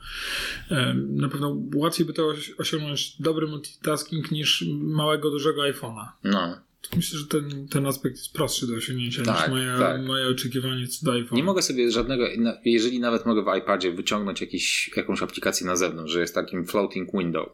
Na 0.95 1.29
pewno 1.29 1.57
łatwiej 1.75 2.05
by 2.05 2.13
to 2.13 2.33
osiągnąć 2.57 3.21
dobry 3.21 3.47
multitasking 3.47 4.31
niż 4.31 4.65
małego, 4.81 5.31
dużego 5.31 5.61
iPhone'a. 5.61 6.07
No. 6.23 6.61
Myślę, 6.95 7.19
że 7.19 7.27
ten, 7.27 7.67
ten 7.67 7.85
aspekt 7.85 8.17
jest 8.17 8.33
prostszy 8.33 8.67
do 8.67 8.73
osiągnięcia 8.73 9.23
tak, 9.23 9.39
niż 9.39 9.49
moje, 9.49 9.75
tak. 9.79 10.01
moje 10.01 10.27
oczekiwanie 10.27 10.87
co 10.87 11.05
do 11.05 11.11
iPhone'a. 11.11 11.35
Nie 11.35 11.43
mogę 11.43 11.61
sobie 11.61 11.91
żadnego, 11.91 12.25
jeżeli 12.65 12.99
nawet 12.99 13.25
mogę 13.25 13.43
w 13.43 13.57
iPadzie 13.57 13.91
wyciągnąć 13.91 14.41
jakiś, 14.41 14.91
jakąś 14.97 15.21
aplikację 15.21 15.67
na 15.67 15.75
zewnątrz, 15.75 16.13
że 16.13 16.21
jest 16.21 16.35
takim 16.35 16.65
floating 16.65 17.11
window, 17.13 17.49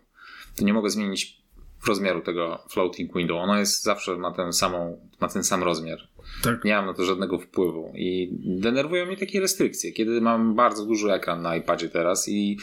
to 0.55 0.65
nie 0.65 0.73
mogę 0.73 0.89
zmienić 0.89 1.41
rozmiaru 1.87 2.21
tego 2.21 2.63
floating 2.69 3.15
window. 3.15 3.37
Ono 3.37 3.59
jest 3.59 3.83
zawsze 3.83 4.17
ma 4.17 4.31
ten, 4.31 4.53
samą, 4.53 5.09
ma 5.21 5.27
ten 5.27 5.43
sam 5.43 5.63
rozmiar. 5.63 5.99
Tak. 6.43 6.63
Nie 6.63 6.75
mam 6.75 6.85
na 6.85 6.93
to 6.93 7.05
żadnego 7.05 7.39
wpływu 7.39 7.93
i 7.95 8.29
denerwują 8.43 9.05
mnie 9.05 9.17
takie 9.17 9.39
restrykcje, 9.39 9.91
kiedy 9.91 10.21
mam 10.21 10.55
bardzo 10.55 10.85
duży 10.85 11.13
ekran 11.13 11.41
na 11.41 11.55
iPadzie 11.55 11.89
teraz 11.89 12.29
i 12.29 12.57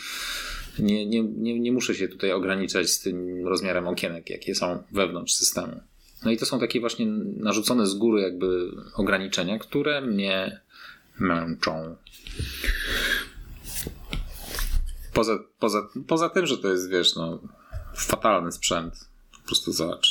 nie, 0.79 1.07
nie, 1.07 1.23
nie, 1.23 1.61
nie 1.61 1.73
muszę 1.73 1.95
się 1.95 2.09
tutaj 2.09 2.33
ograniczać 2.33 2.91
z 2.91 3.01
tym 3.01 3.47
rozmiarem 3.47 3.89
okienek, 3.89 4.31
jakie 4.31 4.55
są 4.55 4.83
wewnątrz 4.93 5.35
systemu. 5.35 5.81
No 6.25 6.31
i 6.31 6.37
to 6.37 6.47
są 6.47 6.61
takie 6.61 6.81
właśnie 6.81 7.07
narzucone 7.37 7.87
z 7.87 7.95
góry 7.95 8.23
jakby 8.23 8.71
ograniczenia, 8.95 9.59
które 9.59 10.01
mnie 10.01 10.61
męczą. 11.19 11.97
Poza, 15.13 15.39
poza, 15.59 15.89
poza 16.07 16.29
tym, 16.29 16.47
że 16.47 16.59
to 16.59 16.69
jest, 16.69 16.91
wiesz, 16.91 17.17
no, 17.17 17.39
fatalny 17.97 18.53
sprzęt, 18.53 19.09
Po 19.33 19.47
prostu 19.47 19.73
zobacz. 19.73 20.09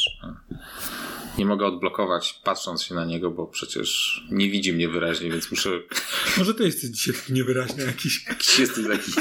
Nie 1.37 1.45
mogę 1.45 1.65
odblokować 1.65 2.41
patrząc 2.43 2.83
się 2.83 2.95
na 2.95 3.05
niego, 3.05 3.31
bo 3.31 3.47
przecież 3.47 4.21
nie 4.31 4.49
widzi 4.49 4.73
mnie 4.73 4.89
wyraźnie, 4.89 5.29
więc 5.31 5.51
muszę... 5.51 5.69
Może 6.37 6.53
ty 6.53 6.63
jesteś 6.63 6.89
dzisiaj 6.89 7.15
niewyraźny 7.29 7.83
jakiś. 7.85 8.27
Jakiś 8.27 8.59
jestem 8.59 8.85
taki 8.87 9.11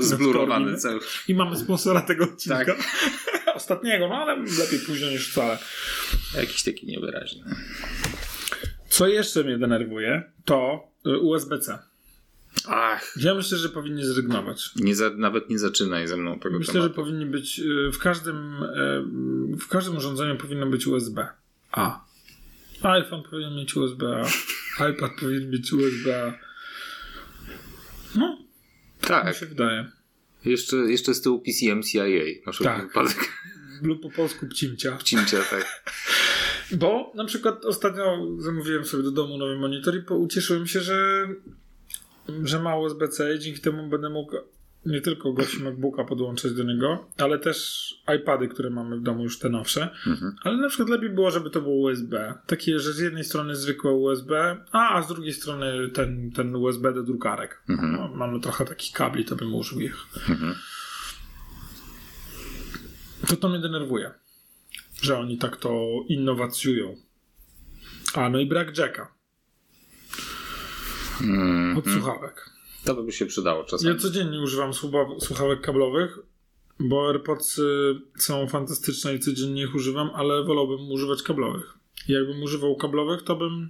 zblurowany 0.00 0.76
cały. 0.76 1.00
I 1.28 1.34
mamy 1.34 1.56
sponsora 1.56 2.00
tego 2.00 2.24
odcinka. 2.24 2.64
Tak. 2.64 2.76
Ostatniego, 3.56 4.08
no 4.08 4.14
ale 4.14 4.36
lepiej 4.36 4.78
późno 4.86 5.10
niż 5.10 5.30
wcale. 5.30 5.58
Jakiś 6.36 6.62
taki 6.62 6.86
niewyraźny. 6.86 7.44
Co 8.88 9.06
jeszcze 9.06 9.44
mnie 9.44 9.58
denerwuje, 9.58 10.32
to 10.44 10.88
y, 11.06 11.18
USB-C. 11.18 11.78
Ach, 12.68 13.14
Ja 13.16 13.34
myślę, 13.34 13.58
że 13.58 13.68
powinni 13.68 14.04
zrezygnować. 14.04 14.70
nie 14.76 14.94
za, 14.94 15.10
nawet 15.10 15.50
nie 15.50 15.58
zaczynaj 15.58 16.08
ze 16.08 16.16
mną 16.16 16.38
tego 16.38 16.58
Myślę, 16.58 16.72
że 16.72 16.80
tematu. 16.80 16.94
powinni 16.94 17.26
być 17.26 17.58
y, 17.60 17.90
w 17.92 17.98
każdym 17.98 18.62
y, 18.62 19.56
w 19.60 19.68
każdym 19.68 19.96
urządzeniu 19.96 20.36
powinno 20.36 20.66
być 20.66 20.86
USB 20.86 21.26
A. 21.72 22.04
iPhone 22.82 23.22
powinien 23.30 23.54
mieć 23.56 23.76
USB 23.76 24.22
A. 24.78 24.88
iPad 24.88 25.10
powinien 25.20 25.50
mieć 25.50 25.72
USB 25.72 26.24
A. 26.26 26.38
No, 28.18 28.36
mi 28.38 28.46
Tak, 29.00 29.36
się 29.36 29.46
wydaje. 29.46 29.90
jeszcze, 30.44 30.76
jeszcze 30.76 31.14
z 31.14 31.20
tyłu 31.22 31.40
PCM 31.42 31.82
CIA. 31.82 32.04
Na 32.46 32.52
Tak. 32.52 32.86
wypadek. 32.88 33.32
Lub 33.82 34.02
po 34.02 34.10
polsku 34.10 34.46
pcimcia. 34.46 34.96
Wcimcie, 34.96 35.38
tak. 35.50 35.84
Bo 36.72 37.12
na 37.14 37.24
przykład 37.24 37.64
ostatnio 37.64 38.26
zamówiłem 38.38 38.84
sobie 38.84 39.02
do 39.02 39.10
domu 39.10 39.38
nowy 39.38 39.56
monitor 39.58 39.94
i 39.96 40.12
ucieszyłem 40.14 40.66
się, 40.66 40.80
że, 40.80 41.28
że 42.44 42.58
ma 42.58 42.76
USB-C 42.76 43.34
i 43.34 43.38
dzięki 43.38 43.60
temu 43.60 43.88
będę 43.88 44.10
mógł 44.10 44.36
nie 44.86 45.00
tylko 45.00 45.32
gości 45.32 45.62
MacBooka 45.62 46.04
podłączyć 46.04 46.52
do 46.52 46.62
niego, 46.62 47.06
ale 47.18 47.38
też 47.38 47.88
iPady, 48.16 48.48
które 48.48 48.70
mamy 48.70 48.96
w 48.96 49.02
domu 49.02 49.22
już 49.22 49.38
te 49.38 49.48
nowsze. 49.48 49.90
Mhm. 50.06 50.36
Ale 50.42 50.56
na 50.56 50.68
przykład 50.68 50.88
lepiej 50.88 51.10
było, 51.10 51.30
żeby 51.30 51.50
to 51.50 51.60
było 51.60 51.74
USB. 51.74 52.34
Takie, 52.46 52.78
że 52.78 52.92
z 52.92 52.98
jednej 52.98 53.24
strony 53.24 53.56
zwykłe 53.56 53.92
USB, 53.92 54.56
a, 54.72 54.94
a 54.94 55.02
z 55.02 55.08
drugiej 55.08 55.32
strony 55.32 55.88
ten, 55.88 56.30
ten 56.30 56.56
USB 56.56 56.92
do 56.92 57.02
drukarek. 57.02 57.62
Mhm. 57.68 57.92
No, 57.92 58.08
mamy 58.08 58.40
trochę 58.40 58.64
takich 58.64 58.92
kabli, 58.92 59.24
to 59.24 59.36
bym 59.36 59.54
użył 59.54 59.80
ich. 59.80 59.96
Mhm. 60.28 60.54
To 63.28 63.36
to 63.36 63.48
mnie 63.48 63.58
denerwuje, 63.58 64.10
że 65.02 65.18
oni 65.18 65.38
tak 65.38 65.56
to 65.56 66.04
innowacjują. 66.08 66.96
A, 68.14 68.28
no 68.28 68.38
i 68.38 68.46
brak 68.46 68.78
jacka 68.78 69.15
Mm, 71.20 71.76
od 71.78 71.84
słuchawek. 71.84 72.50
to 72.84 72.94
by 73.02 73.12
się 73.12 73.26
przydało 73.26 73.64
czasem. 73.64 73.92
Ja 73.92 73.98
codziennie 73.98 74.40
używam 74.40 74.70
słucha- 74.72 75.20
słuchawek 75.20 75.60
kablowych, 75.60 76.18
bo 76.80 77.08
AirPods 77.08 77.60
są 78.18 78.48
fantastyczne 78.48 79.14
i 79.14 79.18
codziennie 79.20 79.62
ich 79.62 79.74
używam, 79.74 80.10
ale 80.14 80.44
wolałbym 80.44 80.90
używać 80.90 81.22
kablowych. 81.22 81.74
Jakbym 82.08 82.42
używał 82.42 82.76
kablowych, 82.76 83.22
to 83.22 83.36
bym 83.36 83.68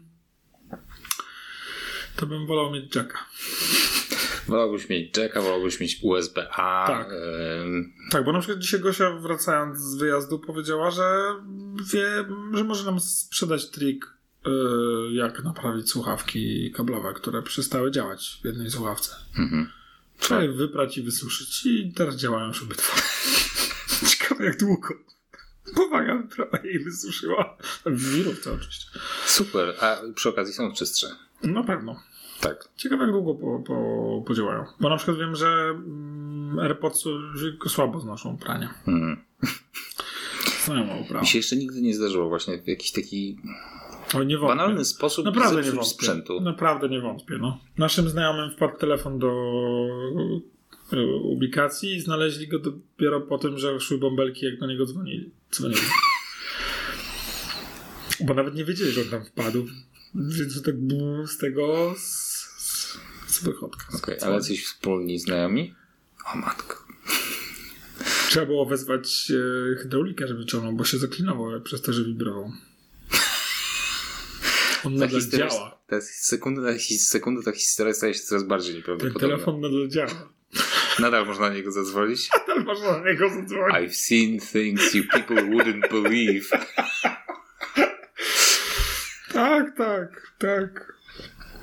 to 2.16 2.26
bym 2.26 2.47
wolał 2.47 2.70
mieć 2.70 2.97
jacka. 2.97 3.18
Wolałbyś 4.49 4.88
mieć 4.88 5.16
jacka, 5.18 5.42
wolałbyś 5.42 5.80
mieć 5.80 5.99
USB-A. 6.03 6.86
Tak. 6.86 7.11
Tak, 8.11 8.24
bo 8.24 8.32
na 8.32 8.38
przykład 8.40 8.59
dzisiaj 8.59 8.80
Gosia 8.80 9.11
wracając 9.11 9.78
z 9.78 9.97
wyjazdu 9.97 10.38
powiedziała, 10.38 10.90
że 10.90 11.34
wie, 11.92 12.24
że 12.55 12.64
może 12.64 12.84
nam 12.84 13.01
sprzedać 13.01 13.70
trik, 13.70 14.07
jak 15.12 15.44
naprawić 15.44 15.90
słuchawki 15.90 16.72
kablowe, 16.72 17.14
które 17.14 17.42
przestały 17.42 17.90
działać 17.90 18.40
w 18.42 18.44
jednej 18.44 18.70
słuchawce. 18.70 19.16
mhm. 19.38 19.68
Trzeba 20.18 20.42
je 20.42 20.53
wyprać 20.53 20.99
i 20.99 21.03
wysuszyć 21.03 21.66
i 21.66 21.92
teraz 21.92 22.16
działają 22.16 22.47
już 22.47 22.62
obydwa. 22.62 22.92
Ciekawe 24.11 24.44
jak 24.44 24.59
długo. 24.59 24.88
Powaga 25.74 26.16
wyprała 26.16 26.59
i 26.59 26.78
wysuszyła. 26.78 27.57
W 27.86 28.11
wirówce 28.14 28.53
oczywiście. 28.53 28.86
Super, 29.26 29.74
a 29.80 29.97
przy 30.14 30.28
okazji 30.28 30.55
są 30.55 30.72
czystsze. 30.72 31.07
Na 31.42 31.62
pewno. 31.62 32.03
Tak. 32.40 32.68
Ciekawe 32.76 33.05
jak 33.05 33.12
długo 33.12 33.34
po, 33.34 33.59
po, 33.66 34.24
podziałają. 34.26 34.64
Bo 34.80 34.88
na 34.88 34.97
przykład 34.97 35.18
wiem, 35.18 35.36
że 35.36 35.47
mm, 35.47 36.59
AirPods 36.59 37.05
słabo 37.68 38.01
znoszą 38.01 38.36
pranie. 38.36 38.68
Mhm. 38.86 39.24
Znają. 40.64 41.05
Mi 41.20 41.26
się 41.26 41.38
jeszcze 41.38 41.57
nigdy 41.57 41.82
nie 41.82 41.94
zdarzyło 41.94 42.28
właśnie 42.28 42.62
w 42.62 42.68
jakiś 42.68 42.92
taki 42.92 43.38
O, 44.15 44.23
nie 44.23 44.39
wątpię. 44.39 44.57
banalny 44.57 44.85
sposób 44.85 45.25
Naprawdę 45.25 45.63
nie 45.63 45.71
wątpię. 45.71 45.85
sprzętu. 45.91 46.41
Naprawdę 46.41 46.89
nie 46.89 47.01
wątpię. 47.01 47.39
No. 47.41 47.59
Naszym 47.79 48.09
znajomym 48.09 48.51
wpadł 48.51 48.77
telefon 48.79 49.19
do 49.19 49.29
e, 50.93 51.07
ubikacji 51.07 51.95
i 51.97 52.01
znaleźli 52.01 52.49
go 52.49 52.59
dopiero 52.59 53.21
po 53.21 53.39
tym, 53.39 53.59
że 53.59 53.81
szły 53.81 53.99
bąbelki, 53.99 54.47
jak 54.47 54.59
do 54.59 54.67
niego 54.67 54.87
dzwonili. 54.87 55.31
dzwonili. 55.53 55.81
Bo 58.21 58.35
nawet 58.35 58.55
nie 58.55 58.65
wiedzieli, 58.65 58.93
że 58.93 59.01
on 59.01 59.09
tam 59.09 59.25
wpadł. 59.25 59.67
Więc 60.15 60.63
to 60.63 60.71
tak 60.71 60.75
z 61.27 61.39
tego 61.39 61.95
z, 61.97 62.03
z, 62.59 62.99
z 63.27 63.45
wychodka. 63.45 63.85
Okej, 63.97 64.17
ale 64.23 64.41
coś 64.41 64.65
wspólni 64.65 65.19
znajomi? 65.19 65.75
O 66.35 66.37
matko. 66.39 66.77
Trzeba 68.29 68.47
było 68.47 68.67
wezwać 68.67 69.33
e, 69.73 69.77
hydraulika, 69.77 70.27
żeby 70.27 70.45
ciągnął, 70.47 70.73
bo 70.73 70.85
się 70.85 70.99
zaklinował 70.99 71.61
przez 71.61 71.83
to, 71.83 71.93
że 71.93 72.05
wibrował. 72.05 72.53
On 74.87 74.93
Ta 74.93 74.99
nadal 75.01 75.20
historia, 75.20 75.49
działa. 75.49 75.78
ta 75.87 75.97
his- 76.76 77.07
sekundy 77.09 77.43
ta 77.45 77.53
historia 77.53 77.95
staje 77.95 78.14
się 78.14 78.20
coraz 78.20 78.45
bardziej 78.45 78.72
Ten 78.72 78.76
nieprawdopodobna. 78.76 79.28
telefon 79.28 79.61
nadal 79.61 79.89
działa. 79.89 80.28
Nadal 80.99 81.26
można 81.26 81.49
na 81.49 81.55
niego 81.55 81.72
zadzwonić. 81.72 82.28
Nadal 82.49 82.64
można 82.64 82.99
na 82.99 83.05
niego 83.11 83.28
zadzwonić. 83.28 83.74
I've 83.76 83.95
seen 83.95 84.41
things 84.41 84.95
you 84.95 85.05
people 85.12 85.37
wouldn't 85.43 85.89
believe. 86.03 86.45
Tak, 89.32 89.76
tak, 89.76 90.32
tak. 90.39 90.93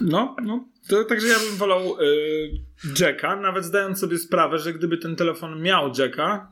No, 0.01 0.35
no. 0.43 0.65
To, 0.89 1.03
także 1.03 1.27
ja 1.27 1.39
bym 1.39 1.57
wolał 1.57 2.01
y, 2.01 2.51
Jacka, 2.99 3.35
nawet 3.35 3.65
zdając 3.65 3.99
sobie 3.99 4.17
sprawę, 4.17 4.59
że 4.59 4.73
gdyby 4.73 4.97
ten 4.97 5.15
telefon 5.15 5.61
miał 5.61 5.91
Jacka, 5.97 6.51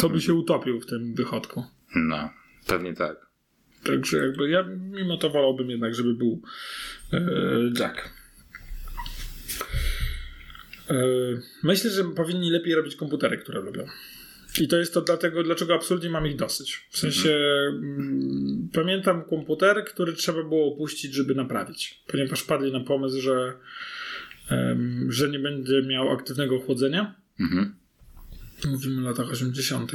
to 0.00 0.08
by 0.08 0.20
się 0.20 0.34
utopił 0.34 0.80
w 0.80 0.86
tym 0.86 1.14
wychodku. 1.14 1.64
No, 1.96 2.30
pewnie 2.66 2.94
tak. 2.94 3.16
Także 3.84 4.16
jakby 4.16 4.50
ja 4.50 4.62
mimo 4.92 5.16
to 5.16 5.30
wolałbym 5.30 5.70
jednak, 5.70 5.94
żeby 5.94 6.14
był 6.14 6.42
y, 7.12 7.18
Jack. 7.80 8.10
Y, 10.90 10.94
myślę, 11.62 11.90
że 11.90 12.04
powinni 12.04 12.50
lepiej 12.50 12.74
robić 12.74 12.96
komputery, 12.96 13.38
które 13.38 13.60
lubią. 13.60 13.86
I 14.60 14.68
to 14.68 14.76
jest 14.76 14.94
to 14.94 15.02
dlatego, 15.02 15.42
dlaczego 15.42 15.74
absolutnie 15.74 16.10
mam 16.10 16.26
ich 16.26 16.36
dosyć. 16.36 16.88
W 16.90 16.98
sensie 16.98 17.30
mm, 17.68 18.68
pamiętam 18.72 19.24
komputer, 19.24 19.84
który 19.84 20.12
trzeba 20.12 20.42
było 20.42 20.74
opuścić, 20.74 21.14
żeby 21.14 21.34
naprawić. 21.34 22.02
Ponieważ 22.06 22.42
padli 22.42 22.72
na 22.72 22.80
pomysł, 22.80 23.20
że, 23.20 23.52
em, 24.50 25.12
że 25.12 25.28
nie 25.28 25.38
będzie 25.38 25.82
miał 25.82 26.10
aktywnego 26.10 26.60
chłodzenia. 26.60 27.14
Mhm. 27.40 27.74
Mówimy 28.64 29.00
o 29.00 29.10
latach 29.10 29.30
80., 29.30 29.92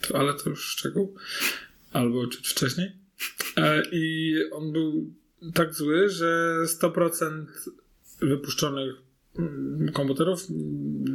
to, 0.00 0.18
ale 0.18 0.34
to 0.34 0.50
już 0.50 0.64
szczegół. 0.64 1.14
Albo 1.92 2.26
czy 2.26 2.38
wcześniej. 2.42 3.05
E, 3.56 3.82
I 3.92 4.34
on 4.52 4.72
był 4.72 5.12
tak 5.54 5.74
zły, 5.74 6.08
że 6.08 6.56
100% 6.64 7.44
wypuszczonych 8.20 8.94
mm, 9.38 9.92
komputerów 9.92 10.46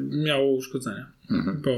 miało 0.10 0.52
uszkodzenia. 0.52 1.12
Mhm. 1.32 1.62
Bo 1.62 1.72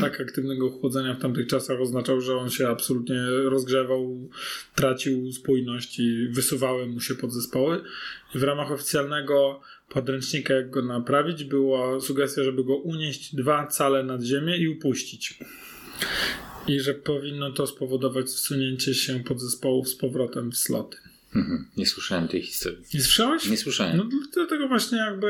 tak 0.00 0.20
aktywnego 0.20 0.70
chłodzenia 0.70 1.14
w 1.14 1.18
tamtych 1.18 1.46
czasach 1.46 1.80
oznaczał, 1.80 2.20
że 2.20 2.36
on 2.36 2.50
się 2.50 2.68
absolutnie 2.68 3.26
rozgrzewał, 3.44 4.28
tracił 4.74 5.32
spójność 5.32 5.98
i 5.98 6.28
wysuwały 6.28 6.86
mu 6.86 7.00
się 7.00 7.14
podzespoły. 7.14 7.80
I 8.34 8.38
w 8.38 8.42
ramach 8.42 8.72
oficjalnego 8.72 9.60
podręcznika, 9.88 10.54
jak 10.54 10.70
go 10.70 10.82
naprawić, 10.82 11.44
była 11.44 12.00
sugestia, 12.00 12.44
żeby 12.44 12.64
go 12.64 12.76
unieść 12.76 13.34
dwa 13.34 13.66
cale 13.66 14.04
nad 14.04 14.22
ziemię 14.22 14.56
i 14.56 14.68
upuścić. 14.68 15.38
I 16.66 16.80
że 16.80 16.94
powinno 16.94 17.52
to 17.52 17.66
spowodować 17.66 18.26
wsunięcie 18.26 18.94
się 18.94 19.24
podzespołów 19.24 19.88
z 19.88 19.94
powrotem 19.94 20.52
w 20.52 20.56
sloty. 20.56 20.96
Mhm. 21.34 21.68
Nie 21.76 21.86
słyszałem 21.86 22.28
tej 22.28 22.42
historii. 22.42 22.84
Nie 22.94 23.00
słyszałeś? 23.02 23.46
Nie 23.46 23.56
słyszałem. 23.56 23.96
No 23.96 24.04
dlatego 24.34 24.68
właśnie 24.68 24.98
jakby 24.98 25.28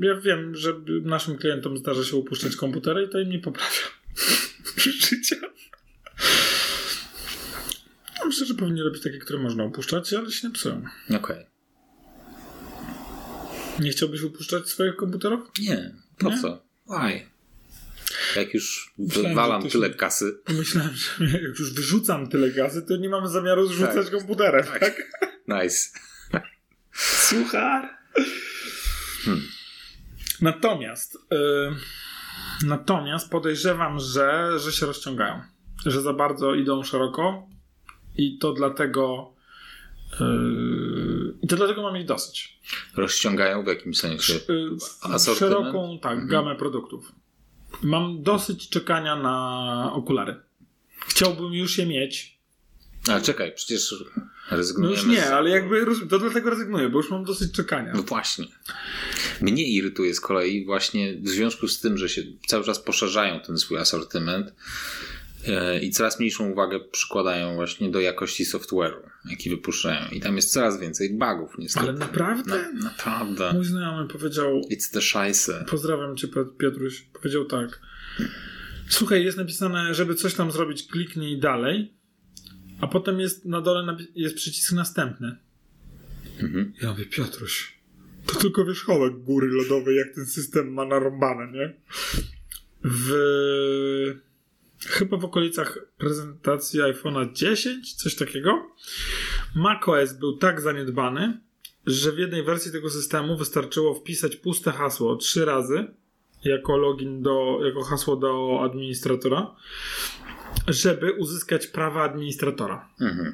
ja 0.00 0.14
wiem, 0.14 0.54
że 0.56 0.74
naszym 1.02 1.36
klientom 1.36 1.78
zdarza 1.78 2.04
się 2.04 2.16
upuszczać 2.16 2.56
komputery 2.56 3.02
i 3.04 3.08
to 3.08 3.20
im 3.20 3.30
nie 3.30 3.38
poprawia 3.38 3.70
życia. 5.08 5.36
Ja 8.18 8.26
Myślę, 8.26 8.46
że 8.46 8.54
powinni 8.54 8.82
robić 8.82 9.02
takie, 9.02 9.18
które 9.18 9.38
można 9.38 9.64
upuszczać, 9.64 10.12
ale 10.12 10.30
się 10.32 10.48
nie 10.48 10.54
psują. 10.54 10.82
Okej. 11.16 11.46
Nie 13.80 13.90
chciałbyś 13.90 14.22
upuszczać 14.22 14.68
swoich 14.68 14.96
komputerów? 14.96 15.40
Nie, 15.60 15.94
po 16.18 16.30
Nie? 16.30 16.38
co? 16.42 16.62
Why? 16.86 17.20
Jak 18.38 18.54
już 18.54 18.94
Myślałem, 18.98 19.68
tyle 19.68 19.90
kasy. 19.90 20.38
Myślałem, 20.48 20.94
że 21.20 21.24
jak 21.38 21.58
już 21.58 21.72
wyrzucam 21.74 22.28
tyle 22.28 22.50
gazy, 22.50 22.82
to 22.82 22.96
nie 22.96 23.08
mam 23.08 23.28
zamiaru 23.28 23.66
zrzucać 23.66 24.06
Tak. 24.06 24.10
komputerem, 24.10 24.64
tak? 24.80 25.02
Nice. 25.48 25.88
Słuchar. 26.92 27.88
Natomiast 30.40 31.14
y, 31.16 32.66
natomiast 32.66 33.30
podejrzewam, 33.30 34.00
że, 34.00 34.50
że 34.58 34.72
się 34.72 34.86
rozciągają. 34.86 35.40
że 35.86 36.02
za 36.02 36.12
bardzo 36.12 36.54
idą 36.54 36.82
szeroko 36.82 37.48
i 38.16 38.38
to 38.38 38.52
dlatego 38.52 39.34
yy, 40.20 41.34
i 41.42 41.46
to 41.48 41.56
dlatego 41.56 41.82
mam 41.82 41.96
ich 41.96 42.06
dosyć. 42.06 42.58
Rozciągają 42.96 43.64
w 43.64 43.66
jakimś 43.66 43.98
sensie 43.98 44.32
Yy, 44.48 44.76
asortyment? 45.02 45.38
szeroką 45.38 45.98
tak, 46.02 46.12
Mhm. 46.12 46.28
gamę 46.28 46.56
produktów. 46.56 47.12
Mam 47.82 48.22
dosyć 48.22 48.68
czekania 48.68 49.16
na 49.16 49.90
okulary. 49.92 50.36
Chciałbym 51.06 51.52
już 51.52 51.78
je 51.78 51.86
mieć. 51.86 52.38
Ale 53.08 53.22
czekaj, 53.22 53.52
przecież 53.54 53.94
No 54.50 54.56
rezygnujemy 54.56 54.96
już 54.96 55.06
nie, 55.06 55.22
z... 55.22 55.30
ale 55.30 55.50
jakby 55.50 55.86
to 56.10 56.18
dlatego 56.18 56.50
rezygnuję, 56.50 56.88
bo 56.88 56.98
już 56.98 57.10
mam 57.10 57.24
dosyć 57.24 57.52
czekania. 57.52 57.92
No 57.94 58.02
właśnie. 58.02 58.46
Mnie 59.40 59.64
irytuje 59.64 60.14
z 60.14 60.20
kolei 60.20 60.64
właśnie 60.64 61.14
w 61.14 61.28
związku 61.28 61.68
z 61.68 61.80
tym, 61.80 61.98
że 61.98 62.08
się 62.08 62.22
cały 62.46 62.64
czas 62.64 62.78
poszerzają 62.78 63.40
ten 63.40 63.58
swój 63.58 63.78
asortyment 63.78 64.52
i 65.82 65.90
coraz 65.90 66.18
mniejszą 66.20 66.50
uwagę 66.50 66.80
przykładają 66.92 67.54
właśnie 67.54 67.90
do 67.90 68.00
jakości 68.00 68.44
software'u, 68.44 69.00
jaki 69.30 69.50
wypuszczają. 69.50 70.08
I 70.12 70.20
tam 70.20 70.36
jest 70.36 70.52
coraz 70.52 70.80
więcej 70.80 71.18
bugów 71.18 71.58
niestety. 71.58 71.88
Ale 71.88 71.98
naprawdę? 71.98 72.72
Na, 72.74 72.82
naprawdę. 72.84 73.52
Mój 73.52 73.64
znajomy 73.64 74.08
powiedział, 74.08 74.60
It's 74.72 74.92
the 74.92 75.00
Scheiße. 75.00 75.64
pozdrawiam 75.64 76.16
cię 76.16 76.28
Piot- 76.28 76.56
Piotruś, 76.56 77.02
powiedział 77.02 77.44
tak. 77.44 77.80
Słuchaj, 78.88 79.24
jest 79.24 79.38
napisane, 79.38 79.94
żeby 79.94 80.14
coś 80.14 80.34
tam 80.34 80.52
zrobić, 80.52 80.86
kliknij 80.86 81.38
dalej, 81.40 81.94
a 82.80 82.86
potem 82.86 83.20
jest 83.20 83.44
na 83.44 83.60
dole 83.60 83.96
jest 84.14 84.36
przycisk 84.36 84.72
następny. 84.72 85.36
Mhm. 86.40 86.72
Ja 86.82 86.90
mówię, 86.90 87.06
Piotruś, 87.06 87.78
to 88.26 88.34
tylko 88.34 88.64
wierzchołek 88.64 89.14
góry 89.18 89.48
lodowej, 89.48 89.96
jak 89.96 90.14
ten 90.14 90.26
system 90.26 90.72
ma 90.72 90.84
narąbane, 90.84 91.52
nie? 91.52 91.74
W... 92.84 93.12
Chyba 94.86 95.16
w 95.16 95.24
okolicach 95.24 95.78
prezentacji 95.98 96.80
iPhone'a 96.80 97.32
10, 97.32 97.94
coś 97.94 98.14
takiego, 98.14 98.70
macOS 99.54 100.12
był 100.12 100.36
tak 100.36 100.60
zaniedbany, 100.60 101.40
że 101.86 102.12
w 102.12 102.18
jednej 102.18 102.42
wersji 102.42 102.72
tego 102.72 102.90
systemu 102.90 103.36
wystarczyło 103.36 103.94
wpisać 103.94 104.36
puste 104.36 104.72
hasło 104.72 105.16
trzy 105.16 105.44
razy 105.44 105.86
jako 106.44 106.76
login 106.76 107.22
do, 107.22 107.60
jako 107.64 107.84
hasło 107.84 108.16
do 108.16 108.60
administratora, 108.62 109.54
żeby 110.68 111.12
uzyskać 111.12 111.66
prawa 111.66 112.02
administratora. 112.02 112.88
Mhm. 113.00 113.32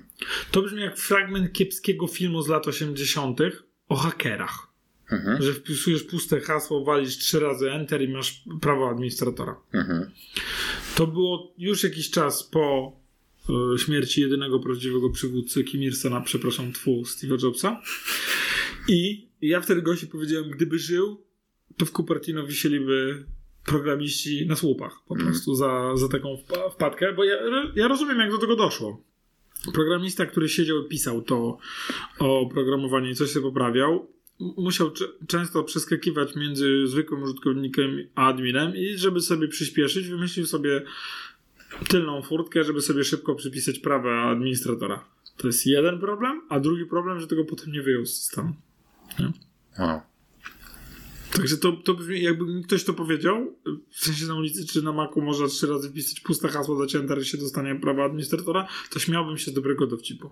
To 0.50 0.62
brzmi 0.62 0.80
jak 0.80 0.98
fragment 0.98 1.52
kiepskiego 1.52 2.06
filmu 2.06 2.42
z 2.42 2.48
lat 2.48 2.68
80. 2.68 3.40
o 3.88 3.96
hakerach. 3.96 4.74
Mhm. 5.10 5.42
Że 5.42 5.52
wpisujesz 5.52 6.02
puste 6.02 6.40
hasło, 6.40 6.84
walisz 6.84 7.18
trzy 7.18 7.40
razy 7.40 7.70
Enter 7.70 8.02
i 8.02 8.08
masz 8.08 8.44
prawo 8.60 8.90
administratora. 8.90 9.56
Mhm. 9.72 10.10
To 10.96 11.06
było 11.06 11.54
już 11.58 11.82
jakiś 11.84 12.10
czas 12.10 12.42
po 12.42 12.92
e, 13.74 13.78
śmierci 13.78 14.20
jedynego 14.20 14.60
prawdziwego 14.60 15.10
przywódcy 15.10 15.64
Kim 15.64 15.82
Il-sena, 15.82 16.20
przepraszam, 16.20 16.72
twu 16.72 17.02
Steve'a 17.02 17.42
Jobsa. 17.44 17.82
I 18.88 19.28
ja 19.40 19.60
wtedy 19.60 19.82
gości 19.82 20.06
powiedziałem, 20.06 20.50
gdyby 20.50 20.78
żył, 20.78 21.24
to 21.76 21.86
w 21.86 21.90
Cupertino 21.90 22.46
wisieliby 22.46 23.24
programiści 23.66 24.46
na 24.46 24.56
słupach 24.56 25.00
po 25.08 25.14
Mhm. 25.14 25.30
prostu 25.32 25.54
za, 25.54 25.96
za 25.96 26.08
taką 26.08 26.36
wpa- 26.36 26.70
wpadkę, 26.70 27.12
bo 27.12 27.24
ja, 27.24 27.36
ja 27.76 27.88
rozumiem, 27.88 28.18
jak 28.18 28.30
do 28.30 28.38
tego 28.38 28.56
doszło. 28.56 29.02
Programista, 29.74 30.26
który 30.26 30.48
siedział 30.48 30.84
i 30.86 30.88
pisał 30.88 31.22
to 31.22 31.58
oprogramowanie 32.18 33.10
i 33.10 33.14
coś 33.14 33.30
sobie 33.30 33.42
poprawiał, 33.46 34.08
musiał 34.38 34.90
często 35.26 35.64
przeskakiwać 35.64 36.36
między 36.36 36.86
zwykłym 36.86 37.22
użytkownikiem 37.22 38.08
a 38.14 38.26
adminem 38.26 38.76
i 38.76 38.98
żeby 38.98 39.20
sobie 39.20 39.48
przyspieszyć, 39.48 40.08
wymyślił 40.08 40.46
sobie 40.46 40.82
tylną 41.88 42.22
furtkę, 42.22 42.64
żeby 42.64 42.80
sobie 42.80 43.04
szybko 43.04 43.34
przypisać 43.34 43.78
prawa 43.78 44.22
administratora. 44.22 45.04
To 45.36 45.46
jest 45.46 45.66
jeden 45.66 45.98
problem, 45.98 46.42
a 46.48 46.60
drugi 46.60 46.86
problem, 46.86 47.20
że 47.20 47.26
tego 47.26 47.44
potem 47.44 47.72
nie 47.72 47.82
wyjął 47.82 48.06
z 48.06 48.16
systemu. 48.16 48.54
Wow. 49.78 50.00
Także 51.32 51.56
to, 51.56 51.72
to 51.72 51.94
brzmi, 51.94 52.22
jakby 52.22 52.46
mi 52.46 52.62
ktoś 52.62 52.84
to 52.84 52.94
powiedział, 52.94 53.56
w 53.90 54.04
sensie 54.04 54.26
na 54.26 54.34
ulicy 54.34 54.66
czy 54.66 54.82
na 54.82 54.92
maku 54.92 55.22
można 55.22 55.48
trzy 55.48 55.66
razy 55.66 55.90
wpisać 55.90 56.20
puste 56.20 56.48
hasło, 56.48 56.86
enter 56.94 57.22
i 57.22 57.24
się 57.24 57.38
dostanie 57.38 57.74
prawa 57.74 58.04
administratora, 58.04 58.68
to 58.90 58.98
śmiałbym 58.98 59.38
się 59.38 59.50
z 59.50 59.54
dobrego 59.54 59.86
dowcipu. 59.86 60.30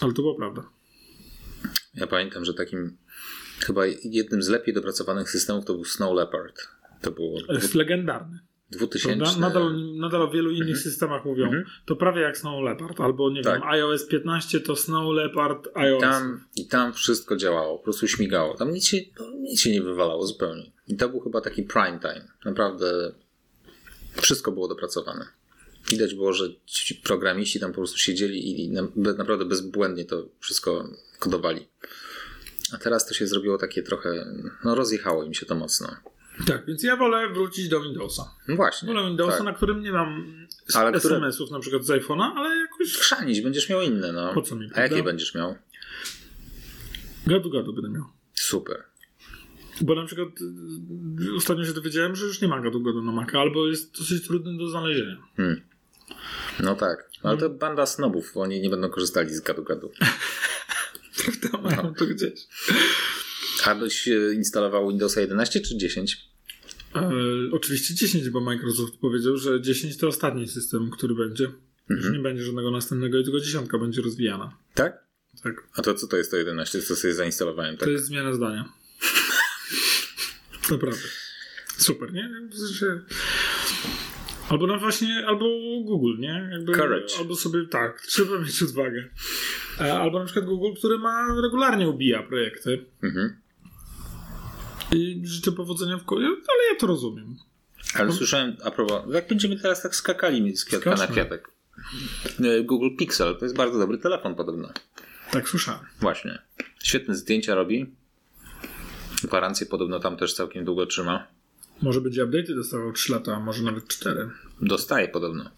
Ale 0.00 0.12
to 0.12 0.22
była 0.22 0.34
prawda. 0.34 0.77
Ja 1.94 2.06
pamiętam, 2.06 2.44
że 2.44 2.54
takim 2.54 2.96
chyba 3.60 3.82
jednym 4.04 4.42
z 4.42 4.48
lepiej 4.48 4.74
dopracowanych 4.74 5.30
systemów 5.30 5.64
to 5.64 5.74
był 5.74 5.84
Snow 5.84 6.16
Leopard. 6.16 6.68
To 7.02 7.10
było 7.10 7.38
Jest 7.48 7.74
legendarny. 7.74 8.38
2000. 8.70 9.18
Prawda? 9.18 9.40
Nadal, 9.40 9.96
nadal 9.96 10.22
o 10.22 10.30
wielu 10.30 10.50
innych 10.50 10.78
systemach 10.78 11.24
mówią. 11.24 11.44
Mhm. 11.44 11.64
To 11.86 11.96
prawie 11.96 12.22
jak 12.22 12.38
Snow 12.38 12.64
Leopard, 12.64 13.00
albo 13.00 13.30
nie 13.30 13.42
Tak. 13.42 13.60
wiem, 13.60 13.68
iOS 13.68 14.06
15 14.06 14.60
to 14.60 14.76
Snow 14.76 15.14
Leopard 15.14 15.68
iOS. 15.74 16.00
Tam, 16.00 16.44
I 16.56 16.66
tam 16.66 16.92
wszystko 16.92 17.36
działało, 17.36 17.78
po 17.78 17.84
prostu 17.84 18.08
śmigało. 18.08 18.54
Tam 18.54 18.72
nic 18.72 18.86
się, 18.86 18.96
no, 19.20 19.30
nic 19.30 19.60
się 19.60 19.70
nie 19.70 19.82
wywalało 19.82 20.26
zupełnie. 20.26 20.70
I 20.88 20.96
to 20.96 21.08
był 21.08 21.20
chyba 21.20 21.40
taki 21.40 21.62
prime 21.62 21.98
time. 22.00 22.24
Naprawdę 22.44 23.12
wszystko 24.12 24.52
było 24.52 24.68
dopracowane. 24.68 25.26
Widać 25.90 26.14
było, 26.14 26.32
że 26.32 26.48
ci 26.66 26.94
programiści 26.94 27.60
tam 27.60 27.70
po 27.70 27.76
prostu 27.76 27.98
siedzieli 27.98 28.64
i 28.64 28.70
naprawdę 29.18 29.44
bezbłędnie 29.44 30.04
to 30.04 30.28
wszystko 30.40 30.88
kodowali. 31.18 31.68
A 32.74 32.78
teraz 32.78 33.06
to 33.06 33.14
się 33.14 33.26
zrobiło 33.26 33.58
takie 33.58 33.82
trochę, 33.82 34.26
no 34.64 34.74
rozjechało 34.74 35.24
im 35.24 35.34
się 35.34 35.46
to 35.46 35.54
mocno. 35.54 35.88
Tak, 36.46 36.66
więc 36.66 36.82
ja 36.82 36.96
wolę 36.96 37.28
wrócić 37.32 37.68
do 37.68 37.80
Windowsa. 37.80 38.34
No 38.48 38.56
właśnie. 38.56 38.86
Wolę 38.86 39.08
Windowsa, 39.08 39.36
tak. 39.36 39.44
na 39.46 39.52
którym 39.52 39.82
nie 39.82 39.92
mam 39.92 40.34
Ale 40.74 40.98
które- 40.98 41.16
SMS-ów 41.16 41.50
na 41.50 41.60
przykład 41.60 41.84
z 41.84 41.88
iPhone'a, 41.90 42.32
ale 42.36 42.56
jakoś 42.56 42.96
Chrzanić, 42.96 43.40
będziesz 43.40 43.68
miał 43.68 43.82
inne, 43.82 44.12
no. 44.12 44.34
Po 44.34 44.42
co 44.42 44.56
mi, 44.56 44.70
A 44.74 44.80
jakie 44.80 45.02
będziesz 45.02 45.34
miał? 45.34 45.54
gadu 47.26 47.50
gadu 47.50 47.72
będę 47.72 47.90
miał. 47.90 48.04
Super. 48.34 48.84
Bo 49.80 49.94
na 49.94 50.06
przykład 50.06 50.28
y, 51.32 51.34
ostatnio 51.36 51.64
się 51.64 51.72
dowiedziałem, 51.72 52.16
że 52.16 52.26
już 52.26 52.40
nie 52.40 52.48
ma 52.48 52.60
gadu 52.60 52.80
gadu 52.82 53.02
na 53.02 53.12
Maca, 53.12 53.40
albo 53.40 53.66
jest 53.68 53.98
dosyć 53.98 54.26
trudny 54.26 54.58
do 54.58 54.68
znalezienia. 54.68 55.16
Hmm. 55.36 55.60
No 56.60 56.74
tak. 56.74 57.10
Ale 57.22 57.36
to 57.38 57.50
banda 57.50 57.86
snobów, 57.86 58.36
oni 58.36 58.60
nie 58.60 58.70
będą 58.70 58.88
korzystali 58.90 59.34
z 59.34 59.40
gadu-gadu. 59.40 59.90
To 61.50 61.62
mają 61.62 61.94
to 61.94 62.06
gdzieś. 62.06 62.46
A 63.64 63.74
byś 63.74 64.08
e, 64.08 64.34
instalował 64.34 64.88
Windowsa 64.88 65.20
11 65.20 65.60
czy 65.60 65.76
10? 65.76 66.28
E, 66.96 67.10
oczywiście 67.52 67.94
10, 67.94 68.30
bo 68.30 68.40
Microsoft 68.40 68.96
powiedział, 68.96 69.36
że 69.36 69.60
10 69.60 69.96
to 69.96 70.08
ostatni 70.08 70.48
system, 70.48 70.90
który 70.90 71.14
będzie. 71.14 71.52
Już 71.88 72.12
nie 72.12 72.18
będzie 72.18 72.42
żadnego 72.42 72.70
następnego 72.70 73.18
i 73.18 73.24
tylko 73.24 73.40
dziesiątka 73.40 73.78
będzie 73.78 74.02
rozwijana. 74.02 74.56
Tak? 74.74 75.08
Tak. 75.42 75.68
A 75.74 75.82
to 75.82 75.94
co 75.94 76.06
to 76.06 76.16
jest 76.16 76.30
to 76.30 76.36
11, 76.36 76.82
co 76.82 76.96
sobie 76.96 77.14
zainstalowałem? 77.14 77.76
Tak? 77.76 77.84
To 77.84 77.90
jest 77.90 78.04
zmiana 78.04 78.34
zdania. 78.34 78.72
Naprawdę. 80.70 81.02
Super, 81.76 82.12
nie? 82.12 82.30
Albo 84.48 84.66
no 84.66 84.78
właśnie, 84.78 85.24
albo 85.26 85.44
Google, 85.84 86.18
nie? 86.18 86.48
Jakby, 86.52 86.72
Courage. 86.72 87.18
Albo 87.18 87.36
sobie, 87.36 87.66
tak, 87.66 88.00
trzeba 88.00 88.38
mieć 88.38 88.62
odwagę. 88.62 89.08
E, 89.80 89.98
Albo 89.98 90.18
na 90.18 90.24
przykład 90.24 90.44
Google, 90.44 90.78
który 90.78 90.98
ma 90.98 91.40
regularnie 91.42 91.88
ubija 91.88 92.22
projekty. 92.22 92.84
Mhm. 93.02 93.36
I 94.92 95.20
życzę 95.24 95.52
powodzenia 95.52 95.98
w 95.98 96.04
kole, 96.04 96.26
ale 96.26 96.72
ja 96.72 96.80
to 96.80 96.86
rozumiem. 96.86 97.36
Ale 97.94 98.12
słyszałem, 98.12 98.56
a 98.64 98.70
propos, 98.70 99.02
jak 99.14 99.28
będziemy 99.28 99.56
teraz 99.60 99.82
tak 99.82 99.96
skakali 99.96 100.56
z 100.56 100.64
kwiatka 100.64 100.90
na 100.90 100.96
Skaczmy. 100.96 101.14
kwiatek. 101.14 101.50
E, 102.40 102.62
Google 102.64 102.96
Pixel 102.98 103.36
to 103.38 103.44
jest 103.44 103.56
bardzo 103.56 103.78
dobry 103.78 103.98
telefon 103.98 104.34
podobno. 104.34 104.68
Tak 105.30 105.48
słyszałem. 105.48 105.80
Właśnie. 106.00 106.38
Świetne 106.82 107.14
zdjęcia 107.14 107.54
robi. 107.54 107.94
Gwarancję 109.22 109.66
podobno 109.66 110.00
tam 110.00 110.16
też 110.16 110.34
całkiem 110.34 110.64
długo 110.64 110.86
trzyma. 110.86 111.26
Może 111.82 112.00
będzie 112.00 112.24
update 112.24 112.54
dostawał 112.54 112.92
3 112.92 113.12
lata, 113.12 113.36
a 113.36 113.40
może 113.40 113.62
nawet 113.62 113.88
4. 113.88 114.30
Dostaje 114.60 115.08
podobno. 115.08 115.50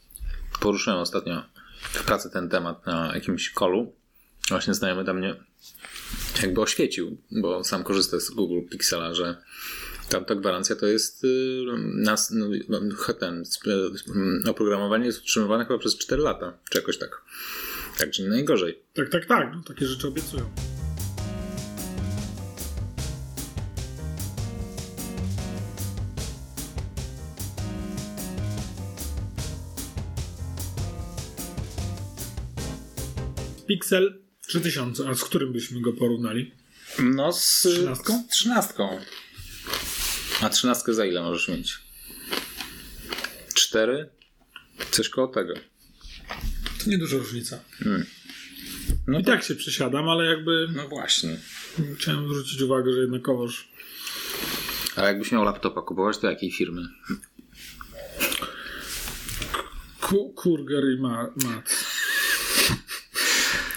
Poruszyłem 0.60 0.98
ostatnio 0.98 1.42
w 1.80 2.04
pracy 2.04 2.30
ten 2.30 2.48
temat 2.48 2.86
na 2.86 3.14
jakimś 3.14 3.50
kolu. 3.50 3.92
Właśnie 4.50 4.74
znajomy 4.74 5.04
tam 5.04 5.18
mnie 5.18 5.34
jakby 6.42 6.60
oświecił, 6.60 7.16
bo 7.30 7.64
sam 7.64 7.84
korzysta 7.84 8.20
z 8.20 8.30
Google 8.30 8.68
Pixela, 8.70 9.14
że 9.14 9.36
tam 10.08 10.24
ta 10.24 10.34
gwarancja 10.34 10.76
to 10.76 10.86
jest 10.86 11.24
y, 11.24 11.64
nas, 11.94 12.30
no, 12.30 12.46
no, 12.68 12.80
ten, 13.20 13.44
mm, 14.14 14.42
oprogramowanie 14.48 15.06
jest 15.06 15.20
utrzymywane 15.20 15.64
chyba 15.64 15.78
przez 15.78 15.98
4 15.98 16.22
lata, 16.22 16.58
czy 16.70 16.78
jakoś 16.78 16.98
tak. 16.98 17.22
Także 17.98 18.22
najgorzej. 18.22 18.82
Tak, 18.94 19.08
tak, 19.08 19.26
tak. 19.26 19.48
No, 19.54 19.62
takie 19.66 19.86
rzeczy 19.86 20.08
obiecują. 20.08 20.50
Pixel 33.66 34.29
3000, 34.50 35.08
a 35.08 35.14
z 35.14 35.24
którym 35.24 35.52
byśmy 35.52 35.80
go 35.80 35.92
porównali? 35.92 36.52
No 36.98 37.32
z 37.32 37.60
Trzynastką? 37.60 38.22
z 38.28 38.32
trzynastką. 38.32 39.00
A 40.40 40.48
trzynastkę 40.50 40.94
za 40.94 41.06
ile 41.06 41.22
możesz 41.22 41.48
mieć? 41.48 41.78
Cztery? 43.54 44.08
Coś 44.90 45.08
koło 45.08 45.28
tego. 45.28 45.54
To 46.84 46.90
nieduża 46.90 47.16
różnica. 47.16 47.60
No 49.06 49.18
I 49.18 49.24
tak 49.24 49.44
się 49.44 49.54
przesiadam, 49.54 50.08
ale 50.08 50.24
jakby 50.24 50.68
No 50.76 50.88
właśnie. 50.88 51.36
chciałem 51.98 52.24
zwrócić 52.28 52.60
uwagę, 52.60 52.92
że 52.92 53.00
jednakowoż 53.00 53.68
A 54.96 55.02
jakbyś 55.02 55.32
miał 55.32 55.44
laptopa 55.44 55.82
kupować, 55.82 56.18
to 56.18 56.30
jakiej 56.30 56.52
firmy? 56.52 56.82
Ku- 60.00 60.32
Kurger 60.32 60.84
i 60.98 61.00
Ma- 61.00 61.30
Mat. 61.44 61.89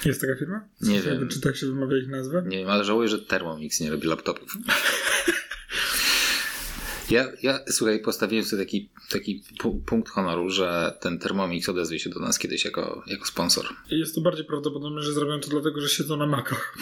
Jest 0.05 0.21
taka 0.21 0.35
firma? 0.35 0.67
Nie 0.81 0.95
Jakby, 0.95 1.11
wiem. 1.11 1.29
Czy 1.29 1.41
tak 1.41 1.55
się 1.57 1.65
wymawia 1.65 1.97
ich 1.97 2.07
nazwę? 2.07 2.43
Nie 2.47 2.57
wiem, 2.57 2.69
ale 2.69 2.83
żałuję, 2.83 3.09
że 3.09 3.19
Thermomix 3.19 3.79
nie 3.79 3.91
robi 3.91 4.07
laptopów. 4.07 4.57
Ja, 7.09 7.31
ja 7.41 7.59
słuchaj, 7.67 7.99
postawiłem 8.01 8.45
sobie 8.45 8.65
taki, 8.65 8.89
taki 9.09 9.43
pu- 9.59 9.81
punkt 9.85 10.09
honoru, 10.11 10.49
że 10.49 10.97
ten 11.01 11.19
Thermomix 11.19 11.69
odezwie 11.69 11.99
się 11.99 12.09
do 12.09 12.19
nas 12.19 12.39
kiedyś 12.39 12.65
jako, 12.65 13.03
jako 13.07 13.25
sponsor. 13.25 13.65
I 13.89 13.99
Jest 13.99 14.15
to 14.15 14.21
bardziej 14.21 14.45
prawdopodobne, 14.45 15.01
że 15.01 15.13
zrobią 15.13 15.39
to 15.39 15.49
dlatego, 15.49 15.81
że 15.81 15.89
siedzą 15.89 16.17
na 16.17 16.25
makach. 16.25 16.77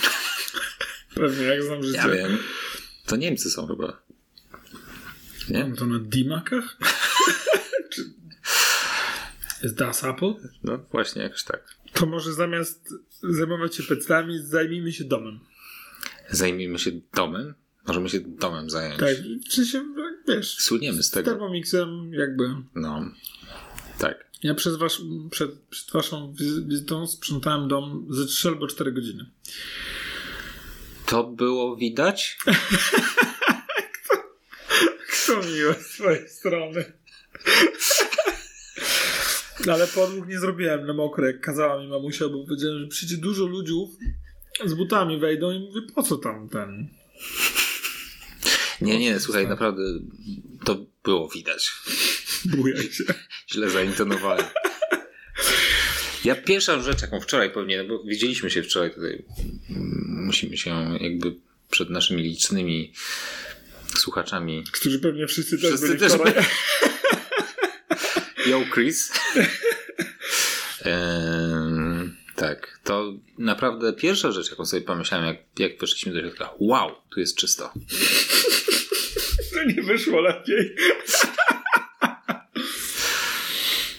Pewnie, 1.16 1.44
jak 1.46 1.64
znam 1.64 1.84
życie. 1.84 1.98
Ja 1.98 2.08
wiem. 2.10 2.38
To 3.06 3.16
Niemcy 3.16 3.50
są 3.50 3.68
chyba. 3.68 4.02
Nie? 5.50 5.60
Mam 5.64 5.76
to 5.76 5.86
na 5.86 6.00
D-makach? 6.00 6.78
Czy... 7.94 8.02
Jest 9.64 9.76
Das 9.76 10.04
Apple? 10.04 10.34
No 10.64 10.78
właśnie, 10.92 11.22
jakoś 11.22 11.44
tak. 11.44 11.64
To 12.02 12.08
może 12.08 12.34
zamiast 12.34 12.94
zajmować 13.24 13.76
się 13.76 13.84
pecami, 13.84 14.40
zajmijmy 14.44 14.92
się 14.92 15.04
domem. 15.04 15.40
Zajmijmy 16.30 16.80
się 16.80 16.92
domem. 17.14 17.54
Możemy 17.88 18.10
się 18.10 18.20
domem 18.20 18.70
zająć. 18.70 19.00
Tak, 19.00 19.16
w 19.50 19.54
sensie, 19.54 19.86
wiesz, 20.28 20.58
Słyniemy 20.58 21.04
z 21.04 21.08
z 21.08 21.12
tego. 21.12 21.32
Thermomixem 21.32 22.14
jakby... 22.14 22.50
No. 22.76 23.12
Tak. 23.98 24.26
Ja 24.44 24.56
przez 24.56 24.76
wasz, 24.76 25.02
przed, 25.32 25.52
przed 25.70 25.92
waszą 25.92 26.34
wizy- 26.34 26.68
wizytą 26.68 27.08
sprzątałem 27.08 27.68
dom 27.68 28.08
ze 28.10 28.26
3 28.26 28.48
albo 28.48 28.68
4 28.68 28.92
godziny. 28.92 29.26
To 31.06 31.24
było 31.24 31.76
widać? 31.76 32.38
To 35.28 35.42
miłe 35.42 35.74
z 35.74 35.88
twojej 35.88 36.30
strony. 36.30 36.94
No, 39.66 39.74
Ale 39.74 39.88
podłóg 39.88 40.28
nie 40.28 40.40
zrobiłem 40.40 40.86
na 40.86 40.94
mokro, 40.94 41.28
jak 41.28 41.42
kazała 41.42 41.82
mi 41.82 41.88
mamusia, 41.88 42.30
bo 42.30 42.46
powiedziałem, 42.46 42.80
że 42.80 42.88
przyjdzie 42.88 43.18
dużo 43.18 43.46
ludziów 43.46 43.90
z 44.66 44.74
butami 44.74 45.20
wejdą 45.20 45.52
i 45.52 45.60
mówię, 45.60 45.82
po 45.96 46.04
co 46.04 46.18
tam 46.18 46.50
ten... 46.50 46.88
Nie, 48.82 49.00
nie, 49.00 49.20
słuchaj, 49.20 49.48
naprawdę 49.48 49.84
to 50.66 50.86
było 51.04 51.30
widać. 51.30 51.72
Bujaj 52.46 52.92
się. 52.92 53.04
Źle 53.52 53.70
zaintonowałem. 53.70 54.46
Ja 56.26 56.36
pierwsza 56.36 56.82
rzecz, 56.82 57.02
jaką 57.02 57.20
wczoraj 57.20 57.52
pewnie, 57.52 57.84
no 57.84 57.90
bo 57.90 58.04
widzieliśmy 58.04 58.50
się 58.50 58.64
wczoraj 58.64 58.94
tutaj, 58.94 59.26
musimy 60.08 60.58
się 60.58 60.98
jakby 61.02 61.36
przed 61.70 61.90
naszymi 61.90 62.24
licznymi 62.24 62.94
słuchaczami. 63.98 64.64
Którzy 64.72 65.00
pewnie 65.00 65.28
wszyscy 65.28 65.58
też 65.58 65.70
Wszyscy 65.70 65.88
byli 65.88 66.00
też 66.00 66.14
wczoraj. 66.14 66.34
Yo, 68.46 68.62
Chris. 68.74 69.12
Ehm, 70.86 72.16
tak, 72.36 72.80
to 72.84 73.14
naprawdę 73.38 73.94
pierwsza 73.94 74.32
rzecz, 74.32 74.50
jaką 74.50 74.66
sobie 74.66 74.82
pomyślałem, 74.82 75.28
jak, 75.28 75.38
jak 75.60 75.80
weszliśmy 75.80 76.14
do 76.14 76.20
środka. 76.20 76.50
Wow, 76.60 76.92
tu 77.14 77.20
jest 77.20 77.36
czysto. 77.38 77.74
To 79.54 79.64
nie 79.64 79.82
wyszło 79.82 80.22
lepiej. 80.22 80.76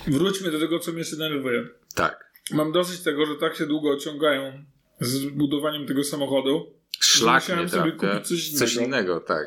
Wróćmy 0.06 0.50
do 0.50 0.60
tego, 0.60 0.78
co 0.78 0.92
mnie 0.92 1.04
się 1.04 1.16
denerwuje. 1.16 1.68
Tak. 1.94 2.32
Mam 2.50 2.72
dosyć 2.72 3.00
tego, 3.00 3.26
że 3.26 3.34
tak 3.36 3.56
się 3.56 3.66
długo 3.66 3.96
ciągają 3.96 4.64
z 5.00 5.24
budowaniem 5.24 5.86
tego 5.86 6.04
samochodu. 6.04 6.74
Szlak 7.00 7.42
Musiałem 7.42 7.64
nie 7.64 7.70
sobie 7.70 7.92
kupić 7.92 8.28
coś 8.28 8.50
Coś 8.52 8.74
innego. 8.74 8.86
innego, 8.88 9.20
tak. 9.20 9.46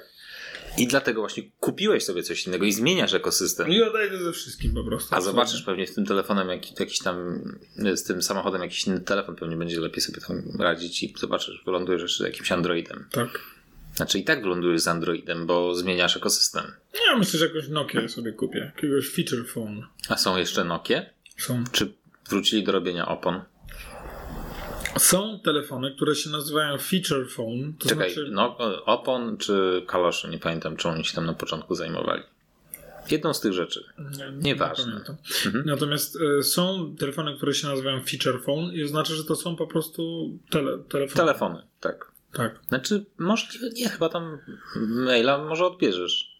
I 0.78 0.88
dlatego 0.88 1.21
właśnie 1.21 1.43
kupiłeś 1.59 2.03
sobie 2.03 2.23
coś 2.23 2.47
innego 2.47 2.65
i 2.65 2.71
zmieniasz 2.71 3.13
ekosystem. 3.13 3.69
I 3.69 3.84
odejdę 3.84 4.17
ze 4.17 4.32
wszystkim 4.32 4.73
po 4.73 4.84
prostu. 4.84 5.15
A 5.15 5.21
zobaczysz 5.21 5.61
pewnie 5.61 5.88
z 5.88 5.93
tym 5.93 6.05
telefonem, 6.05 6.49
jak, 6.49 6.80
jakiś 6.80 6.99
tam, 6.99 7.41
z 7.95 8.03
tym 8.03 8.21
samochodem 8.21 8.61
jakiś 8.61 8.88
inny 8.88 8.99
telefon 8.99 9.36
pewnie 9.36 9.57
będzie 9.57 9.80
lepiej 9.80 10.01
sobie 10.01 10.21
tam 10.21 10.43
radzić 10.59 11.03
i 11.03 11.13
zobaczysz, 11.17 11.63
wylądujesz 11.65 12.01
jeszcze 12.01 12.23
jakimś 12.23 12.51
Androidem. 12.51 13.07
Tak. 13.11 13.55
Znaczy 13.95 14.19
i 14.19 14.23
tak 14.23 14.41
wylądujesz 14.41 14.82
z 14.82 14.88
Androidem, 14.88 15.45
bo 15.45 15.76
zmieniasz 15.76 16.17
ekosystem. 16.17 16.63
Ja 17.07 17.17
myślę, 17.17 17.39
że 17.39 17.47
jakąś 17.47 17.67
Nokia 17.67 18.07
sobie 18.07 18.32
kupię. 18.32 18.71
Jakiegoś 18.76 19.09
feature 19.09 19.47
phone. 19.47 19.88
A 20.09 20.17
są 20.17 20.38
jeszcze 20.38 20.63
Nokie? 20.63 21.09
Są. 21.38 21.63
Czy 21.71 21.93
wrócili 22.30 22.63
do 22.63 22.71
robienia 22.71 23.07
opon? 23.07 23.41
Są 24.98 25.39
telefony, 25.39 25.96
które 25.96 26.16
się 26.16 26.30
nazywają 26.30 26.78
feature 26.78 27.30
phone. 27.30 27.74
To 27.80 27.89
Czekaj, 27.89 28.14
znaczy... 28.14 28.30
no, 28.32 28.58
opon 28.86 29.38
czy 29.38 29.84
kaloszy? 29.88 30.30
Nie 30.30 30.39
pamiętam, 30.39 30.78
czy 30.78 30.89
oni 30.89 31.06
się 31.06 31.16
tam 31.16 31.26
na 31.26 31.34
początku 31.34 31.76
zajmowali. 31.76 32.24
Jedną 33.12 33.34
z 33.34 33.41
tych 33.41 33.54
rzeczy. 33.54 33.86
Nie, 34.18 34.32
Nieważne. 34.32 34.86
pamiętam. 34.86 35.16
Mhm. 35.46 35.66
Natomiast 35.66 36.18
e, 36.39 36.43
są 36.43 36.96
telefony, 37.00 37.36
które 37.38 37.54
się 37.54 37.68
nazywają 37.68 38.02
feature 38.02 38.41
phone 38.43 38.74
i 38.74 38.84
oznacza, 38.84 39.14
że 39.14 39.24
to 39.24 39.36
są 39.36 39.56
po 39.56 39.68
prostu 39.68 40.30
tele, 40.50 40.78
telefony. 40.78 41.16
Telefony, 41.18 41.62
tak. 41.80 42.12
Tak. 42.34 42.60
Znaczy, 42.68 43.06
możliwe, 43.18 43.70
nie, 43.70 43.89
chyba 43.89 44.10
tam 44.10 44.38
maila 44.88 45.38
może 45.38 45.66
odbierzesz. 45.66 46.36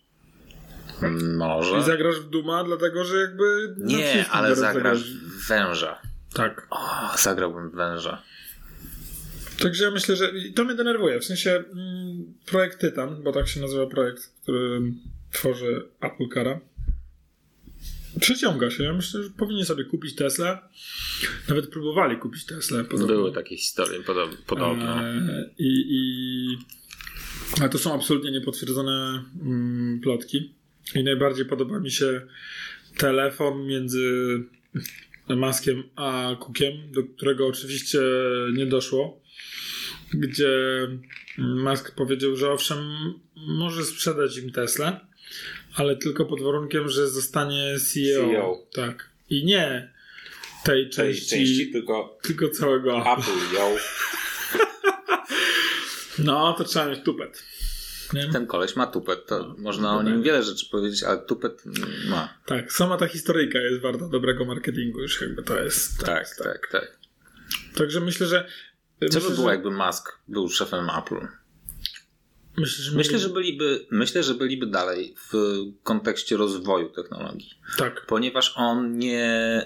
Może. 1.38 1.78
I 1.78 1.84
zagrasz 1.84 2.20
w 2.20 2.30
Duma, 2.30 2.64
dlatego 2.64 3.06
że 3.06 3.18
jakby... 3.18 3.76
Nie, 3.78 4.26
ale 4.30 4.56
zagrasz 4.56 5.04
w 5.04 5.48
węża. 5.48 6.02
Tak. 6.34 6.68
O, 6.70 7.12
zagrałbym 7.18 7.70
w 7.70 7.76
węża. 7.76 8.22
Także 9.66 9.84
ja 9.84 9.92
myślę, 9.92 10.16
że 10.16 10.32
to 10.56 10.64
mnie 10.64 10.76
denerwuje. 10.76 11.20
W 11.20 11.26
sensie 11.26 11.52
mm, 11.52 12.34
projekt 12.46 12.82
Tytan, 12.82 13.24
bo 13.24 13.32
tak 13.32 13.48
się 13.48 13.62
nazywa 13.62 13.88
projekt, 13.88 14.32
który 14.42 14.82
tworzy 15.32 15.88
Apple 16.02 16.28
Cara. 16.34 16.60
Przeciąga 18.20 18.72
się. 18.72 18.84
Ja 18.84 18.94
myślę, 18.94 19.24
że 19.24 19.30
powinni 19.30 19.66
sobie 19.66 19.84
kupić 19.84 20.16
Tesla. 20.16 20.70
Nawet 21.50 21.70
próbowali 21.70 22.18
kupić 22.18 22.46
Tesla. 22.46 22.84
podobno. 22.84 23.08
Były 23.08 23.32
takie 23.32 23.58
historie 23.58 24.00
podob- 24.00 24.38
podobne. 24.48 24.86
E, 24.86 25.50
I, 25.58 25.86
i... 25.90 26.58
Ale 27.60 27.70
to 27.70 27.78
są 27.78 27.94
absolutnie 27.94 28.32
niepotwierdzone 28.32 29.24
mm, 29.42 30.00
plotki. 30.00 30.54
I 30.96 31.04
najbardziej 31.04 31.46
podoba 31.46 31.80
mi 31.80 31.92
się 31.92 32.22
telefon 32.98 33.68
między 33.68 34.10
Maskiem 35.30 35.84
a 35.96 36.36
Cookiem, 36.40 36.92
do 36.92 37.04
którego 37.04 37.48
oczywiście 37.48 38.00
nie 38.54 38.66
doszło. 38.66 39.25
Gdzie 40.16 40.52
Musk 41.38 41.96
powiedział, 41.96 42.36
że 42.36 42.52
owszem, 42.52 42.80
może 43.36 43.86
sprzedać 43.86 44.38
im 44.38 44.52
Tesla, 44.52 45.08
ale 45.76 45.96
tylko 45.96 46.26
pod 46.26 46.42
warunkiem, 46.42 46.90
że 46.90 47.10
zostanie 47.10 47.76
CEO. 47.80 48.28
CEO. 48.28 48.68
Tak. 48.74 49.10
I 49.30 49.46
nie 49.46 49.94
tej 50.64 50.90
części, 50.90 51.72
tylko 51.72 52.18
tylko 52.22 52.50
całego 52.50 52.98
Apple. 53.00 53.12
Apple 53.12 53.56
ją. 53.56 53.76
No, 56.20 56.54
to 56.58 56.64
trzeba 56.64 56.86
mieć 56.86 57.04
tupet. 57.04 57.44
Nie? 58.14 58.30
Ten 58.32 58.48
koleś 58.48 58.76
ma 58.76 58.88
tupet, 58.88 59.26
to 59.26 59.56
można 59.58 59.98
o 59.98 60.04
nim 60.04 60.24
wiele 60.24 60.44
rzeczy 60.44 60.66
powiedzieć, 60.72 61.04
ale 61.04 61.18
tupet 61.18 61.64
ma. 62.10 62.34
Tak, 62.46 62.74
sama 62.74 62.98
ta 62.98 63.08
historyjka 63.08 63.60
jest 63.60 63.82
warta 63.82 64.08
dobrego 64.08 64.46
marketingu, 64.46 65.02
już 65.02 65.22
jakby 65.22 65.44
to 65.44 65.64
jest. 65.64 66.06
Tak, 66.06 66.36
tak, 66.44 66.68
tak. 66.72 66.98
Także 67.76 68.00
myślę, 68.00 68.28
że. 68.28 68.48
Co 69.00 69.06
myślę, 69.20 69.30
by 69.30 69.36
było, 69.36 69.52
jakby 69.52 69.72
Musk 69.72 70.20
był 70.28 70.50
szefem 70.50 70.88
Apple? 71.00 71.28
Myślę, 72.58 72.84
że, 72.84 72.92
Myślę, 72.98 73.14
mieli- 73.14 73.24
że 73.24 73.30
byliby, 73.30 73.86
myślę, 73.92 74.24
że 74.24 74.34
byliby 74.34 74.66
dalej 74.68 75.16
w 75.32 75.34
kontekście 75.84 76.38
rozwoju 76.38 76.90
technologii, 76.90 77.50
Tak. 77.78 78.06
ponieważ 78.08 78.54
on 78.56 78.98
nie, 78.98 79.62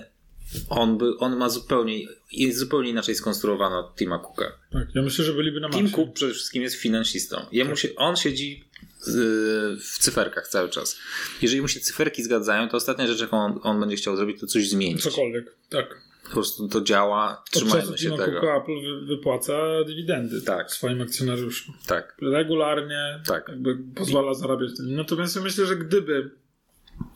on, 0.69 0.97
by, 0.97 1.17
on 1.17 1.37
ma 1.37 1.49
zupełnie, 1.49 1.99
jest 2.31 2.57
zupełnie 2.59 2.89
inaczej 2.89 3.15
skonstruowana 3.15 3.79
od 3.79 3.95
Tima 3.95 4.19
Cooka. 4.19 4.51
tak. 4.71 4.87
Ja 4.95 5.01
myślę, 5.01 5.25
że 5.25 5.33
byliby 5.33 5.59
na 5.59 5.69
Tim 5.69 5.81
maksie. 5.83 5.95
Cook 5.95 6.13
przede 6.13 6.33
wszystkim 6.33 6.63
jest 6.63 6.75
finansistą. 6.75 7.45
Jemu 7.51 7.75
się, 7.75 7.89
on 7.95 8.15
siedzi 8.15 8.63
z- 8.99 9.83
w 9.83 9.99
cyferkach 9.99 10.47
cały 10.47 10.69
czas. 10.69 10.97
Jeżeli 11.41 11.61
mu 11.61 11.67
się 11.67 11.79
cyferki 11.79 12.23
zgadzają, 12.23 12.69
to 12.69 12.77
ostatnia 12.77 13.07
rzecz, 13.07 13.19
jaką 13.21 13.37
on, 13.45 13.59
on 13.63 13.79
będzie 13.79 13.95
chciał 13.95 14.15
zrobić, 14.15 14.39
to 14.39 14.47
coś 14.47 14.69
zmienić. 14.69 15.03
Cokolwiek. 15.03 15.55
Tak. 15.69 16.01
Po 16.29 16.33
prostu 16.33 16.67
to 16.67 16.81
działa, 16.81 17.43
trzymajmy 17.51 17.97
się 17.97 18.09
tego. 18.09 18.41
Cooka 18.41 18.57
Apple 18.57 18.81
wy, 18.81 19.05
wypłaca 19.05 19.53
dywidendy 19.87 20.41
Tak. 20.41 20.71
swoim 20.71 21.01
akcjonariuszom. 21.01 21.75
Tak, 21.87 22.17
Regularnie 22.21 23.19
Tak. 23.27 23.47
jakby 23.47 23.77
pozwala 23.95 24.33
zarabiać. 24.33 24.69
Natomiast 24.79 25.35
ja 25.35 25.41
myślę, 25.41 25.65
że 25.65 25.75
gdyby 25.75 26.31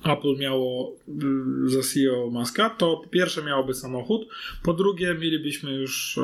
Apple 0.05 0.37
miało 0.39 0.95
y, 1.65 1.69
za 1.69 1.81
CEO 1.81 2.29
Maska, 2.31 2.69
to 2.69 2.97
po 2.97 3.09
pierwsze 3.09 3.43
miałoby 3.43 3.73
samochód, 3.73 4.27
po 4.63 4.73
drugie 4.73 5.13
mielibyśmy 5.13 5.73
już 5.73 6.17
e, 6.17 6.23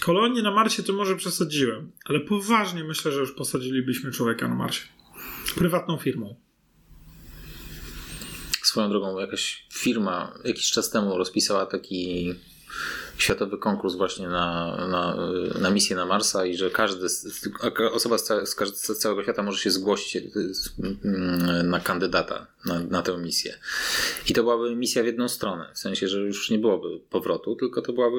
kolonię 0.00 0.42
na 0.42 0.50
Marsie, 0.50 0.82
to 0.82 0.92
może 0.92 1.16
przesadziłem, 1.16 1.90
ale 2.04 2.20
poważnie 2.20 2.84
myślę, 2.84 3.12
że 3.12 3.20
już 3.20 3.32
posadzilibyśmy 3.32 4.10
człowieka 4.10 4.48
na 4.48 4.54
Marsie. 4.54 4.88
Prywatną 5.56 5.96
firmą. 5.96 6.34
Swoją 8.70 8.90
drogą 8.90 9.18
jakaś 9.18 9.66
firma 9.72 10.32
jakiś 10.44 10.70
czas 10.70 10.90
temu 10.90 11.18
rozpisała 11.18 11.66
taki 11.66 12.34
światowy 13.22 13.58
konkurs 13.58 13.94
właśnie 13.94 14.28
na, 14.28 14.76
na, 14.90 15.16
na 15.60 15.70
misję 15.70 15.96
na 15.96 16.06
Marsa 16.06 16.46
i 16.46 16.56
że 16.56 16.70
każdy, 16.70 17.06
osoba 17.92 18.18
z, 18.18 18.28
z 18.74 18.98
całego 18.98 19.22
świata 19.22 19.42
może 19.42 19.58
się 19.58 19.70
zgłosić 19.70 20.16
y, 20.16 20.22
na 21.64 21.80
kandydata 21.80 22.46
na, 22.66 22.80
na 22.80 23.02
tę 23.02 23.18
misję. 23.18 23.54
I 24.28 24.32
to 24.34 24.42
byłaby 24.42 24.76
misja 24.76 25.02
w 25.02 25.06
jedną 25.06 25.28
stronę, 25.28 25.70
w 25.74 25.78
sensie, 25.78 26.08
że 26.08 26.20
już 26.20 26.50
nie 26.50 26.58
byłoby 26.58 27.00
powrotu, 27.10 27.56
tylko 27.56 27.82
to 27.82 27.92
byłaby 27.92 28.16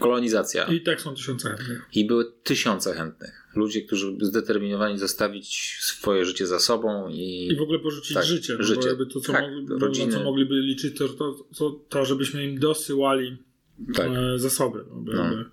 kolonizacja. 0.00 0.64
I 0.64 0.80
tak 0.80 1.00
są 1.00 1.14
tysiące 1.14 1.48
chętnych. 1.48 1.82
I 1.94 2.06
były 2.06 2.32
tysiące 2.42 2.94
chętnych. 2.94 3.48
Ludzie, 3.54 3.82
którzy 3.82 4.16
zdeterminowani 4.20 4.98
zostawić 4.98 5.78
swoje 5.80 6.24
życie 6.24 6.46
za 6.46 6.58
sobą 6.58 7.08
i... 7.08 7.48
I 7.52 7.56
w 7.56 7.62
ogóle 7.62 7.78
porzucić 7.78 8.14
tak, 8.14 8.24
życie. 8.24 8.56
No 8.58 8.64
życie. 8.64 8.94
Bo 8.94 9.06
to, 9.06 9.20
co, 9.20 9.32
tak, 9.32 9.44
mogli, 9.80 10.06
na 10.06 10.12
co 10.12 10.24
mogliby 10.24 10.54
liczyć, 10.54 10.98
to, 10.98 11.08
to, 11.08 11.44
to, 11.58 11.70
to, 11.88 12.04
żebyśmy 12.04 12.44
im 12.44 12.58
dosyłali 12.58 13.47
tak. 13.94 14.06
E, 14.06 14.38
zasoby. 14.38 14.84
No, 15.04 15.30
no. 15.30 15.44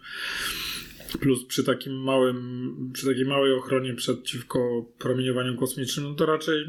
Plus 1.20 1.46
przy 1.46 1.64
takim 1.64 1.94
małym, 1.94 2.90
przy 2.94 3.06
takiej 3.06 3.26
małej 3.26 3.54
ochronie 3.54 3.94
przeciwko 3.94 4.86
promieniowaniu 4.98 5.58
kosmicznym, 5.58 6.06
no 6.06 6.14
to 6.14 6.26
raczej 6.26 6.66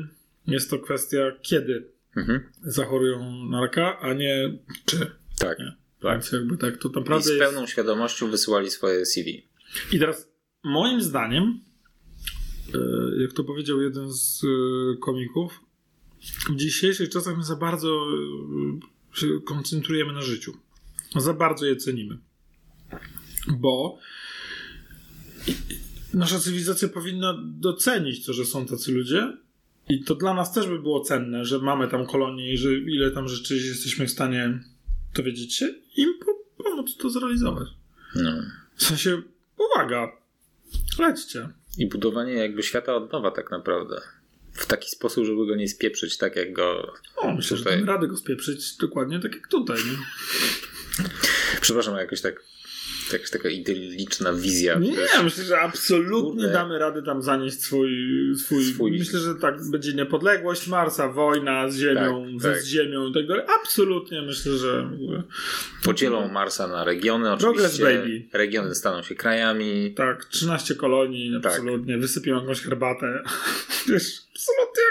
jest 0.47 0.71
to 0.71 0.79
kwestia 0.79 1.19
kiedy 1.43 1.89
mhm. 2.17 2.41
zachorują 2.63 3.47
na 3.51 3.61
raka, 3.61 3.99
a 4.01 4.15
nie 4.15 4.59
czy. 4.85 4.99
Tak. 5.39 5.59
Nie? 5.59 5.77
tak. 6.01 6.13
Więc 6.13 6.33
jakby 6.33 6.57
tak 6.57 6.77
to 6.77 6.89
naprawdę 6.89 7.33
I 7.33 7.37
z 7.37 7.39
pełną 7.39 7.61
jest... 7.61 7.73
świadomością 7.73 8.31
wysyłali 8.31 8.71
swoje 8.71 9.07
CV. 9.07 9.49
I 9.93 9.99
teraz 9.99 10.29
moim 10.65 11.01
zdaniem, 11.01 11.61
e, 12.75 13.23
jak 13.23 13.33
to 13.33 13.45
powiedział 13.45 13.83
jeden 13.83 14.13
z 14.13 14.43
e, 14.45 14.97
komików, 14.97 15.61
w 16.49 16.57
dzisiejszych 16.57 17.09
czasach 17.09 17.37
my 17.37 17.45
za 17.45 17.57
bardzo 17.57 18.07
się 19.15 19.27
koncentrujemy 19.45 20.13
na 20.13 20.23
życiu. 20.23 20.53
Za 21.17 21.35
bardzo 21.35 21.67
je 21.67 21.77
cenimy. 21.77 22.19
Bo 23.49 23.99
nasza 26.14 26.41
cywilizacja 26.41 26.89
powinna 26.89 27.35
docenić 27.43 28.27
to, 28.27 28.33
że 28.33 28.45
są 28.45 28.67
tacy 28.67 28.93
ludzie. 28.93 29.37
I 29.89 30.05
to 30.05 30.14
dla 30.14 30.35
nas 30.35 30.53
też 30.53 30.67
by 30.67 30.79
było 30.79 31.01
cenne, 31.01 31.45
że 31.45 31.59
mamy 31.59 31.89
tam 31.89 32.07
kolonię 32.07 32.53
i 32.53 32.59
że 32.59 32.75
ile 32.75 33.11
tam 33.11 33.29
rzeczy 33.29 33.57
jesteśmy 33.57 34.07
w 34.07 34.11
stanie 34.11 34.61
dowiedzieć 35.14 35.55
się, 35.55 35.75
im 35.97 36.14
pomóc 36.64 36.97
to 36.97 37.11
zrealizować. 37.11 37.69
No. 38.14 38.31
W 38.77 38.83
sensie, 38.83 39.23
uwaga, 39.59 40.12
lećcie. 40.99 41.49
I 41.79 41.89
budowanie 41.89 42.33
jakby 42.33 42.62
świata 42.62 42.95
od 42.95 43.12
nowa 43.12 43.31
tak 43.31 43.51
naprawdę. 43.51 44.01
W 44.53 44.67
taki 44.67 44.91
sposób, 44.91 45.25
żeby 45.25 45.47
go 45.47 45.57
nie 45.57 45.69
spieprzyć, 45.69 46.19
tak 46.19 46.37
jak 46.37 46.53
go. 46.53 46.93
O, 47.17 47.35
myślę, 47.35 47.57
tutaj... 47.57 47.73
że 47.73 47.79
damy 47.79 47.93
radę 47.93 48.09
go 48.09 48.17
spieprzyć 48.17 48.77
dokładnie 48.77 49.21
tak 49.21 49.35
jak 49.35 49.49
tutaj. 49.49 49.77
Nie? 49.77 49.99
Przepraszam, 51.61 51.97
jakoś 51.97 52.20
tak 52.20 52.42
jakaś 53.12 53.30
taka 53.30 53.49
idyliczna 53.49 54.32
wizja. 54.32 54.78
Nie, 54.78 54.92
wiesz, 54.92 55.22
myślę, 55.24 55.44
że 55.44 55.61
absolutnie 55.61 56.42
kurde. 56.42 56.53
damy 56.53 56.78
radę 56.78 57.03
tam 57.03 57.22
zanieść 57.22 57.62
swój, 57.62 57.90
swój, 58.36 58.64
swój, 58.64 58.99
Myślę, 58.99 59.20
że 59.20 59.34
tak 59.34 59.70
będzie 59.70 59.94
niepodległość 59.94 60.66
Marsa, 60.66 61.09
wojna 61.09 61.70
z 61.70 61.76
Ziemią, 61.76 62.26
tak, 62.42 62.53
tak. 62.53 62.62
z 62.62 62.66
Ziemią 62.66 63.07
i 63.07 63.14
tak 63.14 63.26
dalej. 63.26 63.44
Absolutnie 63.61 64.22
myślę, 64.22 64.53
że. 64.53 64.90
Podzielą 65.84 66.28
Marsa 66.28 66.68
na 66.68 66.84
regiony, 66.84 67.32
oczywiście. 67.32 67.84
baby. 67.84 68.22
Regiony 68.32 68.74
staną 68.74 69.03
się 69.03 69.14
krajami. 69.14 69.94
Tak, 69.97 70.24
13 70.24 70.74
kolonii, 70.74 71.40
tak. 71.42 71.53
absolutnie. 71.53 71.94
Tak. 71.94 72.01
Wysypią 72.01 72.40
jakąś 72.40 72.61
herbatę. 72.61 73.22
Wiesz, 73.88 74.22
absolutnie 74.34 74.82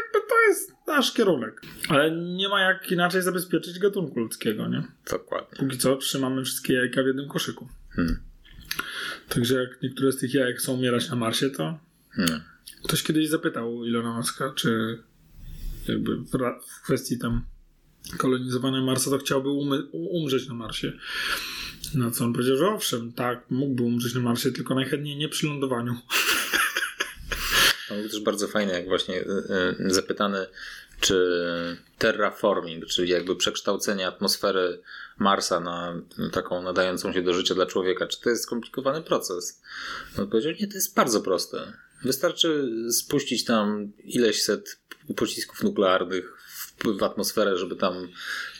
nasz 0.87 1.13
kierunek. 1.13 1.61
Ale 1.89 2.11
nie 2.11 2.49
ma 2.49 2.61
jak 2.61 2.91
inaczej 2.91 3.21
zabezpieczyć 3.21 3.79
gatunku 3.79 4.19
ludzkiego, 4.19 4.67
nie? 4.67 4.83
Dokładnie. 5.11 5.57
Póki 5.59 5.77
co 5.77 5.95
trzymamy 5.95 6.45
wszystkie 6.45 6.73
jajka 6.73 7.03
w 7.03 7.05
jednym 7.05 7.29
koszyku. 7.29 7.67
Hmm. 7.89 8.19
Także 9.29 9.55
jak 9.55 9.81
niektóre 9.81 10.11
z 10.11 10.17
tych 10.17 10.33
jajek 10.33 10.61
są 10.61 10.73
umierać 10.73 11.09
na 11.09 11.15
Marsie, 11.15 11.49
to 11.49 11.79
hmm. 12.11 12.41
ktoś 12.83 13.03
kiedyś 13.03 13.29
zapytał 13.29 13.85
Ilona 13.85 14.13
Maska, 14.13 14.53
czy 14.55 14.99
jakby 15.87 16.17
w, 16.17 16.31
w 16.67 16.81
kwestii 16.83 17.17
tam 17.19 17.45
kolonizowania 18.17 18.81
Marsa, 18.81 19.09
to 19.09 19.17
chciałby 19.17 19.49
umrzeć 19.91 20.47
na 20.47 20.53
Marsie. 20.53 20.93
Na 21.95 22.11
co 22.11 22.25
on 22.25 22.33
powiedział, 22.33 22.57
że 22.57 22.67
owszem, 22.67 23.13
tak, 23.13 23.45
mógłby 23.49 23.83
umrzeć 23.83 24.13
na 24.13 24.21
Marsie, 24.21 24.51
tylko 24.51 24.75
najchętniej 24.75 25.17
nie 25.17 25.29
przy 25.29 25.47
lądowaniu. 25.47 25.95
To 28.03 28.09
też 28.09 28.19
bardzo 28.19 28.47
fajne, 28.47 28.73
jak 28.73 28.87
właśnie 28.87 29.21
y, 29.21 29.25
y, 29.79 29.93
zapytany, 29.93 30.47
czy 30.99 31.77
terraforming, 31.97 32.85
czyli 32.85 33.09
jakby 33.09 33.35
przekształcenie 33.35 34.07
atmosfery 34.07 34.81
Marsa 35.17 35.59
na 35.59 36.01
taką 36.31 36.61
nadającą 36.61 37.13
się 37.13 37.21
do 37.21 37.33
życia 37.33 37.55
dla 37.55 37.65
człowieka, 37.65 38.07
czy 38.07 38.21
to 38.21 38.29
jest 38.29 38.43
skomplikowany 38.43 39.01
proces? 39.01 39.61
On 40.19 40.27
powiedział, 40.29 40.51
nie, 40.59 40.67
to 40.67 40.73
jest 40.73 40.95
bardzo 40.95 41.21
proste. 41.21 41.73
Wystarczy 42.03 42.69
spuścić 42.91 43.45
tam 43.45 43.91
ileś 44.03 44.43
set 44.43 44.79
pocisków 45.15 45.63
nuklearnych 45.63 46.33
w 46.99 47.03
atmosferę, 47.03 47.57
żeby 47.57 47.75
tam 47.75 48.07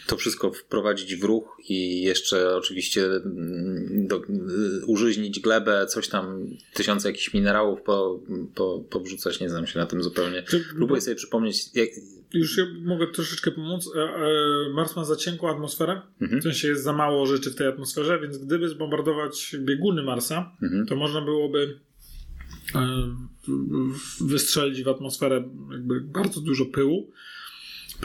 to 0.08 0.18
wszystko 0.18 0.52
wprowadzić 0.52 1.16
w 1.16 1.24
ruch 1.24 1.58
i 1.70 2.02
jeszcze 2.02 2.56
oczywiście 2.56 3.06
mm, 3.06 4.08
do, 4.08 4.18
y, 4.18 4.86
użyźnić 4.86 5.40
glebę, 5.40 5.86
coś 5.86 6.08
tam, 6.08 6.48
tysiące 6.74 7.10
jakichś 7.10 7.34
minerałów 7.34 7.82
po, 7.82 8.20
po, 8.56 8.80
powrzucać, 8.90 9.40
nie 9.40 9.50
znam 9.50 9.68
się 9.68 9.80
na 9.80 9.86
tym 9.86 10.04
zupełnie. 10.04 10.44
Próbuję 10.76 11.02
sobie 11.02 11.16
przypomnieć. 11.16 11.76
Jak... 11.76 11.90
Już 12.34 12.58
ja 12.58 12.66
mogę 12.82 13.08
troszeczkę 13.08 13.52
pomóc. 13.52 13.90
E, 13.96 14.00
e, 14.00 14.74
Mars 14.74 14.96
ma 14.96 15.06
za 15.06 15.16
cienką 15.16 15.50
atmosferę, 15.50 16.02
mhm. 16.22 16.42
w 16.42 16.44
sensie 16.44 16.68
jest 16.68 16.84
za 16.84 16.94
mało 16.94 17.26
rzeczy 17.26 17.52
w 17.52 17.56
tej 17.56 17.68
atmosferze, 17.68 18.20
więc 18.20 18.38
gdyby 18.38 18.70
zbombardować 18.70 19.56
bieguny 19.60 20.04
Marsa, 20.04 20.56
mhm. 20.64 20.86
to 20.86 20.96
można 20.96 21.22
byłoby 21.22 21.80
e, 22.76 22.88
wystrzelić 24.22 24.84
w 24.84 24.88
atmosferę 24.88 25.50
jakby 25.72 26.02
bardzo 26.02 26.42
dużo 26.42 26.66
pyłu 26.66 27.12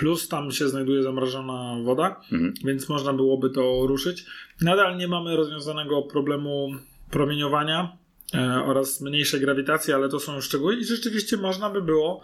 Plus 0.01 0.29
tam 0.29 0.51
się 0.51 0.69
znajduje 0.69 1.03
zamrażona 1.03 1.77
woda, 1.85 2.21
mhm. 2.33 2.55
więc 2.65 2.89
można 2.89 3.13
byłoby 3.13 3.51
to 3.51 3.87
ruszyć. 3.87 4.25
Nadal 4.61 4.97
nie 4.97 5.09
mamy 5.09 5.37
rozwiązanego 5.37 6.03
problemu 6.03 6.71
promieniowania 7.11 7.97
e, 8.35 8.63
oraz 8.65 9.01
mniejszej 9.01 9.41
grawitacji, 9.41 9.93
ale 9.93 10.09
to 10.09 10.21
są 10.21 10.41
szczegóły 10.41 10.77
i 10.77 10.85
rzeczywiście 10.85 11.37
można 11.37 11.71
by 11.71 11.83
było 11.83 12.21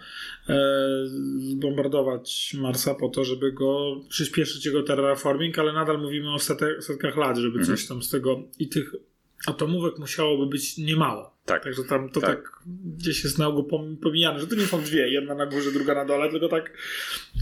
e, 0.48 0.56
zbombardować 1.38 2.56
Marsa 2.60 2.94
po 2.94 3.08
to, 3.08 3.24
żeby 3.24 3.52
go 3.52 4.00
przyspieszyć 4.08 4.66
jego 4.66 4.82
terraforming, 4.82 5.58
ale 5.58 5.72
nadal 5.72 5.98
mówimy 5.98 6.34
o 6.34 6.38
setek, 6.38 6.84
setkach 6.84 7.16
lat, 7.16 7.36
żeby 7.36 7.58
mhm. 7.58 7.76
coś 7.76 7.86
tam 7.86 8.02
z 8.02 8.10
tego 8.10 8.42
i 8.58 8.68
tych 8.68 8.94
atomówek 9.46 9.98
musiałoby 9.98 10.46
być 10.46 10.78
niemało. 10.78 11.35
Tak. 11.46 11.64
Także 11.64 11.84
tam 11.84 12.10
to 12.10 12.20
tak, 12.20 12.42
tak 12.42 12.62
gdzieś 12.96 13.24
jest 13.24 13.38
na 13.38 13.46
ogół 13.46 13.64
pomijane, 14.02 14.40
że 14.40 14.46
to 14.46 14.54
nie 14.54 14.66
są 14.66 14.82
dwie, 14.82 15.08
jedna 15.08 15.34
na 15.34 15.46
górze, 15.46 15.72
druga 15.72 15.94
na 15.94 16.04
dole, 16.04 16.30
tylko 16.30 16.48
tak 16.48 16.72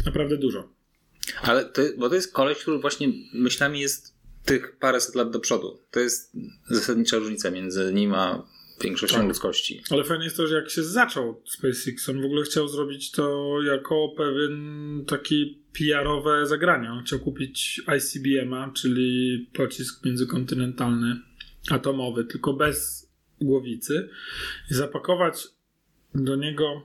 naprawdę 0.06 0.36
dużo. 0.36 0.68
Ale 1.42 1.64
to, 1.64 1.82
bo 1.98 2.08
to 2.08 2.14
jest 2.14 2.32
koleś, 2.32 2.58
który 2.58 2.78
właśnie 2.78 3.08
myślami 3.34 3.80
jest 3.80 4.14
tych 4.44 4.76
paręset 4.76 5.14
lat 5.14 5.30
do 5.30 5.40
przodu. 5.40 5.78
To 5.90 6.00
jest 6.00 6.32
zasadnicza 6.68 7.18
różnica 7.18 7.50
między 7.50 7.92
nim 7.92 8.14
a 8.14 8.46
większością 8.82 9.16
tak. 9.16 9.26
ludzkości. 9.26 9.82
Ale 9.90 10.04
fajnie 10.04 10.24
jest 10.24 10.36
to, 10.36 10.46
że 10.46 10.54
jak 10.54 10.70
się 10.70 10.82
zaczął 10.82 11.42
SpaceX, 11.44 12.08
on 12.08 12.22
w 12.22 12.24
ogóle 12.24 12.42
chciał 12.42 12.68
zrobić 12.68 13.10
to 13.10 13.56
jako 13.62 14.08
pewien 14.16 15.04
taki 15.06 15.58
PR-owe 15.78 16.46
zagranie. 16.46 16.90
On 16.92 17.04
chciał 17.04 17.18
kupić 17.18 17.82
ICBM-a, 17.96 18.70
czyli 18.74 19.38
pocisk 19.52 20.04
międzykontynentalny 20.04 21.20
atomowy, 21.70 22.24
tylko 22.24 22.52
bez 22.52 23.03
głowicy 23.40 24.08
i 24.70 24.74
zapakować 24.74 25.48
do 26.14 26.36
niego 26.36 26.82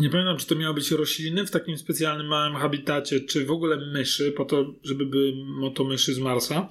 nie 0.00 0.10
pamiętam, 0.10 0.36
czy 0.36 0.46
to 0.46 0.54
miało 0.54 0.74
być 0.74 0.90
rośliny 0.90 1.46
w 1.46 1.50
takim 1.50 1.78
specjalnym 1.78 2.26
małym 2.26 2.56
habitacie, 2.56 3.20
czy 3.20 3.44
w 3.44 3.50
ogóle 3.50 3.76
myszy, 3.76 4.32
po 4.32 4.44
to, 4.44 4.74
żeby 4.84 5.06
były 5.06 5.32
motomyszy 5.44 6.14
z 6.14 6.18
Marsa. 6.18 6.68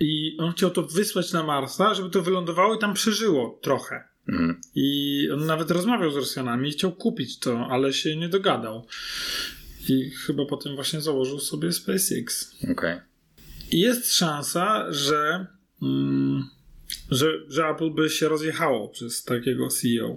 I 0.00 0.36
on 0.38 0.52
chciał 0.52 0.70
to 0.70 0.82
wysłać 0.82 1.32
na 1.32 1.42
Marsa, 1.42 1.94
żeby 1.94 2.10
to 2.10 2.22
wylądowało 2.22 2.74
i 2.74 2.78
tam 2.78 2.94
przeżyło 2.94 3.58
trochę. 3.62 4.04
Mm. 4.28 4.60
I 4.74 5.28
on 5.32 5.46
nawet 5.46 5.70
rozmawiał 5.70 6.10
z 6.10 6.16
Rosjanami 6.16 6.68
i 6.68 6.72
chciał 6.72 6.92
kupić 6.92 7.38
to, 7.38 7.66
ale 7.70 7.92
się 7.92 8.16
nie 8.16 8.28
dogadał. 8.28 8.86
I 9.88 10.10
chyba 10.10 10.46
potem 10.46 10.74
właśnie 10.74 11.00
założył 11.00 11.38
sobie 11.38 11.72
SpaceX. 11.72 12.54
Okej. 12.62 12.72
Okay. 12.72 13.00
Jest 13.72 14.14
szansa, 14.14 14.92
że, 14.92 15.46
mm, 15.82 16.48
że, 17.10 17.32
że 17.48 17.68
Apple 17.68 17.90
by 17.90 18.10
się 18.10 18.28
rozjechało 18.28 18.88
przez 18.88 19.24
takiego 19.24 19.68
CEO. 19.68 20.16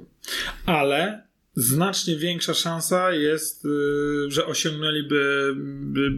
Ale 0.66 1.28
znacznie 1.56 2.16
większa 2.16 2.54
szansa 2.54 3.12
jest, 3.12 3.66
y, 3.66 4.32
że 4.32 4.46
osiągnęliby 4.46 5.54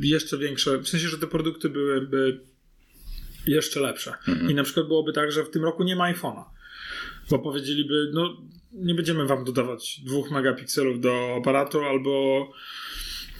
jeszcze 0.02 0.38
większe, 0.38 0.78
w 0.78 0.90
sensie, 0.90 1.08
że 1.08 1.18
te 1.18 1.28
produkty 1.28 1.70
byłyby 1.70 2.40
jeszcze 3.48 3.80
lepsze. 3.80 4.14
Mhm. 4.28 4.52
I 4.52 4.56
na 4.56 4.64
przykład 4.64 4.88
byłoby 4.88 5.14
tak, 5.14 5.32
że 5.32 5.44
w 5.44 5.50
tym 5.50 5.64
roku 5.64 5.84
nie 5.84 5.96
ma 5.96 6.14
iPhone'a. 6.14 6.44
Bo 7.30 7.40
powiedzieliby, 7.40 8.10
no 8.14 8.38
nie 8.72 8.96
będziemy 8.96 9.26
wam 9.26 9.44
dodawać 9.44 10.02
dwóch 10.06 10.32
megapikselów 10.32 11.02
do 11.02 11.36
aparatu 11.38 11.82
albo 11.82 12.46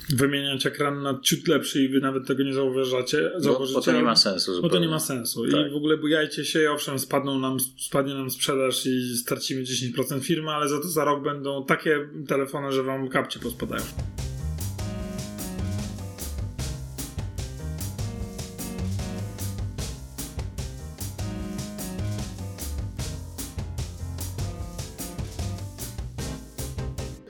wymieniać 0.10 0.66
ekran 0.66 1.02
na 1.02 1.20
ciut 1.24 1.48
lepszy 1.48 1.84
i 1.84 1.90
wy 1.90 2.00
nawet 2.00 2.28
tego 2.28 2.44
nie 2.44 2.54
zauważacie. 2.54 3.32
Bo, 3.44 3.68
bo 3.74 3.82
to 3.82 3.92
nie 3.92 4.02
ma 4.02 4.16
sensu. 4.16 4.54
Zupełnie. 4.54 4.70
Bo 4.70 4.76
to 4.76 4.82
nie 4.82 4.88
ma 4.88 5.00
sensu. 5.00 5.52
Tak. 5.52 5.68
I 5.68 5.70
w 5.70 5.76
ogóle 5.76 5.98
bujajcie 5.98 6.46
się, 6.46 6.72
owszem, 6.72 7.00
spadną 7.00 7.40
nam, 7.40 7.58
spadnie 7.78 8.14
nam 8.14 8.30
sprzedaż 8.30 8.86
i 8.86 9.18
stracimy 9.18 9.62
10% 9.62 10.22
firmy, 10.22 10.52
ale 10.52 10.70
za 10.70 10.82
za 10.82 11.06
rok 11.06 11.24
będą 11.24 11.66
takie 11.66 12.10
telefony, 12.28 12.72
że 12.72 12.84
wam 12.84 13.10
kapcie 13.10 13.40
pospadają. 13.40 13.84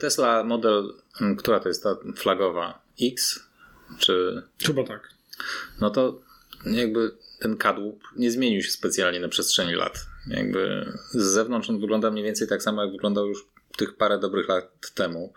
Tesla 0.00 0.44
model, 0.44 0.94
mm, 1.20 1.36
która 1.36 1.60
to 1.60 1.68
jest 1.68 1.82
ta 1.82 1.96
flagowa? 2.16 2.82
X? 3.02 3.40
Czy. 3.98 4.42
Chyba 4.66 4.84
tak. 4.84 5.08
No 5.80 5.90
to 5.90 6.20
jakby 6.66 7.10
ten 7.38 7.56
kadłub 7.56 8.02
nie 8.16 8.30
zmienił 8.30 8.62
się 8.62 8.70
specjalnie 8.70 9.20
na 9.20 9.28
przestrzeni 9.28 9.74
lat. 9.74 10.06
Jakby 10.26 10.92
z 11.10 11.22
zewnątrz 11.22 11.70
on 11.70 11.80
wygląda 11.80 12.10
mniej 12.10 12.24
więcej 12.24 12.48
tak 12.48 12.62
samo, 12.62 12.82
jak 12.82 12.92
wyglądał 12.92 13.28
już 13.28 13.46
tych 13.76 13.96
parę 13.96 14.18
dobrych 14.18 14.48
lat 14.48 14.90
temu. 14.94 15.32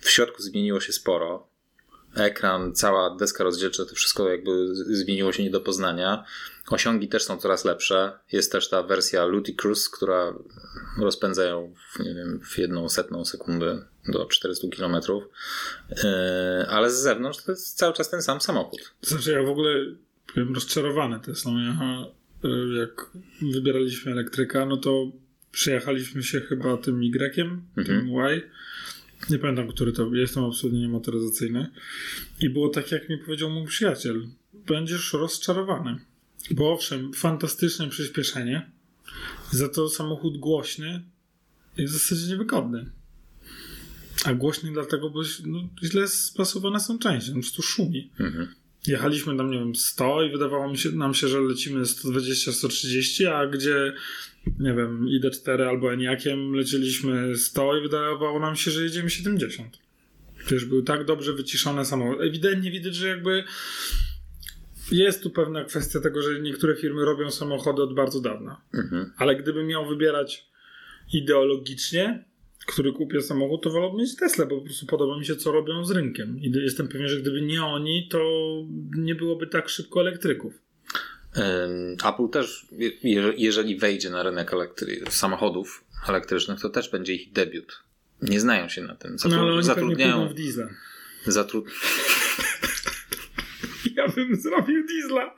W 0.00 0.10
środku 0.10 0.42
zmieniło 0.42 0.80
się 0.80 0.92
sporo. 0.92 1.46
Ekran, 2.16 2.74
cała 2.74 3.16
deska 3.16 3.44
rozdzielcza, 3.44 3.84
to 3.84 3.94
wszystko 3.94 4.28
jakby 4.28 4.74
zmieniło 4.74 5.32
się 5.32 5.42
nie 5.42 5.50
do 5.50 5.60
poznania. 5.60 6.24
Osiągi 6.70 7.08
też 7.08 7.22
są 7.22 7.36
coraz 7.36 7.64
lepsze. 7.64 8.12
Jest 8.32 8.52
też 8.52 8.68
ta 8.68 8.82
wersja 8.82 9.24
Ludicrous, 9.24 9.88
która 9.88 10.34
rozpędza 10.98 11.44
ją 11.44 11.74
w, 11.92 11.98
nie 11.98 12.14
wiem, 12.14 12.40
w 12.44 12.58
jedną 12.58 12.88
setną 12.88 13.24
sekundę 13.24 13.82
do 14.08 14.26
400 14.26 14.68
km. 14.76 14.96
Yy, 15.90 15.98
ale 16.68 16.90
z 16.90 17.02
zewnątrz 17.02 17.42
to 17.42 17.52
jest 17.52 17.76
cały 17.76 17.94
czas 17.94 18.10
ten 18.10 18.22
sam 18.22 18.40
samochód. 18.40 18.94
Znaczy 19.02 19.32
ja 19.32 19.42
w 19.42 19.48
ogóle 19.48 19.74
byłem 20.34 20.54
rozczarowany 20.54 21.20
Teslą. 21.20 21.58
Ja, 21.58 22.06
yy, 22.42 22.78
jak 22.78 23.10
wybieraliśmy 23.54 24.12
elektryka, 24.12 24.66
no 24.66 24.76
to 24.76 25.06
przejechaliśmy 25.52 26.22
się 26.22 26.40
chyba 26.40 26.76
tym 26.76 27.02
Y, 27.02 27.08
mhm. 27.76 27.86
tym 27.86 28.18
Y. 28.18 28.50
Nie 29.30 29.38
pamiętam, 29.38 29.68
który 29.68 29.92
to 29.92 30.14
jestem 30.14 30.44
absolutnie 30.44 30.80
niemotoryzacyjny. 30.80 31.66
I 32.40 32.50
było 32.50 32.68
tak, 32.68 32.92
jak 32.92 33.08
mi 33.08 33.18
powiedział 33.18 33.50
mój 33.50 33.66
przyjaciel. 33.66 34.26
Będziesz 34.52 35.12
rozczarowany. 35.12 35.96
Bo 36.50 36.72
owszem, 36.72 37.12
fantastyczne 37.12 37.88
przyspieszenie, 37.88 38.70
za 39.50 39.68
to 39.68 39.88
samochód 39.88 40.38
głośny 40.38 41.02
jest 41.76 41.94
w 41.94 41.98
zasadzie 41.98 42.32
niewygodny. 42.32 42.90
A 44.24 44.34
głośny 44.34 44.72
dlatego, 44.72 45.10
bo 45.10 45.22
no, 45.46 45.68
źle 45.84 46.08
spasowane 46.08 46.80
są 46.80 46.98
części, 46.98 47.30
on 47.30 47.36
po 47.36 47.42
prostu 47.42 47.62
szumi. 47.62 48.10
Mhm. 48.20 48.48
Jechaliśmy 48.86 49.36
tam, 49.36 49.50
nie 49.50 49.58
wiem, 49.58 49.74
100 49.74 50.22
i 50.22 50.30
wydawało 50.30 50.70
mi 50.70 50.78
się, 50.78 50.92
nam 50.92 51.14
się, 51.14 51.28
że 51.28 51.40
lecimy 51.40 51.82
120-130, 51.82 53.26
a 53.26 53.46
gdzie, 53.46 53.92
nie 54.58 54.74
wiem, 54.74 55.06
ID4 55.06 55.62
albo 55.62 55.92
Eniakiem 55.92 56.52
lecieliśmy 56.52 57.36
100 57.36 57.76
i 57.76 57.82
wydawało 57.82 58.40
nam 58.40 58.56
się, 58.56 58.70
że 58.70 58.82
jedziemy 58.82 59.10
70. 59.10 59.78
Przecież 60.38 60.64
był 60.64 60.82
tak 60.82 61.04
dobrze 61.04 61.32
wyciszone 61.32 61.84
samochód. 61.84 62.20
Ewidentnie 62.20 62.70
widać, 62.70 62.94
że 62.94 63.08
jakby 63.08 63.44
jest 64.90 65.22
tu 65.22 65.30
pewna 65.30 65.64
kwestia 65.64 66.00
tego, 66.00 66.22
że 66.22 66.40
niektóre 66.40 66.76
firmy 66.76 67.04
robią 67.04 67.30
samochody 67.30 67.82
od 67.82 67.94
bardzo 67.94 68.20
dawna. 68.20 68.60
Mhm. 68.74 69.12
Ale 69.16 69.36
gdybym 69.36 69.66
miał 69.66 69.86
wybierać 69.86 70.48
ideologicznie, 71.12 72.24
który 72.66 72.92
kupię 72.92 73.22
samochód, 73.22 73.62
to 73.62 73.70
wolałbym 73.70 74.00
mieć 74.00 74.16
Tesla, 74.16 74.46
bo 74.46 74.58
po 74.58 74.64
prostu 74.64 74.86
podoba 74.86 75.18
mi 75.18 75.26
się, 75.26 75.36
co 75.36 75.52
robią 75.52 75.84
z 75.84 75.90
rynkiem. 75.90 76.38
I 76.40 76.52
jestem 76.54 76.88
pewien, 76.88 77.08
że 77.08 77.20
gdyby 77.20 77.42
nie 77.42 77.64
oni, 77.64 78.08
to 78.08 78.20
nie 78.96 79.14
byłoby 79.14 79.46
tak 79.46 79.68
szybko 79.68 80.00
elektryków. 80.00 80.54
Apple 82.08 82.28
też, 82.32 82.66
jeżeli 83.36 83.76
wejdzie 83.78 84.10
na 84.10 84.22
rynek 84.22 84.50
elektry- 84.50 85.10
samochodów 85.10 85.84
elektrycznych, 86.08 86.60
to 86.60 86.70
też 86.70 86.90
będzie 86.90 87.14
ich 87.14 87.32
debiut. 87.32 87.82
Nie 88.22 88.40
znają 88.40 88.68
się 88.68 88.82
na 88.82 88.94
tym. 88.94 89.16
Zatru- 89.16 89.30
no, 89.30 89.40
ale 89.40 89.52
oni 89.52 89.64
zatrudniają 89.64 90.28
w 90.28 90.34
diesla. 90.34 90.68
Zatrud... 91.26 91.64
ja 94.06 94.12
bym 94.12 94.36
zrobił 94.36 94.86
diesla. 94.86 95.36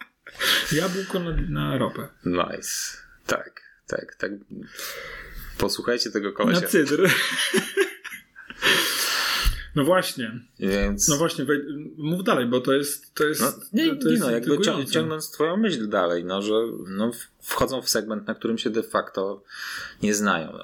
Jabłko 0.73 1.19
na, 1.19 1.37
na 1.49 1.79
ropę. 1.79 2.09
Nice. 2.25 2.97
Tak, 3.27 3.63
tak, 3.87 4.15
tak. 4.15 4.31
Posłuchajcie 5.59 6.11
tego 6.11 6.33
kolesia. 6.33 6.61
Na 6.61 6.67
cydr. 6.67 7.11
No 9.79 9.85
właśnie. 9.85 10.41
Więc... 10.59 11.09
No 11.09 11.17
właśnie, 11.17 11.47
mów 11.97 12.25
dalej, 12.25 12.47
bo 12.47 12.61
to 12.61 12.73
jest. 12.73 13.15
To 13.15 13.25
jest 13.25 13.41
no, 13.41 13.53
nie, 13.73 13.97
to 13.97 14.09
jest 14.09 14.23
no, 14.23 14.31
jakby 14.31 14.59
ciągnąc 14.91 15.31
Twoją 15.31 15.57
myśl 15.57 15.89
dalej, 15.89 16.25
no, 16.25 16.43
że 16.43 16.55
no, 16.89 17.11
wchodzą 17.41 17.83
w 17.83 17.89
segment, 17.89 18.27
na 18.27 18.35
którym 18.35 18.59
się 18.59 18.71
de 18.71 18.83
facto 18.83 19.43
nie 20.03 20.15
znają. 20.15 20.59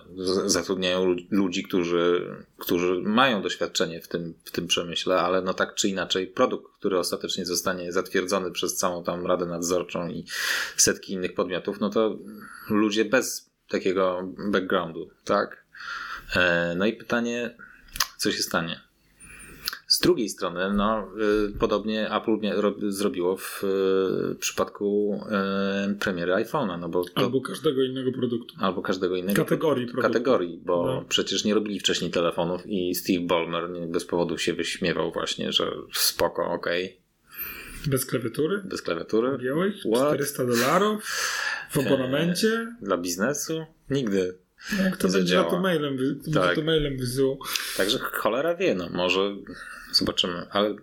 Zatrudniają 0.46 1.16
ludzi, 1.30 1.62
którzy, 1.62 2.36
którzy 2.58 3.02
mają 3.02 3.42
doświadczenie 3.42 4.00
w 4.00 4.08
tym, 4.08 4.34
w 4.44 4.50
tym 4.50 4.66
przemyśle, 4.66 5.20
ale 5.20 5.42
no 5.42 5.54
tak 5.54 5.74
czy 5.74 5.88
inaczej, 5.88 6.26
produkt, 6.26 6.72
który 6.78 6.98
ostatecznie 6.98 7.44
zostanie 7.46 7.92
zatwierdzony 7.92 8.50
przez 8.50 8.76
całą 8.76 9.04
tam 9.04 9.26
Radę 9.26 9.46
Nadzorczą 9.46 10.08
i 10.08 10.24
setki 10.76 11.12
innych 11.12 11.34
podmiotów, 11.34 11.80
no 11.80 11.90
to 11.90 12.18
ludzie 12.70 13.04
bez 13.04 13.50
takiego 13.68 14.32
backgroundu, 14.50 15.10
tak? 15.24 15.64
E, 16.36 16.74
no 16.76 16.86
i 16.86 16.92
pytanie, 16.92 17.56
co 18.16 18.32
się 18.32 18.42
stanie? 18.42 18.93
Z 19.86 20.00
drugiej 20.00 20.28
strony, 20.28 20.72
no, 20.72 21.08
y, 21.48 21.58
podobnie 21.58 22.10
Apple 22.10 22.38
zrobiło 22.88 23.36
w 23.36 23.64
y, 23.64 24.34
przypadku 24.34 25.20
y, 25.90 25.94
premiery 25.94 26.32
iPhone'a. 26.32 26.78
No 26.80 26.88
bo 26.88 27.04
albo 27.14 27.40
każdego 27.40 27.82
innego 27.82 28.12
produktu. 28.12 28.54
Albo 28.60 28.82
każdego 28.82 29.16
innego 29.16 29.44
kategorii, 29.44 29.86
produktu, 29.86 30.12
kategorii 30.12 30.60
bo 30.64 30.86
no. 30.86 31.04
przecież 31.08 31.44
nie 31.44 31.54
robili 31.54 31.80
wcześniej 31.80 32.10
telefonów 32.10 32.66
i 32.66 32.94
Steve 32.94 33.26
Ballmer 33.26 33.88
bez 33.88 34.04
powodu 34.04 34.38
się 34.38 34.52
wyśmiewał 34.52 35.12
właśnie, 35.12 35.52
że 35.52 35.70
spoko, 35.92 36.46
okej. 36.50 36.84
Okay. 36.84 37.04
Bez 37.86 38.06
klawiatury? 38.06 38.62
Bez 38.64 38.82
klawiatury. 38.82 39.38
Białych? 39.38 39.74
400 39.76 40.44
dolarów? 40.44 41.04
W 41.70 41.78
abonamencie? 41.78 42.48
Eee, 42.48 42.86
dla 42.86 42.96
biznesu? 42.96 43.64
Nigdy. 43.90 44.38
Jak 44.84 44.96
to 44.96 45.08
będzie 45.08 45.44
to 45.50 45.60
mailem, 45.60 45.98
tak. 46.34 46.54
to 46.54 46.62
mailem 46.62 46.96
wysyłał. 46.98 47.38
Także 47.76 47.98
cholera 47.98 48.54
wie, 48.54 48.74
no 48.74 48.88
może 48.88 49.36
zobaczymy, 49.92 50.46
ale 50.50 50.76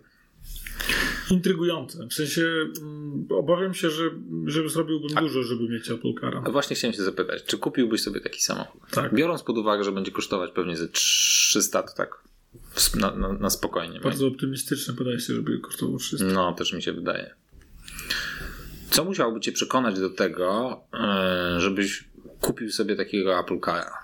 intrygujące. 1.30 2.06
W 2.06 2.14
sensie 2.14 2.42
mm, 2.80 3.26
obawiam 3.30 3.74
się, 3.74 3.90
że, 3.90 4.10
że 4.46 4.68
zrobiłbym 4.68 5.18
A, 5.18 5.20
dużo, 5.20 5.42
żeby 5.42 5.68
mieć 5.68 5.90
Apple 5.90 6.14
Cara. 6.20 6.40
Właśnie 6.40 6.76
chciałem 6.76 6.94
się 6.94 7.02
zapytać, 7.02 7.44
czy 7.44 7.58
kupiłbyś 7.58 8.02
sobie 8.02 8.20
taki 8.20 8.40
samochód? 8.40 8.82
Tak. 8.90 9.14
Biorąc 9.14 9.42
pod 9.42 9.58
uwagę, 9.58 9.84
że 9.84 9.92
będzie 9.92 10.10
kosztować 10.10 10.50
pewnie 10.54 10.76
ze 10.76 10.88
300, 10.88 11.82
to 11.82 11.94
tak 11.96 12.22
na, 12.94 13.14
na, 13.14 13.32
na 13.32 13.50
spokojnie. 13.50 14.00
Bardzo 14.00 14.26
optymistyczne 14.26 14.94
podejście, 14.94 15.34
żeby 15.34 15.58
kosztował 15.58 15.98
300. 15.98 16.24
No, 16.24 16.52
też 16.52 16.72
mi 16.72 16.82
się 16.82 16.92
wydaje. 16.92 17.34
Co 18.90 19.04
musiałoby 19.04 19.40
cię 19.40 19.52
przekonać 19.52 20.00
do 20.00 20.10
tego, 20.10 20.80
e, 20.94 21.60
żebyś 21.60 22.11
kupił 22.42 22.72
sobie 22.72 22.96
takiego 22.96 23.38
Apple 23.38 23.60
Cara? 23.60 24.02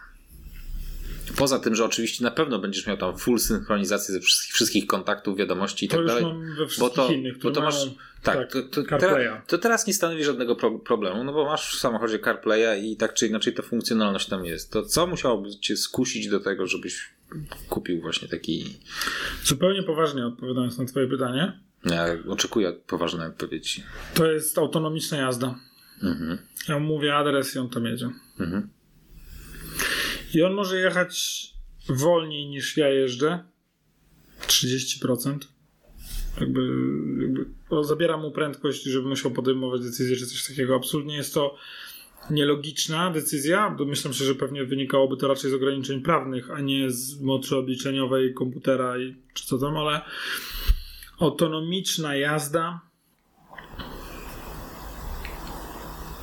Poza 1.37 1.59
tym, 1.59 1.75
że 1.75 1.85
oczywiście 1.85 2.25
na 2.25 2.31
pewno 2.31 2.59
będziesz 2.59 2.87
miał 2.87 2.97
tam 2.97 3.19
full 3.19 3.39
synchronizację 3.39 4.15
ze 4.15 4.21
wszystkich, 4.21 4.55
wszystkich 4.55 4.87
kontaktów, 4.87 5.39
wiadomości 5.39 5.87
i 5.87 5.89
tak 5.89 6.07
dalej. 6.07 6.25
Bo 6.79 6.91
to, 6.91 7.09
innych, 7.13 7.39
bo 7.39 7.51
to 7.51 7.61
masz. 7.61 7.87
Tak, 8.23 8.37
tak 8.37 8.53
to, 8.53 8.63
to, 8.63 8.83
teraz, 8.99 9.47
to, 9.47 9.59
teraz 9.59 9.87
nie 9.87 9.95
stanowi 9.95 10.25
żadnego 10.25 10.57
pro, 10.57 10.79
problemu, 10.79 11.25
no 11.25 11.33
bo 11.33 11.45
masz 11.45 11.77
w 11.77 11.79
samochodzie 11.79 12.19
CarPlaya 12.19 12.93
i 12.93 12.97
tak 12.97 13.15
czy 13.15 13.27
inaczej 13.27 13.55
ta 13.55 13.63
funkcjonalność 13.63 14.29
tam 14.29 14.45
jest. 14.45 14.73
To 14.73 14.83
co 14.83 15.07
musiałoby 15.07 15.51
cię 15.51 15.77
skusić 15.77 16.29
do 16.29 16.41
tego, 16.41 16.67
żebyś 16.67 17.11
kupił 17.69 18.01
właśnie 18.01 18.29
taki. 18.29 18.79
Zupełnie 19.45 19.83
poważnie 19.83 20.27
odpowiadając 20.27 20.79
na 20.79 20.85
Twoje 20.85 21.07
pytanie. 21.07 21.61
Ja 21.85 22.07
oczekuję 22.29 22.73
poważnej 22.73 23.27
odpowiedzi. 23.27 23.83
To 24.15 24.27
jest 24.27 24.59
autonomiczna 24.59 25.19
jazda. 25.19 25.55
Mhm. 26.03 26.39
Ja 26.69 26.79
mówię 26.79 27.17
adres 27.17 27.55
i 27.55 27.59
on 27.59 27.69
tam 27.69 27.85
jedzie. 27.85 28.11
Mhm. 28.41 28.69
I 30.35 30.43
on 30.43 30.55
może 30.55 30.79
jechać 30.79 31.45
wolniej 31.89 32.47
niż 32.47 32.77
ja 32.77 32.89
jeżdżę. 32.89 33.45
30%. 34.47 35.39
Jakby, 36.41 36.61
jakby 37.21 37.45
zabiera 37.83 38.17
mu 38.17 38.31
prędkość, 38.31 38.83
żeby 38.83 39.09
musiał 39.09 39.31
podejmować 39.31 39.83
decyzję, 39.83 40.17
czy 40.17 40.27
coś 40.27 40.47
takiego. 40.47 40.77
Absolutnie 40.77 41.17
jest 41.17 41.35
to 41.35 41.57
nielogiczna 42.31 43.11
decyzja. 43.11 43.75
Domyślam 43.79 44.15
się, 44.15 44.25
że 44.25 44.35
pewnie 44.35 44.65
wynikałoby 44.65 45.17
to 45.17 45.29
raczej 45.29 45.51
z 45.51 45.55
ograniczeń 45.55 46.03
prawnych, 46.03 46.51
a 46.51 46.61
nie 46.61 46.91
z 46.91 47.21
mocy 47.21 47.57
obliczeniowej 47.57 48.35
komputera 48.35 48.99
i 48.99 49.17
czy 49.35 49.47
co 49.47 49.59
tam, 49.59 49.77
ale 49.77 50.01
autonomiczna 51.19 52.17
jazda. 52.17 52.88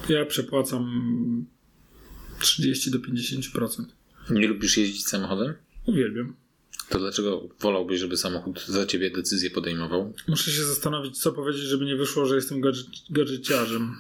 Ja 0.10 0.26
przepłacam 0.26 0.86
30 2.40 2.92
do 2.92 3.00
50%. 3.00 3.86
Nie 4.30 4.48
lubisz 4.48 4.78
jeździć 4.78 5.08
samochodem? 5.08 5.54
Uwielbiam. 5.86 6.36
To 6.90 7.00
dlaczego 7.00 7.50
wolałbyś, 7.60 8.00
żeby 8.00 8.18
samochód 8.18 8.66
za 8.68 8.86
ciebie 8.86 9.12
decyzję 9.12 9.50
podejmował? 9.50 10.14
Muszę 10.28 10.52
się 10.52 10.64
zastanowić, 10.64 11.18
co 11.20 11.32
powiedzieć, 11.32 11.62
żeby 11.64 11.86
nie 11.86 11.96
wyszło, 11.96 12.26
że 12.26 12.36
jestem 12.36 12.62
gadżeciarzem. 13.10 13.96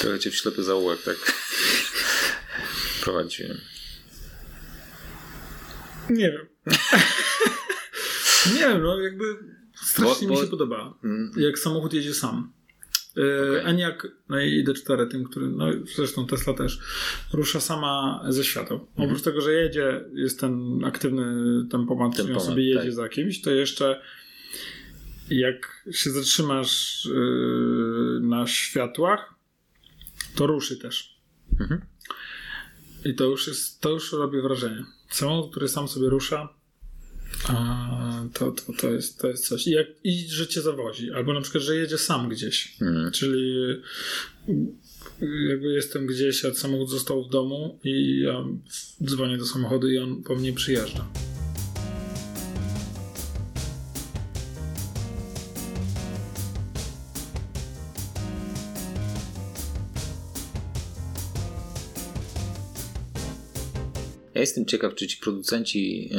Trochę 0.00 0.18
cię 0.18 0.30
w 0.30 0.36
ślepy 0.36 0.62
zaułek, 0.64 1.02
tak 1.02 1.16
prowadziłem. 3.02 3.58
Nie 6.10 6.30
wiem. 6.32 6.46
nie 8.54 8.60
wiem, 8.60 8.82
no 8.82 9.00
jakby 9.00 9.24
strasznie 9.84 10.28
Bo- 10.28 10.34
bo- 10.34 10.40
mi 10.40 10.46
się 10.46 10.50
podoba, 10.50 10.94
Mm, 11.04 11.32
jak 11.36 11.58
samochód 11.58 11.92
jedzie 11.92 12.14
sam. 12.14 12.52
Okej. 13.18 13.60
Okay. 13.60 13.64
Eniak, 13.64 14.08
no 14.28 14.40
i 14.40 14.64
ID4, 14.64 15.10
tym, 15.10 15.24
który, 15.24 15.48
no 15.48 15.66
zresztą 15.96 16.26
Tesla 16.26 16.54
też, 16.54 16.80
rusza 17.32 17.60
sama 17.60 18.24
ze 18.28 18.44
świateł. 18.44 18.76
Mhm. 18.76 19.08
Oprócz 19.08 19.22
tego, 19.22 19.40
że 19.40 19.52
jedzie, 19.52 20.04
jest 20.12 20.40
ten 20.40 20.84
aktywny 20.84 21.24
tempomat, 21.70 22.12
czyli 22.12 22.22
on 22.22 22.28
Tempomat, 22.28 22.48
sobie 22.48 22.68
jedzie 22.68 22.80
tak. 22.80 22.92
za 22.92 23.08
kimś, 23.08 23.40
to 23.40 23.50
jeszcze 23.50 24.00
jak 25.30 25.86
się 25.90 26.10
zatrzymasz 26.10 27.04
yy, 27.04 28.20
na 28.20 28.46
światłach, 28.46 29.34
to 30.34 30.46
ruszy 30.46 30.76
też. 30.76 31.18
Mhm. 31.60 31.80
I 33.04 33.14
to 33.14 33.24
już 33.24 33.48
jest, 33.48 33.80
to 33.80 33.90
już 33.90 34.12
robi 34.12 34.40
wrażenie. 34.40 34.84
Samochód, 35.10 35.50
który 35.50 35.68
sam 35.68 35.88
sobie 35.88 36.08
rusza, 36.08 36.48
a 37.48 38.24
to, 38.34 38.52
to, 38.52 38.72
to, 38.72 38.90
jest, 38.90 39.18
to 39.18 39.28
jest 39.28 39.48
coś. 39.48 39.66
I, 39.66 39.70
jak, 39.70 39.86
I 40.04 40.28
że 40.28 40.46
cię 40.46 40.60
zawozi. 40.60 41.12
Albo 41.12 41.32
na 41.32 41.40
przykład, 41.40 41.64
że 41.64 41.76
jedzie 41.76 41.98
sam 41.98 42.28
gdzieś. 42.28 42.76
mm. 42.80 43.12
Czyli 43.12 43.54
jakby 45.48 45.72
jestem 45.72 46.06
gdzieś, 46.06 46.44
a 46.44 46.54
samochód 46.54 46.90
został 46.90 47.24
w 47.24 47.30
domu 47.30 47.78
i 47.84 48.20
ja 48.20 48.44
dzwonię 49.04 49.38
do 49.38 49.46
samochodu 49.46 49.88
i 49.88 49.98
on 49.98 50.22
po 50.22 50.36
mnie 50.36 50.52
przyjeżdża. 50.52 51.08
Ja 64.38 64.42
jestem 64.42 64.66
ciekaw, 64.66 64.94
czy 64.94 65.06
ci 65.06 65.16
producenci 65.16 66.10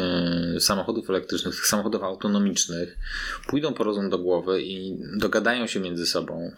e, 0.55 0.59
samochodów 0.59 1.09
elektrycznych, 1.09 1.55
tych 1.55 1.67
samochodów 1.67 2.03
autonomicznych 2.03 2.97
pójdą 3.47 3.74
po 3.74 3.84
rozum 3.84 4.09
do 4.09 4.17
głowy 4.17 4.61
i 4.61 4.97
dogadają 5.17 5.67
się 5.67 5.80
między 5.80 6.05
sobą, 6.05 6.51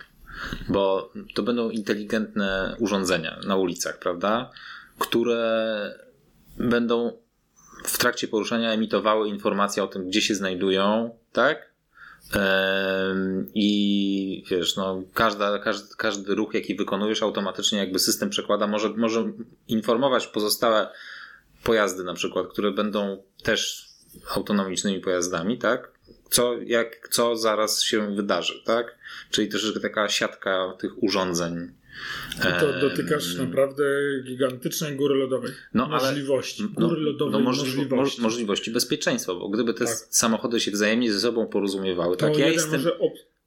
bo 0.70 1.14
to 1.36 1.44
będą 1.44 1.70
inteligentne 1.70 2.76
urządzenia 2.80 3.40
na 3.48 3.56
ulicach, 3.56 4.00
prawda? 4.00 4.52
Które 5.00 5.96
będą 6.58 7.18
w 7.84 7.98
trakcie 7.98 8.28
poruszania 8.28 8.72
emitowały 8.72 9.30
informacje 9.30 9.84
o 9.84 9.88
tym, 9.88 10.08
gdzie 10.08 10.22
się 10.22 10.36
znajdują, 10.36 11.16
tak? 11.32 11.72
I 13.54 14.44
wiesz, 14.50 14.76
no, 14.76 15.04
każda, 15.14 15.60
każdy, 15.60 15.96
każdy 15.98 16.36
ruch, 16.36 16.54
jaki 16.54 16.76
wykonujesz, 16.76 17.24
automatycznie 17.24 17.80
jakby 17.80 18.00
system 18.00 18.30
przekłada, 18.30 18.68
może, 18.68 18.90
może 18.90 19.32
informować 19.68 20.28
pozostałe 20.28 20.88
pojazdy 21.64 22.04
na 22.04 22.14
przykład, 22.14 22.48
które 22.48 22.72
będą 22.72 23.24
też 23.44 23.88
autonomicznymi 24.36 25.00
pojazdami, 25.00 25.58
tak? 25.58 25.92
Co, 26.30 26.54
jak, 26.66 27.10
co 27.12 27.36
zaraz 27.36 27.84
się 27.84 28.16
wydarzy, 28.16 28.54
tak? 28.66 28.98
Czyli 29.32 29.48
troszeczkę 29.48 29.80
taka 29.80 30.10
siatka 30.10 30.74
tych 30.80 31.04
urządzeń. 31.04 31.72
I 32.40 32.60
to 32.60 32.80
dotykasz 32.90 33.36
naprawdę 33.36 33.84
gigantycznej 34.24 34.96
góry 34.96 35.16
lodowej. 35.16 35.52
No, 35.74 35.86
ale- 35.92 35.94
możliwości. 36.12 36.64
no, 36.80 36.88
Góry 36.88 37.02
lodowej 37.02 37.34
no, 37.34 37.40
możli- 37.52 37.66
możliwości. 37.66 38.22
mo- 38.22 38.28
możliwości 38.28 38.72
bezpieczeństwa, 38.72 39.34
bo 39.34 39.50
gdyby 39.50 39.74
te 39.74 39.86
Tak. 39.86 39.96
samochody 40.10 40.60
się 40.60 40.72
wzajemnie 40.72 41.14
ze 41.14 41.20
sobą 41.20 41.48
porozumiewały, 41.48 42.18
to 42.18 42.26
tak? 42.28 42.38
Ja 42.38 42.48
jestem. 42.48 42.72
może 42.80 42.98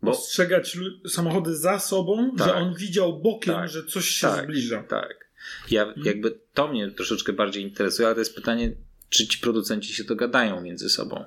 bo- 0.03 0.11
ostrzegać 0.11 0.79
samochody 1.09 1.57
za 1.57 1.79
sobą, 1.79 2.31
Tak. 2.39 2.49
że 2.49 2.55
on 2.55 2.75
widział 2.75 3.21
bokiem, 3.21 3.55
Tak. 3.55 3.69
że 3.69 3.85
coś 3.85 4.09
się 4.09 4.27
Tak. 4.27 4.45
zbliża. 4.45 4.83
Tak. 4.83 5.24
Ja, 5.71 5.83
Mhm. 5.83 6.07
jakby 6.07 6.39
to 6.55 6.69
mnie 6.69 6.91
troszeczkę 6.91 7.33
bardziej 7.33 7.63
interesuje, 7.63 8.07
ale 8.09 8.15
to 8.15 8.21
jest 8.21 8.35
pytanie, 8.35 8.73
czy 9.09 9.27
ci 9.29 9.39
producenci 9.39 9.95
się 9.95 10.05
dogadają 10.05 10.61
między 10.61 10.89
sobą. 10.91 11.25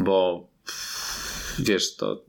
Bo 0.00 0.48
wiesz, 1.58 1.96
to 1.96 2.24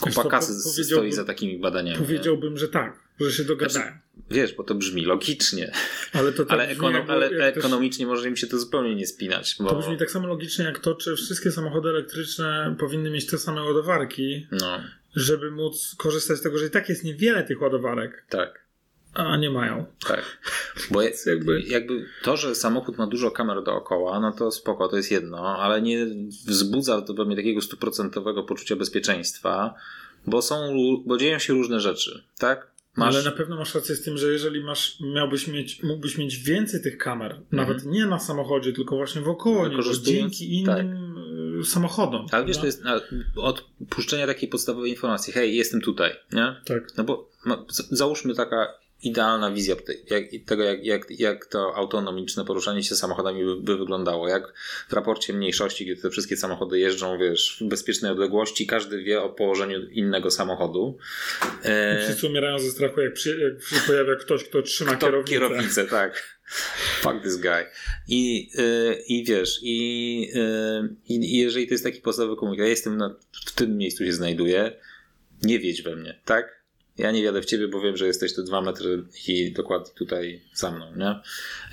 kupa 0.00 0.24
kasy 0.24 0.84
stoi 0.84 1.12
za 1.12 1.24
takimi 1.24 1.58
badaniami. 1.58 2.00
nie? 2.00 2.04
Powiedziałbym, 2.06 2.58
że 2.58 2.68
tak, 2.68 2.98
że 3.20 3.32
się 3.32 3.44
dogadają. 3.44 3.92
Wiesz, 4.30 4.52
bo 4.52 4.64
to 4.64 4.74
brzmi 4.74 5.04
logicznie, 5.04 5.72
Ale 6.12 6.32
to 6.32 6.44
tak 6.44 6.52
ale, 6.52 6.66
brzmi 6.66 6.76
ekono, 6.88 7.04
ale 7.12 7.30
też- 7.30 7.56
ekonomicznie 7.56 8.06
może 8.06 8.28
im 8.28 8.36
się 8.36 8.46
to 8.46 8.58
zupełnie 8.58 8.94
nie 8.94 9.06
spinać. 9.06 9.56
Bo, 9.60 9.70
To 9.70 9.78
brzmi 9.78 9.96
tak 9.98 10.10
samo 10.10 10.26
logicznie 10.28 10.64
jak 10.64 10.78
to, 10.78 10.94
czy 10.94 11.16
wszystkie 11.16 11.52
samochody 11.52 11.88
elektryczne 11.88 12.76
powinny 12.78 13.10
mieć 13.10 13.26
te 13.26 13.38
same 13.38 13.62
ładowarki, 13.62 14.46
No, 14.52 14.80
żeby 15.16 15.50
móc 15.50 15.94
korzystać 15.98 16.38
z 16.38 16.42
tego, 16.42 16.58
że 16.58 16.66
i 16.66 16.70
tak 16.70 16.88
jest 16.88 17.04
niewiele 17.04 17.44
tych 17.44 17.60
ładowarek, 17.62 18.24
tak. 18.28 18.65
A 19.16 19.36
nie 19.36 19.50
mają. 19.50 19.84
Tak. 20.08 20.38
Bo 20.90 21.02
je- 21.02 21.12
jakby- 21.26 21.60
jakby 21.62 22.06
to, 22.22 22.36
że 22.36 22.54
samochód 22.54 22.98
ma 22.98 23.06
dużo 23.06 23.30
kamer 23.30 23.62
dookoła, 23.64 24.20
no 24.20 24.32
to 24.32 24.50
spoko, 24.50 24.88
to 24.88 24.96
jest 24.96 25.10
jedno, 25.10 25.58
ale 25.58 25.82
nie 25.82 26.06
wzbudza 26.46 27.02
to 27.02 27.14
we 27.14 27.24
mnie 27.24 27.36
takiego 27.36 27.60
stuprocentowego 27.60 28.42
poczucia 28.42 28.76
bezpieczeństwa, 28.76 29.74
bo 30.26 30.42
są, 30.42 30.76
bo 31.06 31.16
dzieją 31.16 31.38
się 31.38 31.52
różne 31.52 31.80
rzeczy, 31.80 32.22
tak? 32.38 32.76
Ale 32.96 33.22
na 33.22 33.30
pewno 33.30 33.56
masz 33.56 33.74
rację 33.74 33.94
z 33.96 34.02
tym, 34.02 34.18
że 34.18 34.32
jeżeli 34.32 34.64
masz, 34.64 35.00
miałbyś 35.00 35.48
mieć, 35.48 35.82
mógłbyś 35.82 36.18
mieć 36.18 36.36
więcej 36.36 36.82
tych 36.82 36.98
kamer, 36.98 37.40
nawet 37.52 37.84
nie 37.86 38.06
na 38.06 38.18
samochodzie, 38.18 38.72
tylko 38.72 38.96
właśnie 38.96 39.20
wokoło 39.22 39.68
niego, 39.68 39.82
dzięki 40.02 40.54
innym 40.60 41.16
y, 41.60 41.64
samochodom. 41.64 42.26
Ale 42.32 42.44
wiesz, 42.44 42.58
to 42.58 42.66
jest 42.66 42.84
na- 42.84 43.00
odpuszczenia 43.36 44.26
takiej 44.26 44.48
podstawowej 44.48 44.90
informacji, 44.90 45.32
hej, 45.32 45.56
jestem 45.56 45.80
tutaj, 45.80 46.12
nie? 46.32 46.56
Tak. 46.64 46.96
No 46.96 47.04
bo 47.04 47.30
załóżmy 47.90 48.34
taka 48.34 48.74
idealna 49.02 49.50
wizja 49.50 49.76
jak, 50.10 50.24
tego, 50.46 50.62
jak, 50.64 50.84
jak, 50.84 51.20
jak 51.20 51.46
to 51.46 51.74
autonomiczne 51.76 52.44
poruszanie 52.44 52.82
się 52.82 52.94
samochodami 52.96 53.44
by, 53.44 53.56
by 53.56 53.76
wyglądało. 53.76 54.28
Jak 54.28 54.52
w 54.88 54.92
raporcie 54.92 55.32
mniejszości, 55.32 55.84
gdzie 55.84 55.96
te 56.02 56.10
wszystkie 56.10 56.36
samochody 56.36 56.78
jeżdżą, 56.78 57.18
wiesz, 57.18 57.58
w 57.60 57.64
bezpiecznej 57.68 58.12
odległości, 58.12 58.66
każdy 58.66 59.02
wie 59.02 59.22
o 59.22 59.28
położeniu 59.28 59.88
innego 59.90 60.30
samochodu. 60.30 60.98
E, 61.62 62.02
Wszyscy 62.04 62.26
umierają 62.26 62.58
ze 62.58 62.70
strachu, 62.70 63.00
jak, 63.00 63.12
przy, 63.12 63.38
jak 63.40 63.80
się 63.80 63.86
pojawia 63.86 64.16
ktoś, 64.16 64.44
kto 64.44 64.62
trzyma 64.62 64.92
kto- 64.92 65.00
kierownicę. 65.06 65.30
kierownicę, 65.32 65.84
tak. 65.84 66.36
Fuck 67.00 67.22
this 67.22 67.36
guy. 67.36 67.64
I, 68.08 68.50
y, 68.58 69.02
i 69.08 69.24
wiesz, 69.24 69.58
i, 69.62 70.30
y, 70.34 70.94
i, 71.08 71.14
i 71.14 71.38
jeżeli 71.38 71.66
to 71.66 71.74
jest 71.74 71.84
taki 71.84 72.00
podstawowy 72.00 72.36
komunikat, 72.36 72.64
ja 72.64 72.70
jestem 72.70 72.96
na, 72.96 73.14
w 73.46 73.52
tym 73.52 73.76
miejscu 73.76 74.04
się 74.04 74.12
znajduję, 74.12 74.72
nie 75.42 75.58
wiedź 75.58 75.82
we 75.82 75.96
mnie, 75.96 76.20
tak? 76.24 76.55
Ja 76.98 77.10
nie 77.10 77.22
wiadę 77.22 77.42
w 77.42 77.44
ciebie, 77.44 77.68
bo 77.68 77.80
wiem, 77.80 77.96
że 77.96 78.06
jesteś 78.06 78.34
tu 78.34 78.42
dwa 78.42 78.60
metry 78.60 79.04
i 79.28 79.52
dokładnie 79.52 79.92
tutaj 79.94 80.40
za 80.54 80.70
mną, 80.70 80.86
nie? 80.96 81.20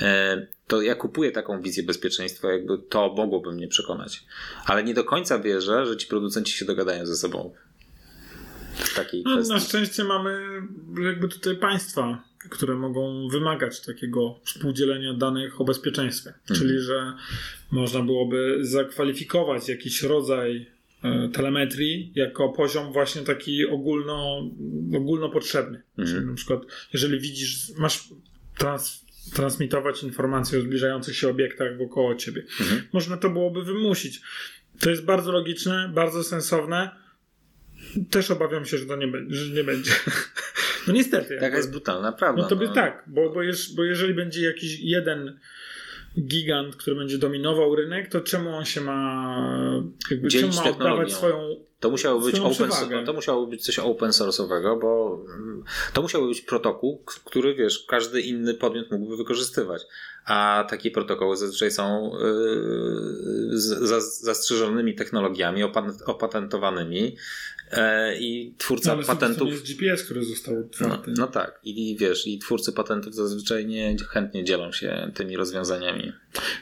E, 0.08 0.48
to 0.68 0.82
ja 0.82 0.96
kupuję 0.96 1.32
taką 1.32 1.62
wizję 1.62 1.84
bezpieczeństwa, 1.84 2.52
jakby 2.52 2.78
to 2.78 3.14
mogłoby 3.18 3.52
mnie 3.52 3.68
przekonać. 3.68 4.24
Ale 4.66 4.84
nie 4.84 4.94
do 4.94 5.04
końca 5.04 5.40
wierzę, 5.40 5.86
że 5.86 5.98
ci 5.98 6.08
producenci 6.08 6.54
się 6.54 6.66
dogadają 6.66 7.06
ze 7.06 7.16
sobą 7.16 7.54
w 8.76 8.96
takiej 8.96 9.24
No, 9.26 9.32
kwestii. 9.34 9.54
na 9.54 9.60
szczęście 9.60 10.04
mamy 10.04 10.62
jakby 11.04 11.28
tutaj 11.30 11.56
państwa, 11.58 12.24
które 12.50 12.76
mogą 12.76 13.28
wymagać 13.28 13.82
takiego 13.82 14.40
współdzielenia 14.46 15.14
danych 15.14 15.62
o 15.62 15.64
bezpieczeństwie. 15.64 16.30
Mhm. 16.50 16.60
Czyli, 16.60 16.80
że 16.80 17.14
można 17.72 18.02
byłoby 18.02 18.58
zakwalifikować 18.62 19.70
jakiś 19.70 20.04
rodzaj 20.04 20.73
telemetrii 21.34 22.12
jako 22.16 22.50
poziom 22.50 22.94
właśnie 22.94 23.22
taki 23.22 23.66
ogólno, 23.66 24.50
ogólnopotrzebny. 24.96 25.84
Mhm. 25.98 26.16
Czyli 26.18 26.30
na 26.30 26.36
przykład, 26.36 26.62
jeżeli 26.94 27.20
widzisz, 27.20 27.72
masz 27.78 28.10
trans, 28.58 29.06
transmitować 29.34 30.04
informacje 30.04 30.60
o 30.60 30.62
zbliżających 30.62 31.16
się 31.16 31.30
obiektach 31.30 31.78
wokoło 31.78 32.16
ciebie. 32.16 32.44
Mhm. 32.62 32.82
Można 32.94 33.18
to 33.18 33.30
byłoby 33.30 33.64
wymusić. 33.64 34.22
To 34.80 34.90
jest 34.90 35.06
bardzo 35.06 35.32
logiczne, 35.32 35.92
bardzo 35.94 36.24
sensowne. 36.24 36.90
Też 38.10 38.32
obawiam 38.32 38.66
się, 38.66 38.78
że 38.78 38.86
to 38.86 38.96
nie, 38.96 39.08
będzie, 39.08 39.36
że 39.36 39.54
nie 39.54 39.64
będzie. 39.64 39.92
No 40.88 40.94
niestety. 40.94 41.30
Taka 41.30 41.44
jakby. 41.44 41.58
jest 41.58 41.72
brutalna 41.72 42.12
prawda. 42.12 42.42
No 42.42 42.50
to 42.50 42.56
by 42.56 42.70
tak, 42.70 43.04
bo, 43.08 43.30
bo, 43.30 43.44
jeż, 43.44 43.74
bo 43.76 43.84
jeżeli 43.84 44.14
będzie 44.14 44.46
jakiś 44.46 44.80
jeden 44.80 45.40
gigant, 46.20 46.76
który 46.76 46.96
będzie 46.96 47.18
dominował 47.18 47.76
rynek, 47.76 48.10
to 48.10 48.22
czemu 48.22 48.56
on 48.56 48.66
się 48.66 48.82
ma 48.82 49.84
jakby, 50.12 50.28
czemu 50.28 50.54
ma 50.54 50.64
oddawać 50.64 51.14
swoją 51.14 51.56
To 51.80 51.90
musiało 51.90 52.20
być 52.20 52.40
open, 52.40 52.70
przewagę. 52.70 53.04
to 53.06 53.14
musiało 53.14 53.48
być 53.48 53.66
coś 53.66 53.80
open 53.80 54.10
source'owego, 54.10 54.80
bo 54.82 55.20
mm, 55.36 55.64
to 55.94 56.02
musiał 56.02 56.28
być 56.28 56.42
protokół, 56.42 57.04
który 57.26 57.56
wiesz, 57.56 57.86
każdy 57.88 58.22
inny 58.22 58.54
podmiot 58.54 58.92
mógłby 58.92 59.18
wykorzystywać. 59.18 59.82
A 60.26 60.66
takie 60.70 60.92
protokoły 60.92 61.38
zazwyczaj 61.38 61.72
są 61.72 62.12
yy, 63.52 63.58
zastrzeżonymi 64.22 64.96
technologiami, 64.96 65.64
opatentowanymi 66.06 67.18
I 68.20 68.54
twórca 68.58 68.92
Ale 68.92 69.04
patentów. 69.04 69.50
jest 69.50 69.68
GPS, 69.68 70.04
który 70.04 70.26
został 70.26 70.54
No, 70.56 70.62
otwarty. 70.66 71.12
no 71.18 71.28
tak, 71.28 71.60
i 71.64 71.98
wiesz, 72.00 72.28
i 72.28 72.40
twórcy 72.40 72.72
patentów 72.74 73.16
zazwyczaj 73.16 73.66
nie 73.66 73.96
chętnie 74.10 74.44
dzielą 74.44 74.72
się 74.72 75.12
tymi 75.16 75.38
rozwiązaniami. 75.38 76.12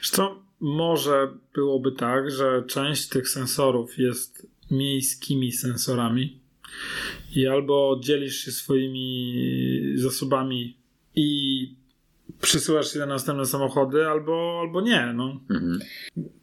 Zresztą 0.02 0.36
może 0.60 1.28
byłoby 1.54 1.92
tak, 1.92 2.32
że 2.32 2.64
część 2.68 3.08
tych 3.10 3.30
sensorów 3.30 3.98
jest 3.98 4.48
miejskimi 4.72 5.52
sensorami 5.52 6.40
i 7.36 7.48
albo 7.48 8.00
dzielisz 8.04 8.36
się 8.46 8.52
swoimi 8.52 9.44
zasobami 9.96 10.78
i 11.16 11.70
przysyłasz 12.42 12.94
się 12.94 13.00
na 13.00 13.06
następne 13.06 13.46
samochody, 13.46 14.08
albo, 14.08 14.60
albo 14.62 14.82
nie. 14.82 15.14
No. 15.16 15.40
Mhm. 15.50 15.80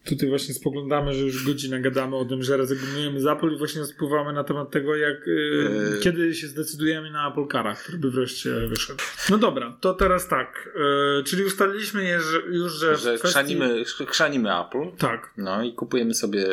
Tutaj 0.05 0.29
właśnie 0.29 0.53
spoglądamy, 0.53 1.13
że 1.13 1.21
już 1.25 1.45
godzinę 1.45 1.81
gadamy 1.81 2.15
o 2.15 2.25
tym, 2.25 2.43
że 2.43 2.57
rezygnujemy 2.57 3.21
z 3.21 3.25
Apple 3.27 3.53
i 3.53 3.57
właśnie 3.57 3.85
spływamy 3.85 4.33
na 4.33 4.43
temat 4.43 4.71
tego, 4.71 4.95
jak 4.95 5.27
yy, 5.27 5.99
kiedy 6.03 6.35
się 6.35 6.47
zdecydujemy 6.47 7.11
na 7.11 7.29
Apple 7.31 7.47
Carach, 7.51 7.83
który 7.83 7.97
by 7.97 8.11
wreszcie 8.11 8.67
wyszedł. 8.67 8.99
No 9.29 9.37
dobra, 9.37 9.77
to 9.81 9.93
teraz 9.93 10.27
tak. 10.27 10.69
Yy, 11.17 11.23
czyli 11.23 11.43
ustaliliśmy 11.43 12.03
je, 12.03 12.19
że, 12.19 12.39
już, 12.51 12.73
że, 12.73 12.97
Że 12.97 13.15
kwestii- 13.15 13.27
chrzanimy, 13.27 13.83
chrzanimy 14.07 14.49
Apple, 14.59 14.97
Tak, 14.97 15.33
no 15.37 15.63
i 15.63 15.73
kupujemy 15.73 16.13
sobie 16.13 16.45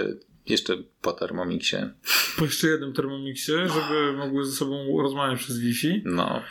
jeszcze 0.47 0.77
po 1.03 1.13
Thermomixie. 1.13 1.91
po 2.39 2.45
jeszcze 2.45 2.69
jednym 2.69 2.93
Thermomixie, 2.93 3.69
żeby 3.69 4.13
mogły 4.13 4.45
ze 4.47 4.53
sobą 4.53 5.03
rozmawiać 5.03 5.39
przez 5.39 5.59
Wi-Fi. 5.59 6.03
No, 6.05 6.43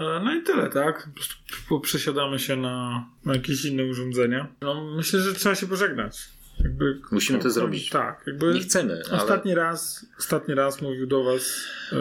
No 0.00 0.34
i 0.34 0.42
tyle, 0.42 0.70
tak? 0.70 1.08
Po 1.08 1.14
prostu 1.14 1.80
przesiadamy 1.80 2.38
się 2.38 2.56
na, 2.56 3.06
na 3.24 3.34
jakieś 3.34 3.64
inne 3.64 3.84
urządzenia. 3.84 4.46
No, 4.60 4.94
myślę, 4.96 5.20
że 5.20 5.34
trzeba 5.34 5.54
się 5.54 5.66
pożegnać. 5.66 6.28
Jakby, 6.64 7.00
Musimy 7.10 7.38
to 7.38 7.50
zrobić. 7.50 7.90
Tak, 7.90 8.22
jakby 8.26 8.54
nie 8.54 8.60
chcemy, 8.60 9.02
ale 9.10 9.22
ostatni 9.22 9.54
raz, 9.54 10.06
ostatni 10.18 10.54
raz 10.54 10.82
mówił 10.82 11.06
do 11.06 11.24
was 11.24 11.64
e, 11.92 11.96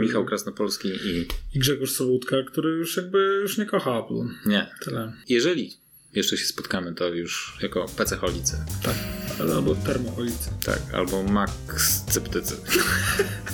Michał 0.00 0.24
Krasnopolski 0.24 0.88
i 0.88 1.26
i 1.54 1.58
Grzegorz 1.58 1.90
Sołutka, 1.90 2.36
który 2.46 2.70
już 2.70 2.96
jakby 2.96 3.18
już 3.18 3.58
nie 3.58 3.66
kocha 3.66 3.98
Apple. 3.98 4.34
nie. 4.46 4.66
Tyle. 4.84 5.12
Jeżeli 5.28 5.76
jeszcze 6.14 6.36
się 6.36 6.44
spotkamy, 6.44 6.94
to 6.94 7.08
już 7.08 7.58
jako 7.62 7.84
PC-holicy. 7.84 8.56
Tak. 8.82 8.94
Albo 9.56 9.74
termoholicy. 9.74 10.50
Tak, 10.64 10.78
albo 10.94 11.22
Max 11.22 11.52
Sceptycy. 12.08 12.56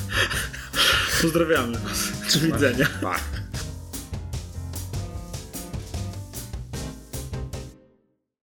Pozdrawiamy 1.22 1.78
was. 1.78 2.12
Do 2.34 2.40
widzenia. 2.46 2.86
Pa. 3.02 3.20